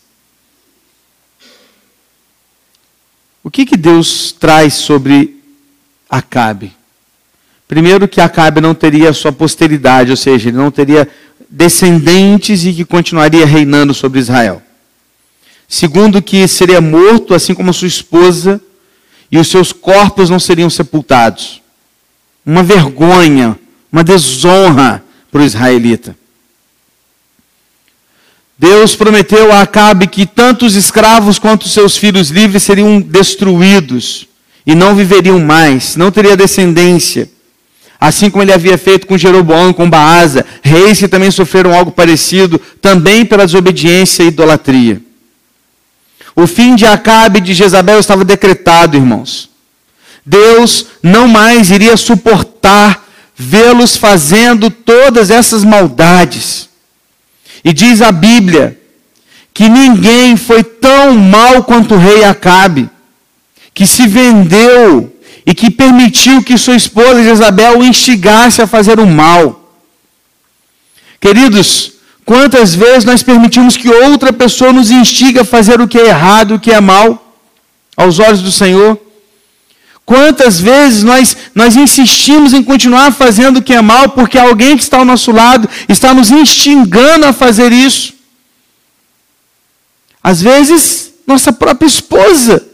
O 3.44 3.52
que, 3.52 3.66
que 3.66 3.78
Deus 3.78 4.32
traz 4.32 4.74
sobre 4.74 5.40
Acabe? 6.10 6.74
Primeiro, 7.68 8.08
que 8.08 8.22
Acabe 8.22 8.62
não 8.62 8.74
teria 8.74 9.14
sua 9.14 9.32
posteridade, 9.32 10.12
ou 10.12 10.18
seja, 10.18 10.50
ele 10.50 10.58
não 10.58 10.72
teria 10.72 11.08
descendentes 11.50 12.66
e 12.66 12.74
que 12.74 12.86
continuaria 12.86 13.46
reinando 13.46 13.94
sobre 13.94 14.20
Israel. 14.20 14.62
Segundo, 15.68 16.22
que 16.22 16.48
seria 16.48 16.80
morto, 16.80 17.34
assim 17.34 17.54
como 17.54 17.74
sua 17.74 17.88
esposa, 17.88 18.62
e 19.32 19.38
os 19.38 19.48
seus 19.48 19.72
corpos 19.72 20.30
não 20.30 20.40
seriam 20.40 20.70
sepultados. 20.70 21.62
Uma 22.46 22.64
vergonha, 22.64 23.58
uma 23.92 24.04
desonra 24.04 25.04
para 25.32 25.42
o 25.42 25.46
israelita. 25.46 26.16
Deus 28.58 28.96
prometeu 28.96 29.52
a 29.52 29.62
Acabe 29.62 30.08
que 30.08 30.26
tanto 30.26 30.66
os 30.66 30.76
escravos 30.76 31.38
quanto 31.38 31.68
seus 31.68 31.98
filhos 31.98 32.30
livres 32.30 32.64
seriam 32.64 33.02
destruídos 33.02 34.28
e 34.66 34.74
não 34.74 34.96
viveriam 34.96 35.40
mais, 35.40 35.96
não 35.96 36.10
teria 36.10 36.38
descendência. 36.38 37.30
Assim 38.00 38.30
como 38.30 38.44
ele 38.44 38.54
havia 38.54 38.78
feito 38.78 39.08
com 39.08 39.18
Jeroboão 39.18 39.72
e 39.72 39.74
com 39.74 39.90
Baasa, 39.90 40.46
reis 40.62 41.00
que 41.00 41.08
também 41.08 41.32
sofreram 41.32 41.74
algo 41.74 41.92
parecido, 41.92 42.60
também 42.82 43.26
pela 43.26 43.46
desobediência 43.46 44.24
e 44.24 44.28
idolatria. 44.28 45.02
O 46.36 46.46
fim 46.46 46.76
de 46.76 46.86
Acabe 46.86 47.40
e 47.40 47.42
de 47.42 47.54
Jezabel 47.54 48.00
estava 48.00 48.26
decretado, 48.26 48.98
irmãos. 48.98 49.50
Deus 50.26 50.88
não 51.02 51.28
mais 51.28 51.72
iria 51.72 51.96
suportar 51.96 53.06
vê-los 53.36 53.98
fazendo 53.98 54.70
todas 54.70 55.30
essas 55.30 55.64
maldades. 55.64 56.70
E 57.64 57.74
diz 57.74 58.02
a 58.02 58.12
Bíblia 58.12 58.80
que 59.54 59.70
ninguém 59.70 60.36
foi 60.36 60.64
tão 60.64 61.16
mal 61.16 61.64
quanto 61.64 61.96
o 61.96 61.98
rei 61.98 62.24
Acabe, 62.24 62.90
que 63.74 63.86
se 63.86 64.08
vendeu 64.08 65.14
e 65.46 65.54
que 65.54 65.70
permitiu 65.70 66.44
que 66.44 66.58
sua 66.58 66.76
esposa 66.76 67.24
Jezabel 67.24 67.80
o 67.80 67.84
instigasse 67.84 68.62
a 68.62 68.68
fazer 68.68 69.00
o 69.00 69.06
mal. 69.06 69.74
Queridos, 71.20 71.94
Quantas 72.26 72.74
vezes 72.74 73.06
nós 73.06 73.22
permitimos 73.22 73.78
que 73.78 73.88
outra 73.88 74.34
pessoa 74.34 74.74
nos 74.74 74.90
instiga 74.90 75.42
a 75.42 75.46
fazer 75.46 75.80
o 75.80 75.88
que 75.88 76.00
é 76.00 76.08
errado, 76.08 76.56
o 76.56 76.60
que 76.60 76.72
é 76.72 76.82
mal, 76.82 77.38
aos 77.96 78.18
olhos 78.18 78.42
do 78.42 78.52
Senhor? 78.52 79.00
Quantas 80.04 80.60
vezes 80.60 81.04
nós, 81.04 81.38
nós 81.54 81.76
insistimos 81.76 82.52
em 82.54 82.64
continuar 82.64 83.12
fazendo 83.12 83.58
o 83.58 83.62
que 83.62 83.74
é 83.74 83.82
mal, 83.82 84.10
porque 84.10 84.40
alguém 84.40 84.76
que 84.76 84.82
está 84.82 84.98
ao 84.98 85.06
nosso 85.06 85.32
lado 85.32 85.70
está 85.88 86.16
nos 86.16 86.32
instigando 86.32 87.28
a 87.28 87.34
fazer 87.34 87.72
isso? 87.72 88.16
Às 90.24 90.42
vezes, 90.42 91.14
nossa 91.28 91.54
própria 91.54 91.88
esposa, 91.88 92.68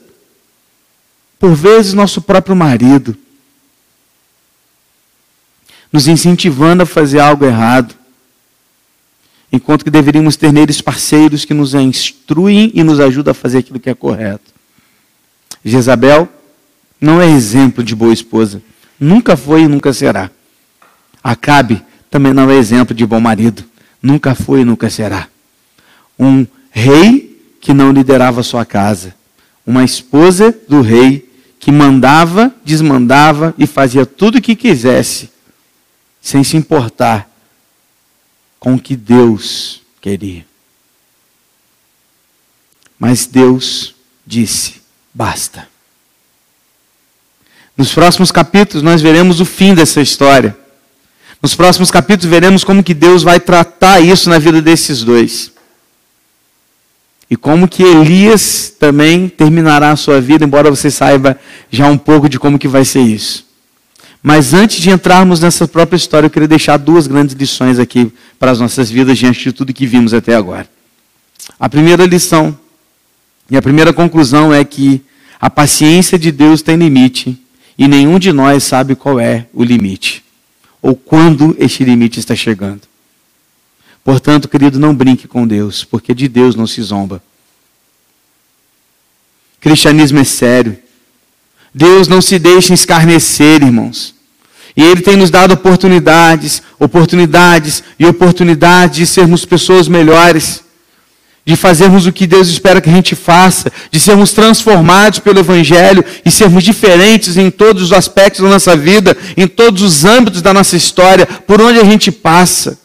por 1.37 1.53
vezes, 1.53 1.93
nosso 1.93 2.21
próprio 2.21 2.55
marido, 2.55 3.17
nos 5.91 6.07
incentivando 6.07 6.83
a 6.83 6.85
fazer 6.85 7.19
algo 7.19 7.43
errado 7.43 8.00
enquanto 9.51 9.83
que 9.83 9.91
deveríamos 9.91 10.35
ter 10.35 10.53
neles 10.53 10.81
parceiros 10.81 11.43
que 11.43 11.53
nos 11.53 11.73
instruem 11.73 12.71
e 12.73 12.83
nos 12.83 12.99
ajudam 12.99 13.31
a 13.31 13.35
fazer 13.35 13.59
aquilo 13.59 13.79
que 13.79 13.89
é 13.89 13.93
correto. 13.93 14.51
Jezabel 15.63 16.29
não 16.99 17.21
é 17.21 17.29
exemplo 17.29 17.83
de 17.83 17.95
boa 17.95 18.13
esposa. 18.13 18.61
Nunca 18.99 19.35
foi 19.35 19.63
e 19.63 19.67
nunca 19.67 19.91
será. 19.91 20.31
Acabe 21.23 21.83
também 22.09 22.33
não 22.33 22.49
é 22.49 22.55
exemplo 22.55 22.95
de 22.95 23.05
bom 23.05 23.19
marido. 23.19 23.63
Nunca 24.01 24.33
foi 24.33 24.61
e 24.61 24.65
nunca 24.65 24.89
será. 24.89 25.27
Um 26.17 26.45
rei 26.71 27.39
que 27.59 27.73
não 27.73 27.91
liderava 27.91 28.43
sua 28.43 28.65
casa. 28.65 29.13
Uma 29.65 29.83
esposa 29.83 30.55
do 30.67 30.81
rei 30.81 31.29
que 31.59 31.71
mandava, 31.71 32.53
desmandava 32.65 33.53
e 33.57 33.67
fazia 33.67 34.05
tudo 34.05 34.39
o 34.39 34.41
que 34.41 34.55
quisesse, 34.55 35.29
sem 36.19 36.43
se 36.43 36.57
importar 36.57 37.30
com 38.61 38.75
o 38.75 38.79
que 38.79 38.95
Deus 38.95 39.81
queria. 39.99 40.45
Mas 42.97 43.25
Deus 43.25 43.95
disse: 44.25 44.75
basta. 45.11 45.67
Nos 47.75 47.91
próximos 47.91 48.31
capítulos 48.31 48.83
nós 48.83 49.01
veremos 49.01 49.41
o 49.41 49.45
fim 49.45 49.73
dessa 49.73 49.99
história. 49.99 50.55
Nos 51.41 51.55
próximos 51.55 51.89
capítulos 51.89 52.29
veremos 52.29 52.63
como 52.63 52.83
que 52.83 52.93
Deus 52.93 53.23
vai 53.23 53.39
tratar 53.39 53.99
isso 53.99 54.29
na 54.29 54.37
vida 54.37 54.61
desses 54.61 55.03
dois. 55.03 55.51
E 57.27 57.35
como 57.35 57.67
que 57.67 57.81
Elias 57.81 58.71
também 58.77 59.27
terminará 59.27 59.89
a 59.89 59.95
sua 59.95 60.21
vida, 60.21 60.45
embora 60.45 60.69
você 60.69 60.91
saiba 60.91 61.39
já 61.71 61.87
um 61.87 61.97
pouco 61.97 62.29
de 62.29 62.37
como 62.37 62.59
que 62.59 62.67
vai 62.67 62.85
ser 62.85 63.01
isso. 63.01 63.50
Mas 64.21 64.53
antes 64.53 64.79
de 64.79 64.89
entrarmos 64.89 65.39
nessa 65.39 65.67
própria 65.67 65.97
história, 65.97 66.27
eu 66.27 66.29
queria 66.29 66.47
deixar 66.47 66.77
duas 66.77 67.07
grandes 67.07 67.35
lições 67.35 67.79
aqui 67.79 68.11
para 68.39 68.51
as 68.51 68.59
nossas 68.59 68.89
vidas 68.89 69.17
diante 69.17 69.41
de 69.41 69.51
tudo 69.51 69.73
que 69.73 69.87
vimos 69.87 70.13
até 70.13 70.35
agora. 70.35 70.69
A 71.59 71.67
primeira 71.67 72.05
lição 72.05 72.57
e 73.49 73.57
a 73.57 73.61
primeira 73.61 73.91
conclusão 73.91 74.53
é 74.53 74.63
que 74.63 75.01
a 75.39 75.49
paciência 75.49 76.19
de 76.19 76.31
Deus 76.31 76.61
tem 76.61 76.75
limite 76.75 77.41
e 77.77 77.87
nenhum 77.87 78.19
de 78.19 78.31
nós 78.31 78.63
sabe 78.63 78.95
qual 78.95 79.19
é 79.19 79.47
o 79.53 79.63
limite 79.63 80.23
ou 80.81 80.95
quando 80.95 81.55
este 81.59 81.83
limite 81.83 82.19
está 82.19 82.35
chegando. 82.35 82.81
Portanto, 84.03 84.47
querido, 84.47 84.79
não 84.79 84.95
brinque 84.95 85.27
com 85.27 85.45
Deus, 85.45 85.83
porque 85.83 86.13
de 86.13 86.27
Deus 86.27 86.55
não 86.55 86.65
se 86.65 86.81
zomba. 86.81 87.21
Cristianismo 89.59 90.17
é 90.17 90.23
sério. 90.23 90.77
Deus 91.73 92.07
não 92.07 92.21
se 92.21 92.37
deixa 92.37 92.73
escarnecer, 92.73 93.63
irmãos. 93.63 94.13
E 94.75 94.83
Ele 94.83 95.01
tem 95.01 95.15
nos 95.15 95.29
dado 95.29 95.53
oportunidades, 95.53 96.61
oportunidades 96.79 97.83
e 97.99 98.05
oportunidades 98.05 98.97
de 98.97 99.05
sermos 99.05 99.45
pessoas 99.45 99.87
melhores, 99.87 100.63
de 101.45 101.55
fazermos 101.55 102.05
o 102.05 102.11
que 102.11 102.27
Deus 102.27 102.47
espera 102.47 102.79
que 102.79 102.89
a 102.89 102.93
gente 102.93 103.15
faça, 103.15 103.71
de 103.89 103.99
sermos 103.99 104.31
transformados 104.31 105.19
pelo 105.19 105.39
Evangelho 105.39 106.03
e 106.23 106.31
sermos 106.31 106.63
diferentes 106.63 107.35
em 107.35 107.49
todos 107.49 107.83
os 107.83 107.93
aspectos 107.93 108.41
da 108.41 108.49
nossa 108.49 108.75
vida, 108.75 109.17
em 109.35 109.47
todos 109.47 109.81
os 109.81 110.05
âmbitos 110.05 110.41
da 110.41 110.53
nossa 110.53 110.75
história, 110.75 111.25
por 111.25 111.61
onde 111.61 111.79
a 111.79 111.83
gente 111.83 112.11
passa. 112.11 112.79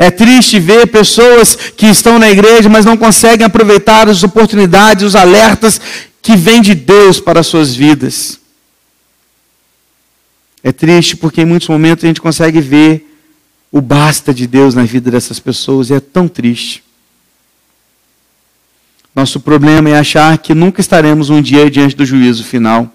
É 0.00 0.12
triste 0.12 0.60
ver 0.60 0.86
pessoas 0.86 1.58
que 1.76 1.86
estão 1.86 2.20
na 2.20 2.30
igreja, 2.30 2.68
mas 2.68 2.84
não 2.84 2.96
conseguem 2.96 3.44
aproveitar 3.44 4.08
as 4.08 4.22
oportunidades, 4.22 5.02
os 5.02 5.16
alertas 5.16 5.80
que 6.22 6.36
vêm 6.36 6.60
de 6.60 6.74
Deus 6.74 7.20
para 7.20 7.40
as 7.40 7.46
suas 7.46 7.74
vidas. 7.74 8.40
É 10.62 10.72
triste 10.72 11.16
porque 11.16 11.42
em 11.42 11.46
muitos 11.46 11.68
momentos 11.68 12.04
a 12.04 12.08
gente 12.08 12.20
consegue 12.20 12.60
ver 12.60 13.04
o 13.70 13.80
basta 13.80 14.32
de 14.32 14.46
Deus 14.46 14.74
na 14.74 14.82
vida 14.82 15.10
dessas 15.10 15.38
pessoas 15.38 15.90
e 15.90 15.94
é 15.94 16.00
tão 16.00 16.26
triste. 16.26 16.82
Nosso 19.14 19.40
problema 19.40 19.90
é 19.90 19.98
achar 19.98 20.36
que 20.38 20.54
nunca 20.54 20.80
estaremos 20.80 21.30
um 21.30 21.42
dia 21.42 21.70
diante 21.70 21.96
do 21.96 22.04
juízo 22.04 22.44
final. 22.44 22.90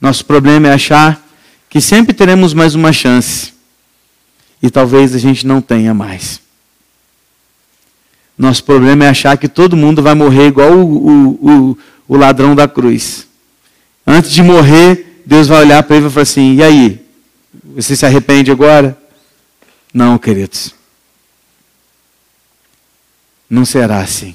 Nosso 0.00 0.24
problema 0.24 0.68
é 0.68 0.72
achar 0.72 1.22
que 1.68 1.80
sempre 1.80 2.14
teremos 2.14 2.54
mais 2.54 2.74
uma 2.74 2.92
chance 2.92 3.52
e 4.62 4.70
talvez 4.70 5.14
a 5.14 5.18
gente 5.18 5.46
não 5.46 5.60
tenha 5.60 5.92
mais. 5.92 6.40
Nosso 8.36 8.62
problema 8.64 9.04
é 9.04 9.08
achar 9.08 9.36
que 9.36 9.48
todo 9.48 9.76
mundo 9.76 10.02
vai 10.02 10.14
morrer 10.14 10.46
igual 10.46 10.72
o, 10.72 11.08
o, 11.08 11.70
o, 11.70 11.78
o 12.08 12.16
ladrão 12.16 12.56
da 12.56 12.66
cruz. 12.66 13.28
Antes 14.06 14.30
de 14.30 14.42
morrer, 14.42 15.22
Deus 15.26 15.46
vai 15.46 15.60
olhar 15.60 15.82
para 15.82 15.96
ele 15.96 16.06
e 16.06 16.08
vai 16.08 16.12
falar 16.12 16.22
assim: 16.22 16.54
e 16.54 16.62
aí? 16.62 17.06
Você 17.76 17.94
se 17.94 18.06
arrepende 18.06 18.50
agora? 18.50 18.98
Não, 19.92 20.18
queridos. 20.18 20.74
Não 23.48 23.64
será 23.64 24.00
assim. 24.00 24.34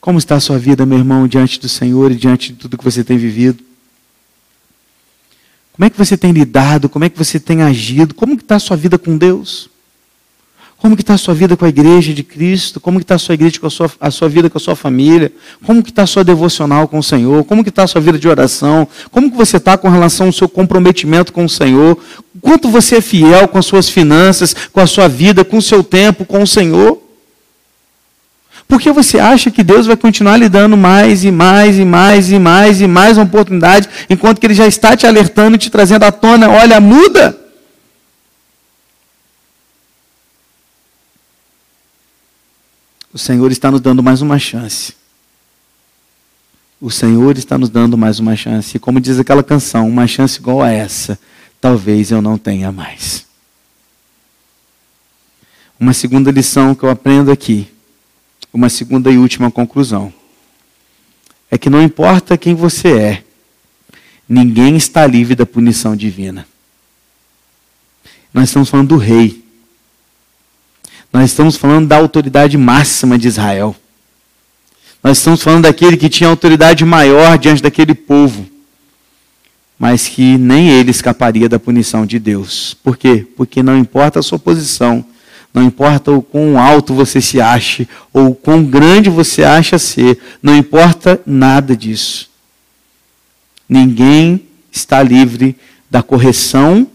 Como 0.00 0.18
está 0.18 0.36
a 0.36 0.40
sua 0.40 0.58
vida, 0.58 0.84
meu 0.84 0.98
irmão, 0.98 1.28
diante 1.28 1.60
do 1.60 1.68
Senhor 1.68 2.10
e 2.10 2.16
diante 2.16 2.52
de 2.52 2.58
tudo 2.58 2.76
que 2.76 2.84
você 2.84 3.04
tem 3.04 3.16
vivido? 3.16 3.62
Como 5.72 5.86
é 5.86 5.90
que 5.90 5.96
você 5.96 6.16
tem 6.16 6.32
lidado? 6.32 6.88
Como 6.88 7.04
é 7.04 7.08
que 7.08 7.16
você 7.16 7.38
tem 7.38 7.62
agido? 7.62 8.14
Como 8.14 8.34
está 8.34 8.56
a 8.56 8.60
sua 8.60 8.76
vida 8.76 8.98
com 8.98 9.16
Deus? 9.16 9.70
Como 10.82 10.96
que 10.96 11.02
está 11.02 11.14
a 11.14 11.18
sua 11.18 11.32
vida 11.32 11.56
com 11.56 11.64
a 11.64 11.68
igreja 11.68 12.12
de 12.12 12.24
Cristo? 12.24 12.80
Como 12.80 12.98
que 12.98 13.04
está 13.04 13.14
a 13.14 13.18
sua 13.18 13.34
igreja 13.34 13.60
com 13.60 13.68
a 13.68 13.70
sua, 13.70 13.88
a 14.00 14.10
sua 14.10 14.28
vida 14.28 14.50
com 14.50 14.58
a 14.58 14.60
sua 14.60 14.74
família? 14.74 15.30
Como 15.64 15.80
que 15.80 15.90
está 15.90 16.02
a 16.02 16.06
sua 16.08 16.24
devocional 16.24 16.88
com 16.88 16.98
o 16.98 17.02
Senhor? 17.04 17.44
Como 17.44 17.62
que 17.62 17.68
está 17.68 17.84
a 17.84 17.86
sua 17.86 18.00
vida 18.00 18.18
de 18.18 18.26
oração? 18.26 18.88
Como 19.12 19.30
que 19.30 19.36
você 19.36 19.58
está 19.58 19.78
com 19.78 19.88
relação 19.88 20.26
ao 20.26 20.32
seu 20.32 20.48
comprometimento 20.48 21.32
com 21.32 21.44
o 21.44 21.48
Senhor? 21.48 21.96
Quanto 22.40 22.68
você 22.68 22.96
é 22.96 23.00
fiel 23.00 23.46
com 23.46 23.58
as 23.58 23.64
suas 23.64 23.88
finanças, 23.88 24.56
com 24.72 24.80
a 24.80 24.86
sua 24.88 25.06
vida, 25.06 25.44
com 25.44 25.58
o 25.58 25.62
seu 25.62 25.84
tempo 25.84 26.24
com 26.24 26.42
o 26.42 26.46
Senhor? 26.48 27.00
Porque 28.66 28.90
você 28.90 29.20
acha 29.20 29.52
que 29.52 29.62
Deus 29.62 29.86
vai 29.86 29.96
continuar 29.96 30.36
lhe 30.36 30.48
dando 30.48 30.76
mais 30.76 31.22
e 31.22 31.30
mais 31.30 31.78
e 31.78 31.84
mais 31.84 32.32
e 32.32 32.40
mais 32.40 32.80
e 32.80 32.88
mais 32.88 33.16
uma 33.18 33.24
oportunidade, 33.24 33.88
enquanto 34.10 34.40
que 34.40 34.46
Ele 34.48 34.54
já 34.54 34.66
está 34.66 34.96
te 34.96 35.06
alertando 35.06 35.54
e 35.54 35.58
te 35.58 35.70
trazendo 35.70 36.02
à 36.02 36.10
tona, 36.10 36.50
olha, 36.50 36.80
muda. 36.80 37.40
O 43.12 43.18
Senhor 43.18 43.50
está 43.52 43.70
nos 43.70 43.80
dando 43.80 44.02
mais 44.02 44.22
uma 44.22 44.38
chance. 44.38 44.94
O 46.80 46.90
Senhor 46.90 47.36
está 47.36 47.58
nos 47.58 47.68
dando 47.68 47.96
mais 47.96 48.18
uma 48.18 48.34
chance. 48.34 48.76
E 48.76 48.80
como 48.80 49.00
diz 49.00 49.18
aquela 49.18 49.42
canção, 49.42 49.88
uma 49.88 50.06
chance 50.06 50.38
igual 50.38 50.62
a 50.62 50.70
essa, 50.70 51.18
talvez 51.60 52.10
eu 52.10 52.22
não 52.22 52.38
tenha 52.38 52.72
mais. 52.72 53.26
Uma 55.78 55.92
segunda 55.92 56.30
lição 56.30 56.74
que 56.74 56.84
eu 56.84 56.90
aprendo 56.90 57.30
aqui 57.30 57.68
uma 58.52 58.68
segunda 58.68 59.10
e 59.10 59.16
última 59.16 59.50
conclusão. 59.50 60.12
É 61.50 61.56
que 61.56 61.70
não 61.70 61.82
importa 61.82 62.36
quem 62.36 62.54
você 62.54 62.98
é, 62.98 63.24
ninguém 64.28 64.76
está 64.76 65.06
livre 65.06 65.34
da 65.34 65.46
punição 65.46 65.96
divina. 65.96 66.46
Nós 68.32 68.48
estamos 68.48 68.68
falando 68.68 68.88
do 68.88 68.96
rei. 68.96 69.41
Nós 71.12 71.30
estamos 71.30 71.56
falando 71.56 71.88
da 71.88 71.96
autoridade 71.96 72.56
máxima 72.56 73.18
de 73.18 73.28
Israel. 73.28 73.76
Nós 75.02 75.18
estamos 75.18 75.42
falando 75.42 75.64
daquele 75.64 75.96
que 75.96 76.08
tinha 76.08 76.30
autoridade 76.30 76.84
maior 76.84 77.36
diante 77.36 77.62
daquele 77.62 77.94
povo, 77.94 78.46
mas 79.78 80.08
que 80.08 80.38
nem 80.38 80.70
ele 80.70 80.90
escaparia 80.90 81.48
da 81.48 81.58
punição 81.58 82.06
de 82.06 82.18
Deus. 82.18 82.74
Por 82.82 82.96
quê? 82.96 83.26
Porque 83.36 83.62
não 83.62 83.76
importa 83.76 84.20
a 84.20 84.22
sua 84.22 84.38
posição, 84.38 85.04
não 85.52 85.62
importa 85.62 86.10
o 86.12 86.22
quão 86.22 86.58
alto 86.58 86.94
você 86.94 87.20
se 87.20 87.40
ache, 87.40 87.86
ou 88.12 88.28
o 88.30 88.34
quão 88.34 88.64
grande 88.64 89.10
você 89.10 89.42
acha 89.42 89.78
ser, 89.78 90.18
não 90.42 90.56
importa 90.56 91.20
nada 91.26 91.76
disso. 91.76 92.30
Ninguém 93.68 94.46
está 94.70 95.02
livre 95.02 95.56
da 95.90 96.02
correção 96.02 96.86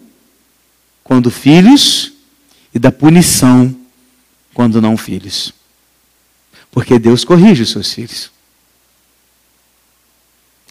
quando 1.04 1.30
filhos 1.30 2.14
e 2.74 2.80
da 2.80 2.92
punição 2.92 3.76
quando 4.58 4.82
não 4.82 4.98
filhos. 4.98 5.54
Porque 6.72 6.98
Deus 6.98 7.24
corrige 7.24 7.62
os 7.62 7.70
seus 7.70 7.94
filhos. 7.94 8.32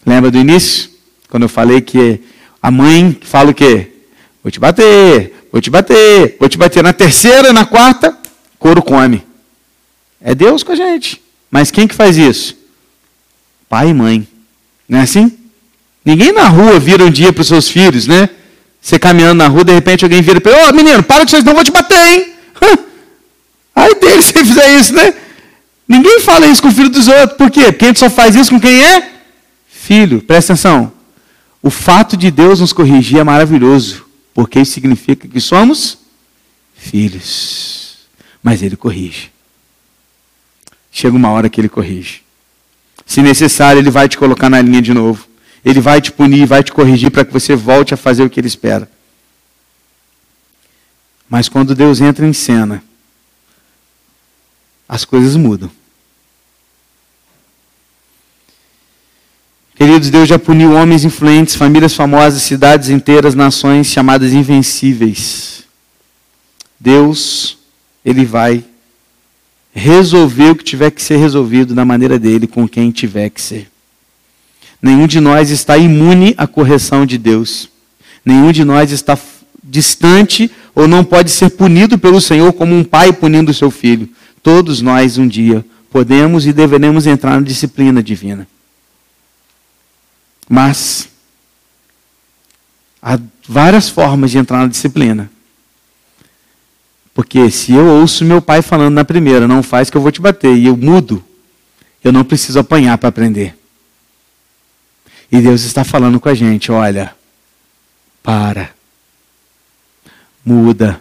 Lembra 0.04 0.28
do 0.28 0.38
início? 0.38 0.90
Quando 1.28 1.44
eu 1.44 1.48
falei 1.48 1.80
que 1.80 2.20
a 2.60 2.68
mãe 2.68 3.16
fala 3.22 3.52
o 3.52 3.54
quê? 3.54 3.92
Vou 4.42 4.50
te 4.50 4.58
bater, 4.58 5.46
Vou 5.52 5.60
te 5.60 5.70
bater, 5.70 6.36
vou 6.40 6.48
te 6.48 6.58
bater. 6.58 6.82
Na 6.82 6.92
terceira, 6.92 7.52
na 7.52 7.64
quarta, 7.64 8.18
couro 8.58 8.82
come. 8.82 9.24
É 10.20 10.34
Deus 10.34 10.64
com 10.64 10.72
a 10.72 10.74
gente. 10.76 11.22
Mas 11.48 11.70
quem 11.70 11.86
que 11.86 11.94
faz 11.94 12.16
isso? 12.16 12.56
Pai 13.68 13.90
e 13.90 13.94
mãe. 13.94 14.26
Não 14.88 14.98
é 14.98 15.02
assim? 15.02 15.38
Ninguém 16.04 16.32
na 16.32 16.48
rua 16.48 16.80
vira 16.80 17.04
um 17.04 17.10
dia 17.10 17.32
para 17.32 17.42
os 17.42 17.46
seus 17.46 17.70
filhos, 17.70 18.08
né? 18.08 18.30
Você 18.80 18.98
caminhando 18.98 19.38
na 19.38 19.46
rua, 19.46 19.62
de 19.62 19.72
repente 19.72 20.04
alguém 20.04 20.22
vira 20.22 20.40
para 20.40 20.50
ele, 20.50 20.60
ô 20.60 20.68
oh, 20.70 20.72
menino, 20.72 21.04
para 21.04 21.24
que 21.24 21.30
vocês 21.30 21.44
não 21.44 21.54
vou 21.54 21.62
te 21.62 21.70
bater, 21.70 21.96
hein? 21.96 22.34
Ai 23.76 23.94
dele 23.94 24.22
se 24.22 24.32
fizer 24.32 24.78
isso, 24.80 24.94
né? 24.94 25.14
Ninguém 25.86 26.20
fala 26.20 26.46
isso 26.46 26.62
com 26.62 26.68
o 26.68 26.72
filho 26.72 26.88
dos 26.88 27.06
outros. 27.06 27.36
Por 27.36 27.50
quê? 27.50 27.70
Porque 27.70 27.84
a 27.84 27.88
gente 27.88 28.00
só 28.00 28.10
faz 28.10 28.34
isso 28.34 28.50
com 28.50 28.58
quem 28.58 28.82
é? 28.82 29.12
Filho. 29.68 30.22
Presta 30.22 30.54
atenção. 30.54 30.92
O 31.62 31.70
fato 31.70 32.16
de 32.16 32.30
Deus 32.30 32.60
nos 32.60 32.72
corrigir 32.72 33.18
é 33.18 33.24
maravilhoso 33.24 34.06
porque 34.36 34.60
isso 34.60 34.72
significa 34.72 35.26
que 35.26 35.40
somos 35.40 35.98
filhos. 36.76 37.96
Mas 38.42 38.62
ele 38.62 38.76
corrige. 38.76 39.30
Chega 40.92 41.16
uma 41.16 41.30
hora 41.30 41.48
que 41.48 41.58
ele 41.58 41.70
corrige. 41.70 42.20
Se 43.06 43.22
necessário, 43.22 43.80
ele 43.80 43.90
vai 43.90 44.08
te 44.08 44.18
colocar 44.18 44.50
na 44.50 44.60
linha 44.60 44.82
de 44.82 44.92
novo. 44.92 45.26
Ele 45.64 45.80
vai 45.80 46.02
te 46.02 46.12
punir, 46.12 46.46
vai 46.46 46.62
te 46.62 46.70
corrigir 46.70 47.10
para 47.10 47.24
que 47.24 47.32
você 47.32 47.56
volte 47.56 47.94
a 47.94 47.96
fazer 47.96 48.24
o 48.24 48.30
que 48.30 48.38
ele 48.38 48.46
espera. 48.46 48.90
Mas 51.30 51.48
quando 51.48 51.74
Deus 51.74 52.02
entra 52.02 52.26
em 52.26 52.32
cena, 52.34 52.84
as 54.88 55.04
coisas 55.04 55.36
mudam. 55.36 55.70
Queridos, 59.74 60.08
Deus 60.08 60.28
já 60.28 60.38
puniu 60.38 60.72
homens 60.72 61.04
influentes, 61.04 61.54
famílias 61.54 61.94
famosas, 61.94 62.42
cidades 62.42 62.88
inteiras, 62.88 63.34
nações 63.34 63.88
chamadas 63.88 64.32
invencíveis. 64.32 65.64
Deus, 66.80 67.58
Ele 68.04 68.24
vai 68.24 68.64
resolver 69.74 70.50
o 70.50 70.56
que 70.56 70.64
tiver 70.64 70.90
que 70.90 71.02
ser 71.02 71.18
resolvido 71.18 71.74
da 71.74 71.84
maneira 71.84 72.18
dele, 72.18 72.46
com 72.46 72.66
quem 72.66 72.90
tiver 72.90 73.28
que 73.28 73.42
ser. 73.42 73.70
Nenhum 74.80 75.06
de 75.06 75.20
nós 75.20 75.50
está 75.50 75.76
imune 75.76 76.34
à 76.38 76.46
correção 76.46 77.04
de 77.04 77.18
Deus. 77.18 77.68
Nenhum 78.24 78.52
de 78.52 78.64
nós 78.64 78.90
está 78.90 79.18
distante 79.62 80.50
ou 80.74 80.88
não 80.88 81.04
pode 81.04 81.30
ser 81.30 81.50
punido 81.50 81.98
pelo 81.98 82.20
Senhor 82.20 82.52
como 82.54 82.74
um 82.74 82.84
pai 82.84 83.12
punindo 83.12 83.50
o 83.50 83.54
seu 83.54 83.70
filho. 83.70 84.08
Todos 84.46 84.80
nós, 84.80 85.18
um 85.18 85.26
dia, 85.26 85.66
podemos 85.90 86.46
e 86.46 86.52
deveremos 86.52 87.04
entrar 87.04 87.32
na 87.32 87.44
disciplina 87.44 88.00
divina. 88.00 88.46
Mas 90.48 91.08
há 93.02 93.18
várias 93.48 93.88
formas 93.88 94.30
de 94.30 94.38
entrar 94.38 94.58
na 94.58 94.68
disciplina. 94.68 95.28
Porque 97.12 97.50
se 97.50 97.72
eu 97.72 97.86
ouço 97.86 98.24
meu 98.24 98.40
pai 98.40 98.62
falando 98.62 98.94
na 98.94 99.04
primeira, 99.04 99.48
não 99.48 99.64
faz 99.64 99.90
que 99.90 99.96
eu 99.96 100.00
vou 100.00 100.12
te 100.12 100.20
bater, 100.20 100.56
e 100.56 100.66
eu 100.66 100.76
mudo, 100.76 101.24
eu 102.04 102.12
não 102.12 102.22
preciso 102.22 102.60
apanhar 102.60 102.96
para 102.98 103.08
aprender. 103.08 103.58
E 105.32 105.40
Deus 105.40 105.62
está 105.62 105.82
falando 105.82 106.20
com 106.20 106.28
a 106.28 106.34
gente: 106.34 106.70
olha, 106.70 107.16
para, 108.22 108.70
muda, 110.44 111.00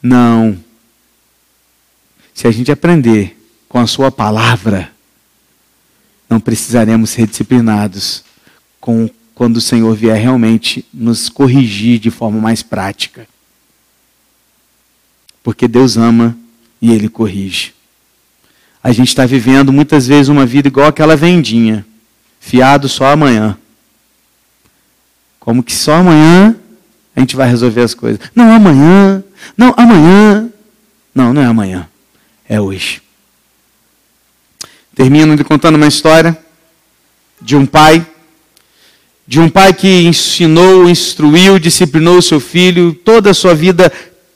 não. 0.00 0.67
Se 2.38 2.46
a 2.46 2.52
gente 2.52 2.70
aprender 2.70 3.36
com 3.68 3.80
a 3.80 3.86
Sua 3.88 4.12
palavra, 4.12 4.92
não 6.30 6.38
precisaremos 6.38 7.10
ser 7.10 7.26
disciplinados 7.26 8.22
com, 8.80 9.10
quando 9.34 9.56
o 9.56 9.60
Senhor 9.60 9.92
vier 9.96 10.16
realmente 10.16 10.86
nos 10.94 11.28
corrigir 11.28 11.98
de 11.98 12.12
forma 12.12 12.40
mais 12.40 12.62
prática. 12.62 13.26
Porque 15.42 15.66
Deus 15.66 15.96
ama 15.96 16.38
e 16.80 16.92
Ele 16.92 17.08
corrige. 17.08 17.74
A 18.84 18.92
gente 18.92 19.08
está 19.08 19.26
vivendo 19.26 19.72
muitas 19.72 20.06
vezes 20.06 20.28
uma 20.28 20.46
vida 20.46 20.68
igual 20.68 20.86
aquela 20.86 21.16
vendinha, 21.16 21.84
fiado 22.38 22.88
só 22.88 23.06
amanhã. 23.06 23.58
Como 25.40 25.60
que 25.60 25.74
só 25.74 25.94
amanhã 25.94 26.54
a 27.16 27.18
gente 27.18 27.34
vai 27.34 27.50
resolver 27.50 27.80
as 27.80 27.94
coisas. 27.94 28.20
Não, 28.32 28.48
amanhã. 28.54 29.24
Não, 29.56 29.74
amanhã. 29.76 30.48
Não, 31.12 31.34
não 31.34 31.42
é 31.42 31.46
amanhã. 31.46 31.88
É 32.48 32.58
hoje. 32.58 33.02
Termino 34.94 35.34
lhe 35.34 35.44
contando 35.44 35.76
uma 35.76 35.86
história 35.86 36.36
de 37.40 37.54
um 37.54 37.66
pai, 37.66 38.04
de 39.26 39.38
um 39.38 39.50
pai 39.50 39.74
que 39.74 39.86
ensinou, 39.86 40.88
instruiu, 40.88 41.58
disciplinou 41.58 42.22
seu 42.22 42.40
filho 42.40 42.94
toda 42.94 43.30
a 43.30 43.34
sua 43.34 43.54
vida 43.54 43.92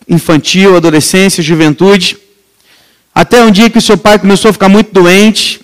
infantil, 0.07 0.77
adolescência, 0.77 1.43
juventude, 1.43 2.19
até 3.15 3.43
um 3.43 3.51
dia 3.51 3.71
que 3.71 3.79
o 3.79 3.83
seu 3.83 3.97
pai 3.97 4.19
começou 4.19 4.51
a 4.51 4.53
ficar 4.53 4.69
muito 4.69 4.93
doente, 4.93 5.61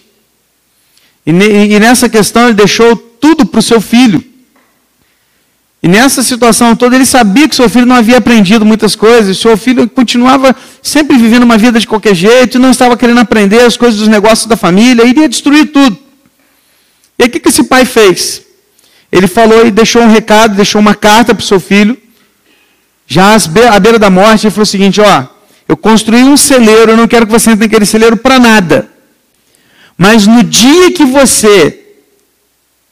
e, 1.26 1.32
nessa 1.78 2.08
questão 2.08 2.46
ele 2.46 2.54
deixou 2.54 2.96
tudo 2.96 3.44
para 3.44 3.60
o 3.60 3.62
seu 3.62 3.82
filho. 3.82 4.24
Nessa 5.88 6.22
situação 6.22 6.76
toda, 6.76 6.96
ele 6.96 7.06
sabia 7.06 7.48
que 7.48 7.56
seu 7.56 7.66
filho 7.66 7.86
não 7.86 7.96
havia 7.96 8.18
aprendido 8.18 8.62
muitas 8.62 8.94
coisas, 8.94 9.38
seu 9.38 9.56
filho 9.56 9.88
continuava 9.88 10.54
sempre 10.82 11.16
vivendo 11.16 11.44
uma 11.44 11.56
vida 11.56 11.80
de 11.80 11.86
qualquer 11.86 12.14
jeito, 12.14 12.58
não 12.58 12.70
estava 12.70 12.94
querendo 12.94 13.20
aprender 13.20 13.62
as 13.62 13.74
coisas 13.74 13.98
dos 13.98 14.06
negócios 14.06 14.46
da 14.46 14.54
família, 14.54 15.06
iria 15.06 15.26
destruir 15.26 15.72
tudo. 15.72 15.98
E 17.18 17.24
o 17.24 17.30
que, 17.30 17.40
que 17.40 17.48
esse 17.48 17.64
pai 17.64 17.86
fez? 17.86 18.42
Ele 19.10 19.26
falou 19.26 19.66
e 19.66 19.70
deixou 19.70 20.02
um 20.02 20.10
recado, 20.10 20.56
deixou 20.56 20.78
uma 20.78 20.94
carta 20.94 21.34
para 21.34 21.42
o 21.42 21.46
seu 21.46 21.58
filho, 21.58 21.96
já 23.06 23.34
à 23.34 23.80
beira 23.80 23.98
da 23.98 24.10
morte, 24.10 24.46
ele 24.46 24.50
falou 24.50 24.64
o 24.64 24.66
seguinte: 24.66 25.00
ó, 25.00 25.24
eu 25.66 25.74
construí 25.74 26.22
um 26.22 26.36
celeiro, 26.36 26.90
eu 26.90 26.98
não 26.98 27.08
quero 27.08 27.24
que 27.24 27.32
você 27.32 27.52
entre 27.52 27.64
naquele 27.64 27.86
celeiro 27.86 28.18
para 28.18 28.38
nada. 28.38 28.90
Mas 29.96 30.26
no 30.26 30.44
dia 30.44 30.92
que 30.92 31.06
você 31.06 31.80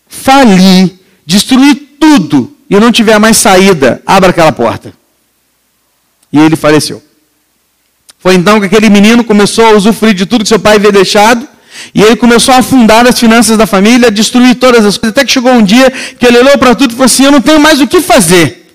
falir, 0.08 0.94
destruir 1.26 1.74
tudo, 2.00 2.55
e 2.68 2.78
não 2.78 2.90
tiver 2.90 3.18
mais 3.18 3.36
saída, 3.36 4.02
abra 4.06 4.30
aquela 4.30 4.52
porta. 4.52 4.92
E 6.32 6.38
ele 6.38 6.56
faleceu. 6.56 7.02
Foi 8.18 8.34
então 8.34 8.58
que 8.58 8.66
aquele 8.66 8.88
menino 8.88 9.22
começou 9.22 9.66
a 9.66 9.70
usufruir 9.70 10.14
de 10.14 10.26
tudo 10.26 10.42
que 10.42 10.48
seu 10.48 10.58
pai 10.58 10.76
havia 10.76 10.90
deixado, 10.90 11.46
e 11.94 12.02
ele 12.02 12.16
começou 12.16 12.54
a 12.54 12.58
afundar 12.58 13.06
as 13.06 13.18
finanças 13.20 13.56
da 13.56 13.66
família, 13.66 14.08
a 14.08 14.10
destruir 14.10 14.56
todas 14.56 14.84
as 14.84 14.96
coisas, 14.96 15.16
até 15.16 15.24
que 15.24 15.30
chegou 15.30 15.52
um 15.52 15.62
dia 15.62 15.90
que 15.90 16.26
ele 16.26 16.38
olhou 16.38 16.58
para 16.58 16.74
tudo 16.74 16.90
e 16.90 16.94
falou 16.94 17.06
assim: 17.06 17.24
Eu 17.24 17.32
não 17.32 17.40
tenho 17.40 17.60
mais 17.60 17.80
o 17.80 17.86
que 17.86 18.00
fazer. 18.00 18.74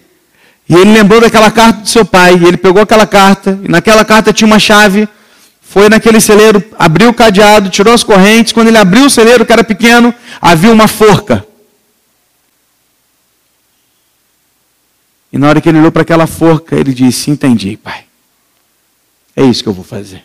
E 0.70 0.76
ele 0.76 0.94
lembrou 0.94 1.20
daquela 1.20 1.52
carta 1.52 1.82
do 1.82 1.90
seu 1.90 2.06
pai, 2.06 2.40
e 2.42 2.46
ele 2.46 2.58
pegou 2.58 2.82
aquela 2.82 3.06
carta, 3.06 3.60
e 3.64 3.68
naquela 3.68 4.06
carta 4.06 4.32
tinha 4.32 4.48
uma 4.48 4.60
chave, 4.60 5.10
foi 5.62 5.90
naquele 5.90 6.20
celeiro, 6.20 6.64
abriu 6.78 7.10
o 7.10 7.14
cadeado, 7.14 7.70
tirou 7.70 7.94
as 7.94 8.04
correntes. 8.04 8.52
Quando 8.52 8.68
ele 8.68 8.78
abriu 8.78 9.06
o 9.06 9.10
celeiro, 9.10 9.46
que 9.46 9.54
era 9.54 9.64
pequeno, 9.64 10.14
havia 10.42 10.72
uma 10.72 10.88
forca. 10.88 11.46
E 15.32 15.38
na 15.38 15.48
hora 15.48 15.62
que 15.62 15.70
ele 15.70 15.80
olhou 15.80 15.92
para 15.92 16.02
aquela 16.02 16.28
forca, 16.28 16.76
ele 16.76 16.94
disse: 16.94 17.32
Entendi, 17.32 17.78
pai. 17.78 18.06
É 19.36 19.44
isso 19.44 19.64
que 19.64 19.70
eu 19.70 19.74
vou 19.74 19.84
fazer. 19.84 20.24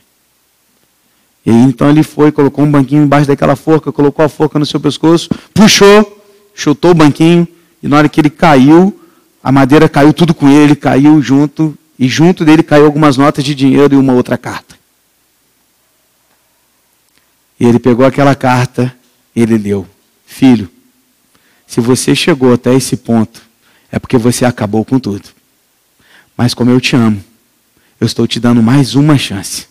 E 1.45 1.51
então 1.51 1.89
ele 1.89 2.03
foi, 2.03 2.33
colocou 2.33 2.65
um 2.65 2.71
banquinho 2.71 3.05
embaixo 3.05 3.29
daquela 3.29 3.55
forca, 3.55 3.93
colocou 3.93 4.25
a 4.25 4.29
forca 4.29 4.59
no 4.59 4.67
seu 4.67 4.81
pescoço, 4.81 5.31
puxou, 5.55 6.25
chutou 6.53 6.91
o 6.91 6.95
banquinho, 6.95 7.47
e 7.81 7.87
na 7.87 7.99
hora 7.99 8.09
que 8.09 8.21
ele 8.21 8.31
caiu, 8.31 9.01
a 9.41 9.53
madeira 9.53 9.89
caiu 9.89 10.13
tudo 10.13 10.35
com 10.35 10.49
ele, 10.49 10.65
ele 10.65 10.77
caiu 10.77 11.23
junto, 11.23 11.79
e 11.97 12.09
junto 12.09 12.45
dele 12.45 12.65
caiu 12.65 12.85
algumas 12.85 13.17
notas 13.17 13.45
de 13.45 13.55
dinheiro 13.55 13.95
e 13.95 13.97
uma 13.97 14.13
outra 14.13 14.37
carta. 14.37 14.75
E 17.61 17.65
ele 17.65 17.79
pegou 17.79 18.05
aquela 18.05 18.35
carta, 18.35 18.93
ele 19.35 19.57
leu: 19.57 19.87
Filho, 20.27 20.69
se 21.65 21.81
você 21.81 22.13
chegou 22.13 22.53
até 22.53 22.75
esse 22.75 22.97
ponto, 22.97 23.41
é 23.91 23.99
porque 23.99 24.19
você 24.19 24.45
acabou 24.45 24.85
com 24.85 24.99
tudo. 24.99 25.29
Mas 26.37 26.55
como 26.55 26.71
eu 26.71 26.81
te 26.81 26.97
amo, 26.97 27.23
eu 28.01 28.07
estou 28.07 28.27
te 28.27 28.39
dando 28.39 28.63
mais 28.63 28.95
uma 28.95 29.17
chance. 29.17 29.67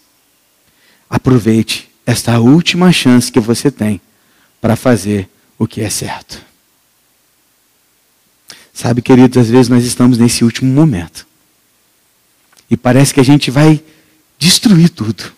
Aproveite 1.09 1.89
esta 2.05 2.39
última 2.39 2.91
chance 2.91 3.31
que 3.31 3.39
você 3.39 3.69
tem 3.69 4.01
para 4.59 4.75
fazer 4.75 5.29
o 5.57 5.67
que 5.67 5.81
é 5.81 5.89
certo. 5.89 6.41
Sabe, 8.73 9.01
queridos, 9.01 9.37
às 9.37 9.49
vezes 9.49 9.69
nós 9.69 9.85
estamos 9.85 10.17
nesse 10.17 10.43
último 10.43 10.71
momento. 10.71 11.25
E 12.69 12.75
parece 12.75 13.13
que 13.13 13.19
a 13.19 13.23
gente 13.23 13.51
vai 13.51 13.81
destruir 14.37 14.89
tudo. 14.89 15.31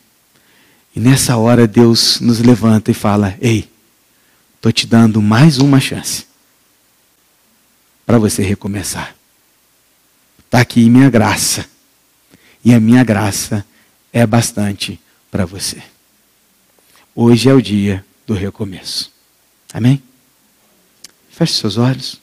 E 0.96 1.00
nessa 1.00 1.38
hora 1.38 1.68
Deus 1.68 2.20
nos 2.20 2.40
levanta 2.40 2.90
e 2.90 2.94
fala: 2.94 3.38
Ei, 3.40 3.70
estou 4.56 4.72
te 4.72 4.88
dando 4.88 5.22
mais 5.22 5.60
uma 5.60 5.80
chance 5.80 6.26
para 8.08 8.18
você 8.18 8.42
recomeçar. 8.42 9.14
Está 10.40 10.62
aqui 10.62 10.90
minha 10.90 11.10
graça. 11.10 11.70
E 12.64 12.74
a 12.74 12.80
minha 12.80 13.04
graça 13.04 13.66
é 14.14 14.26
bastante 14.26 14.98
para 15.30 15.46
você. 15.46 15.84
Hoje 17.14 17.50
é 17.50 17.54
o 17.54 17.62
dia 17.62 18.06
do 18.26 18.34
recomeço. 18.34 19.12
Amém? 19.74 20.02
Feche 21.30 21.54
seus 21.56 21.78
olhos. 21.78 22.22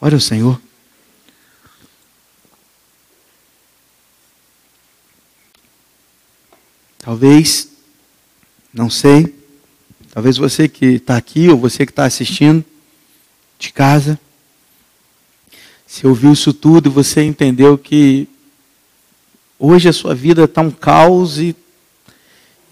Ore 0.00 0.14
ao 0.14 0.20
Senhor. 0.20 0.60
Talvez, 6.98 7.72
não 8.72 8.88
sei, 8.88 9.34
talvez 10.12 10.36
você 10.36 10.68
que 10.68 10.86
está 10.86 11.16
aqui 11.16 11.48
ou 11.48 11.56
você 11.56 11.84
que 11.84 11.90
está 11.90 12.04
assistindo 12.04 12.64
de 13.58 13.72
casa, 13.72 14.20
você 15.88 16.06
ouviu 16.06 16.34
isso 16.34 16.52
tudo 16.52 16.90
e 16.90 16.92
você 16.92 17.22
entendeu 17.22 17.78
que 17.78 18.28
hoje 19.58 19.88
a 19.88 19.92
sua 19.92 20.14
vida 20.14 20.44
está 20.44 20.60
um 20.60 20.70
caos 20.70 21.38
e, 21.38 21.56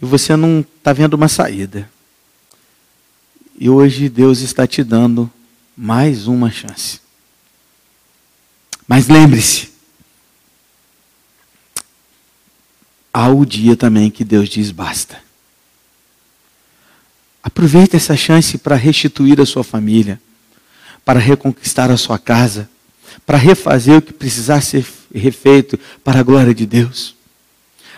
e 0.02 0.04
você 0.04 0.36
não 0.36 0.60
está 0.60 0.92
vendo 0.92 1.14
uma 1.14 1.26
saída. 1.26 1.90
E 3.58 3.70
hoje 3.70 4.10
Deus 4.10 4.40
está 4.40 4.66
te 4.66 4.84
dando 4.84 5.32
mais 5.74 6.26
uma 6.26 6.50
chance. 6.50 7.00
Mas 8.86 9.08
lembre-se, 9.08 9.72
há 13.14 13.30
o 13.30 13.46
dia 13.46 13.74
também 13.74 14.10
que 14.10 14.24
Deus 14.24 14.50
diz 14.50 14.70
basta. 14.70 15.24
Aproveite 17.42 17.96
essa 17.96 18.14
chance 18.14 18.58
para 18.58 18.76
restituir 18.76 19.40
a 19.40 19.46
sua 19.46 19.64
família, 19.64 20.20
para 21.02 21.18
reconquistar 21.18 21.90
a 21.90 21.96
sua 21.96 22.18
casa 22.18 22.68
para 23.26 23.36
refazer 23.36 23.98
o 23.98 24.02
que 24.02 24.12
precisar 24.12 24.60
ser 24.60 24.86
refeito 25.12 25.78
para 26.04 26.20
a 26.20 26.22
glória 26.22 26.54
de 26.54 26.64
Deus. 26.64 27.16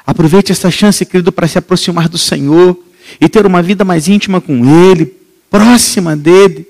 Aproveite 0.07 0.51
essa 0.51 0.70
chance, 0.70 1.05
querido, 1.05 1.31
para 1.31 1.47
se 1.47 1.59
aproximar 1.59 2.09
do 2.09 2.16
Senhor 2.16 2.83
e 3.20 3.29
ter 3.29 3.45
uma 3.45 3.62
vida 3.62 3.85
mais 3.85 4.09
íntima 4.09 4.41
com 4.41 4.64
Ele, 4.91 5.14
próxima 5.51 6.16
dEle, 6.16 6.66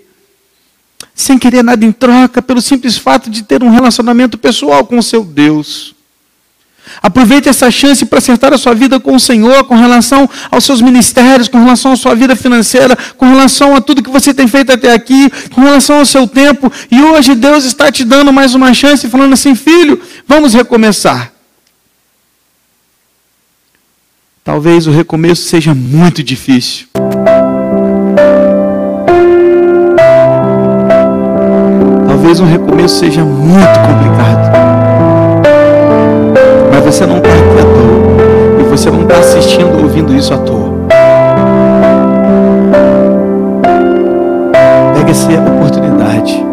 sem 1.15 1.39
querer 1.39 1.63
nada 1.63 1.85
em 1.85 1.93
troca, 1.93 2.43
pelo 2.43 2.61
simples 2.61 2.99
fato 2.99 3.31
de 3.31 3.45
ter 3.45 3.63
um 3.63 3.71
relacionamento 3.71 4.37
pessoal 4.37 4.85
com 4.85 4.99
o 4.99 5.03
seu 5.03 5.25
Deus. 5.25 5.95
Aproveite 7.03 7.49
essa 7.49 7.71
chance 7.71 8.05
para 8.05 8.19
acertar 8.19 8.53
a 8.53 8.59
sua 8.59 8.75
vida 8.75 8.99
com 8.99 9.15
o 9.15 9.21
Senhor, 9.21 9.65
com 9.65 9.75
relação 9.77 10.29
aos 10.51 10.65
seus 10.65 10.81
ministérios, 10.81 11.49
com 11.49 11.59
relação 11.59 11.93
à 11.93 11.97
sua 11.97 12.15
vida 12.15 12.35
financeira, 12.35 12.97
com 13.17 13.27
relação 13.27 13.75
a 13.77 13.81
tudo 13.81 14.03
que 14.03 14.11
você 14.11 14.33
tem 14.35 14.47
feito 14.47 14.73
até 14.73 14.93
aqui, 14.93 15.31
com 15.53 15.61
relação 15.61 15.99
ao 15.99 16.07
seu 16.07 16.27
tempo. 16.27 16.71
E 16.91 17.01
hoje 17.01 17.35
Deus 17.35 17.65
está 17.65 17.91
te 17.91 18.05
dando 18.05 18.33
mais 18.33 18.55
uma 18.55 18.73
chance, 18.75 19.09
falando 19.09 19.33
assim: 19.33 19.55
filho, 19.55 20.01
vamos 20.27 20.55
recomeçar. 20.55 21.33
Talvez 24.49 24.87
o 24.87 24.91
recomeço 24.91 25.43
seja 25.43 25.75
muito 25.75 26.23
difícil. 26.23 26.87
Talvez 32.07 32.41
um 32.41 32.47
recomeço 32.47 32.99
seja 32.99 33.23
muito 33.23 33.79
complicado 33.81 34.48
você 36.91 37.05
não 37.05 37.19
está 37.19 37.29
aqui 37.29 37.59
à 37.61 37.65
toa. 37.65 38.61
E 38.61 38.63
você 38.65 38.91
não 38.91 39.03
está 39.03 39.19
assistindo, 39.19 39.83
ouvindo 39.83 40.15
isso 40.15 40.33
à 40.33 40.39
toa. 40.39 40.73
Pega 44.95 45.11
essa 45.11 45.29
oportunidade. 45.55 46.47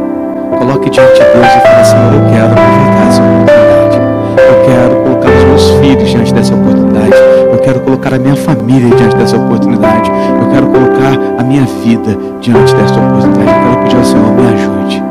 Coloque 0.58 0.90
diante 0.90 1.14
de 1.14 1.20
Deus 1.20 1.46
e 1.46 1.60
fale, 1.62 1.86
Senhor, 1.86 2.14
eu 2.14 2.22
quero 2.30 2.52
aproveitar 2.52 3.08
essa 3.08 3.22
oportunidade. 3.22 3.98
Eu 4.38 4.56
quero 4.66 4.96
colocar 5.04 5.30
os 5.30 5.44
meus 5.46 5.70
filhos 5.80 6.10
diante 6.10 6.34
dessa 6.34 6.54
oportunidade. 6.54 7.16
Eu 7.52 7.58
quero 7.60 7.80
colocar 7.80 8.14
a 8.14 8.20
minha 8.20 8.36
família 8.36 8.94
diante 8.94 9.16
dessa 9.16 9.38
oportunidade. 9.38 10.12
Eu 10.42 10.50
quero 10.52 10.68
colocar 10.68 11.40
a 11.40 11.44
minha 11.44 11.64
vida 11.64 12.18
diante 12.42 12.76
dessa 12.76 13.00
oportunidade. 13.00 13.48
Eu 13.48 13.70
quero 13.70 13.84
pedir 13.84 13.98
ao 13.98 14.04
Senhor, 14.04 14.32
me 14.34 14.54
ajude. 14.54 15.04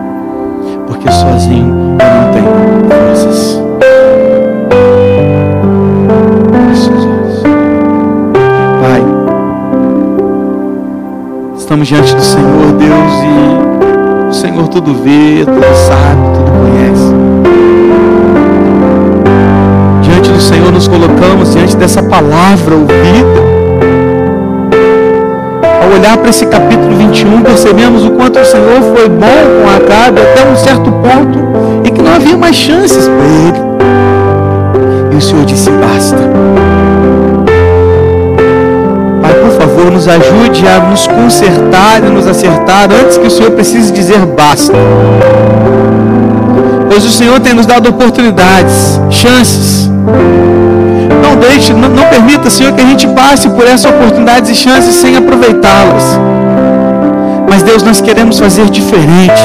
Porque 0.86 1.10
sozinho 1.10 1.96
eu 1.98 2.26
não 2.26 2.32
tenho 2.34 2.53
estamos 11.84 11.88
diante 11.88 12.14
do 12.14 12.22
Senhor, 12.22 12.72
Deus, 12.78 13.12
e 13.22 14.28
o 14.28 14.32
Senhor 14.32 14.68
tudo 14.68 14.94
vê, 14.94 15.44
tudo 15.44 15.74
sabe, 15.86 16.22
tudo 16.34 16.50
conhece. 16.50 17.14
diante 20.02 20.30
do 20.30 20.40
Senhor 20.40 20.72
nos 20.72 20.88
colocamos, 20.88 21.52
diante 21.52 21.76
dessa 21.76 22.02
palavra 22.02 22.74
ouvida. 22.74 23.44
Ao 25.82 25.98
olhar 25.98 26.16
para 26.16 26.30
esse 26.30 26.46
capítulo 26.46 26.96
21, 26.96 27.42
percebemos 27.42 28.04
o 28.04 28.10
quanto 28.12 28.38
o 28.38 28.44
Senhor 28.44 28.80
foi 28.94 29.08
bom 29.08 29.26
com 29.26 29.76
Acabe 29.76 30.20
até 30.20 30.50
um 30.50 30.56
certo 30.56 30.90
ponto 30.90 31.38
em 31.86 31.92
que 31.92 32.02
não 32.02 32.14
havia 32.14 32.36
mais 32.36 32.56
chances 32.56 33.06
para 33.06 33.24
ele. 33.24 33.58
E 35.12 35.16
o 35.16 35.20
Senhor 35.20 35.44
disse: 35.44 35.70
basta. 35.70 36.53
Pai, 39.24 39.32
por 39.36 39.52
favor, 39.52 39.90
nos 39.90 40.06
ajude 40.06 40.68
a 40.68 40.80
nos 40.80 41.06
consertar 41.06 42.04
e 42.04 42.10
nos 42.10 42.26
acertar 42.26 42.90
antes 42.92 43.16
que 43.16 43.26
o 43.26 43.30
Senhor 43.30 43.52
precise 43.52 43.90
dizer 43.90 44.18
basta. 44.18 44.74
Pois 46.90 47.06
o 47.06 47.10
Senhor 47.10 47.40
tem 47.40 47.54
nos 47.54 47.64
dado 47.64 47.88
oportunidades, 47.88 49.00
chances. 49.08 49.88
Não 51.22 51.36
deixe, 51.36 51.72
não, 51.72 51.88
não 51.88 52.04
permita, 52.04 52.50
Senhor, 52.50 52.74
que 52.74 52.82
a 52.82 52.84
gente 52.84 53.06
passe 53.08 53.48
por 53.48 53.66
essas 53.66 53.86
oportunidades 53.86 54.50
e 54.50 54.54
chances 54.54 54.94
sem 54.96 55.16
aproveitá-las. 55.16 56.20
Mas 57.48 57.62
Deus, 57.62 57.82
nós 57.82 58.02
queremos 58.02 58.38
fazer 58.38 58.68
diferente. 58.68 59.42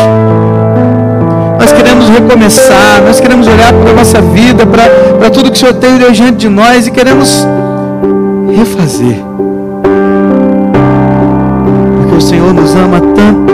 Nós 1.58 1.72
queremos 1.72 2.10
recomeçar, 2.10 3.02
nós 3.06 3.22
queremos 3.22 3.48
olhar 3.48 3.72
para 3.72 3.92
a 3.92 3.94
nossa 3.94 4.20
vida, 4.20 4.66
para, 4.66 4.84
para 5.18 5.30
tudo 5.30 5.50
que 5.50 5.56
o 5.56 5.60
Senhor 5.60 5.74
tem 5.76 5.98
diante 6.12 6.34
de 6.34 6.50
nós 6.50 6.86
e 6.86 6.92
queremos 6.92 7.48
refazer. 8.54 9.24
Senhor 12.40 12.54
nos 12.54 12.74
ama 12.74 13.02
tanto. 13.02 13.52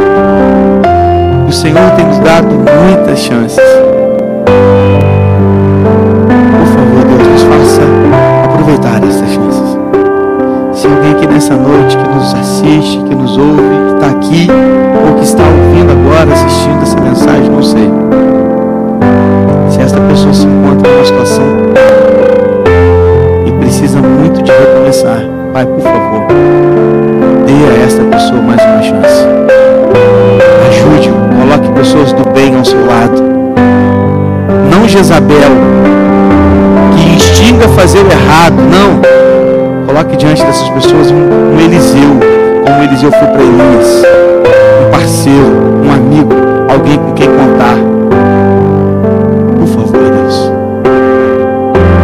O 1.47 1.51
Senhor 1.51 1.89
tem 1.95 2.05
nos 2.05 2.19
dado 2.19 2.49
muitas 2.49 3.17
chances. 3.17 3.57
Por 6.51 6.67
favor, 6.67 7.03
Deus, 7.07 7.27
nos 7.27 7.41
faça 7.41 7.81
aproveitar 8.43 9.03
essas 9.03 9.27
chances. 9.27 9.79
Se 10.71 10.85
alguém 10.85 11.13
aqui 11.13 11.25
nessa 11.25 11.55
noite 11.55 11.97
que 11.97 12.07
nos 12.07 12.31
assiste, 12.35 13.01
que 13.01 13.15
nos 13.15 13.35
ouve, 13.39 13.57
que 13.57 13.95
está 13.95 14.07
aqui, 14.17 14.47
ou 15.03 15.15
que 15.15 15.23
está 15.23 15.41
ouvindo 15.43 15.91
agora, 15.91 16.31
assistindo 16.31 16.83
essa 16.83 17.01
mensagem, 17.01 17.49
não 17.49 17.63
sei. 17.63 17.89
Se 19.71 19.81
esta 19.81 19.99
pessoa 19.99 20.31
se 20.31 20.45
encontra 20.45 20.91
numa 20.91 21.05
situação 21.05 21.43
e 23.47 23.51
precisa 23.53 23.99
muito 23.99 24.43
de 24.43 24.51
recomeçar, 24.51 25.21
Pai, 25.51 25.65
por 25.65 25.81
favor, 25.81 26.27
dê 27.47 27.81
a 27.81 27.83
esta 27.83 28.03
pessoa 28.03 28.34
Jezabel, 34.95 35.51
que 36.95 37.15
instiga 37.15 37.65
a 37.65 37.69
fazer 37.69 37.99
o 37.99 38.09
errado, 38.09 38.55
não. 38.55 39.01
Coloque 39.85 40.15
diante 40.15 40.41
dessas 40.41 40.69
pessoas 40.69 41.11
um, 41.11 41.53
um 41.53 41.59
Eliseu, 41.59 42.17
como 42.65 42.81
Eliseu 42.81 43.11
foi 43.11 43.27
para 43.27 43.41
Elias, 43.41 44.03
um 44.87 44.91
parceiro, 44.91 45.83
um 45.83 45.91
amigo, 45.91 46.33
alguém 46.71 46.97
com 46.97 47.11
quem 47.11 47.27
contar. 47.27 47.75
Por 49.59 49.67
favor, 49.67 50.11
Deus. 50.11 50.51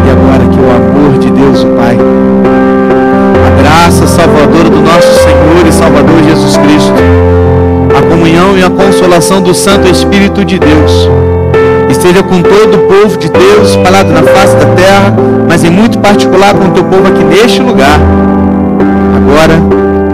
E 0.06 0.12
agora 0.12 0.44
que 0.52 0.60
o 0.60 0.70
amor 0.70 1.18
de 1.18 1.32
Deus, 1.32 1.64
o 1.64 1.68
Pai, 1.68 1.98
a 3.48 3.62
graça 3.62 4.06
salvadora 4.06 4.70
do 4.70 4.82
nosso 4.82 5.14
Senhor 5.24 5.66
e 5.66 5.72
Salvador 5.72 6.22
Jesus 6.28 6.58
Cristo, 6.58 6.94
a 7.98 8.02
comunhão 8.02 8.58
e 8.58 8.64
a 8.64 8.70
consolação 8.70 9.42
do 9.42 9.54
Santo 9.54 9.88
Espírito 9.88 10.44
de 10.44 10.60
Deus 10.60 11.10
esteja 12.02 12.24
com 12.24 12.42
todo 12.42 12.78
o 12.78 12.88
povo 12.88 13.16
de 13.16 13.30
Deus 13.30 13.70
espalhado 13.70 14.12
na 14.12 14.24
face 14.24 14.56
da 14.56 14.74
terra, 14.74 15.16
mas 15.48 15.64
em 15.64 15.70
muito 15.70 16.00
particular 16.00 16.58
com 16.58 16.70
o 16.70 16.74
teu 16.74 16.84
povo 16.84 17.08
aqui 17.08 17.24
neste 17.24 17.62
lugar, 17.62 18.00
agora, 19.16 19.54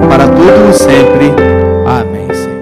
para 0.09 0.27
todo 0.27 0.69
e 0.69 0.73
sempre. 0.73 1.31
Amém, 1.85 2.27
Senhor. 2.33 2.57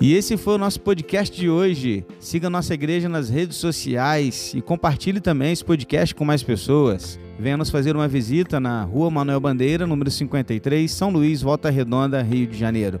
E 0.00 0.14
esse 0.14 0.36
foi 0.36 0.54
o 0.54 0.58
nosso 0.58 0.80
podcast 0.80 1.36
de 1.36 1.50
hoje. 1.50 2.06
Siga 2.20 2.48
nossa 2.48 2.72
igreja 2.72 3.08
nas 3.08 3.28
redes 3.28 3.56
sociais 3.56 4.52
e 4.54 4.62
compartilhe 4.62 5.20
também 5.20 5.52
esse 5.52 5.64
podcast 5.64 6.14
com 6.14 6.24
mais 6.24 6.44
pessoas. 6.44 7.18
Venha 7.36 7.56
nos 7.56 7.68
fazer 7.68 7.96
uma 7.96 8.06
visita 8.06 8.60
na 8.60 8.84
Rua 8.84 9.10
Manuel 9.10 9.40
Bandeira, 9.40 9.88
número 9.88 10.08
53, 10.08 10.88
São 10.88 11.10
Luís, 11.10 11.42
Volta 11.42 11.68
Redonda, 11.68 12.22
Rio 12.22 12.46
de 12.46 12.56
Janeiro. 12.56 13.00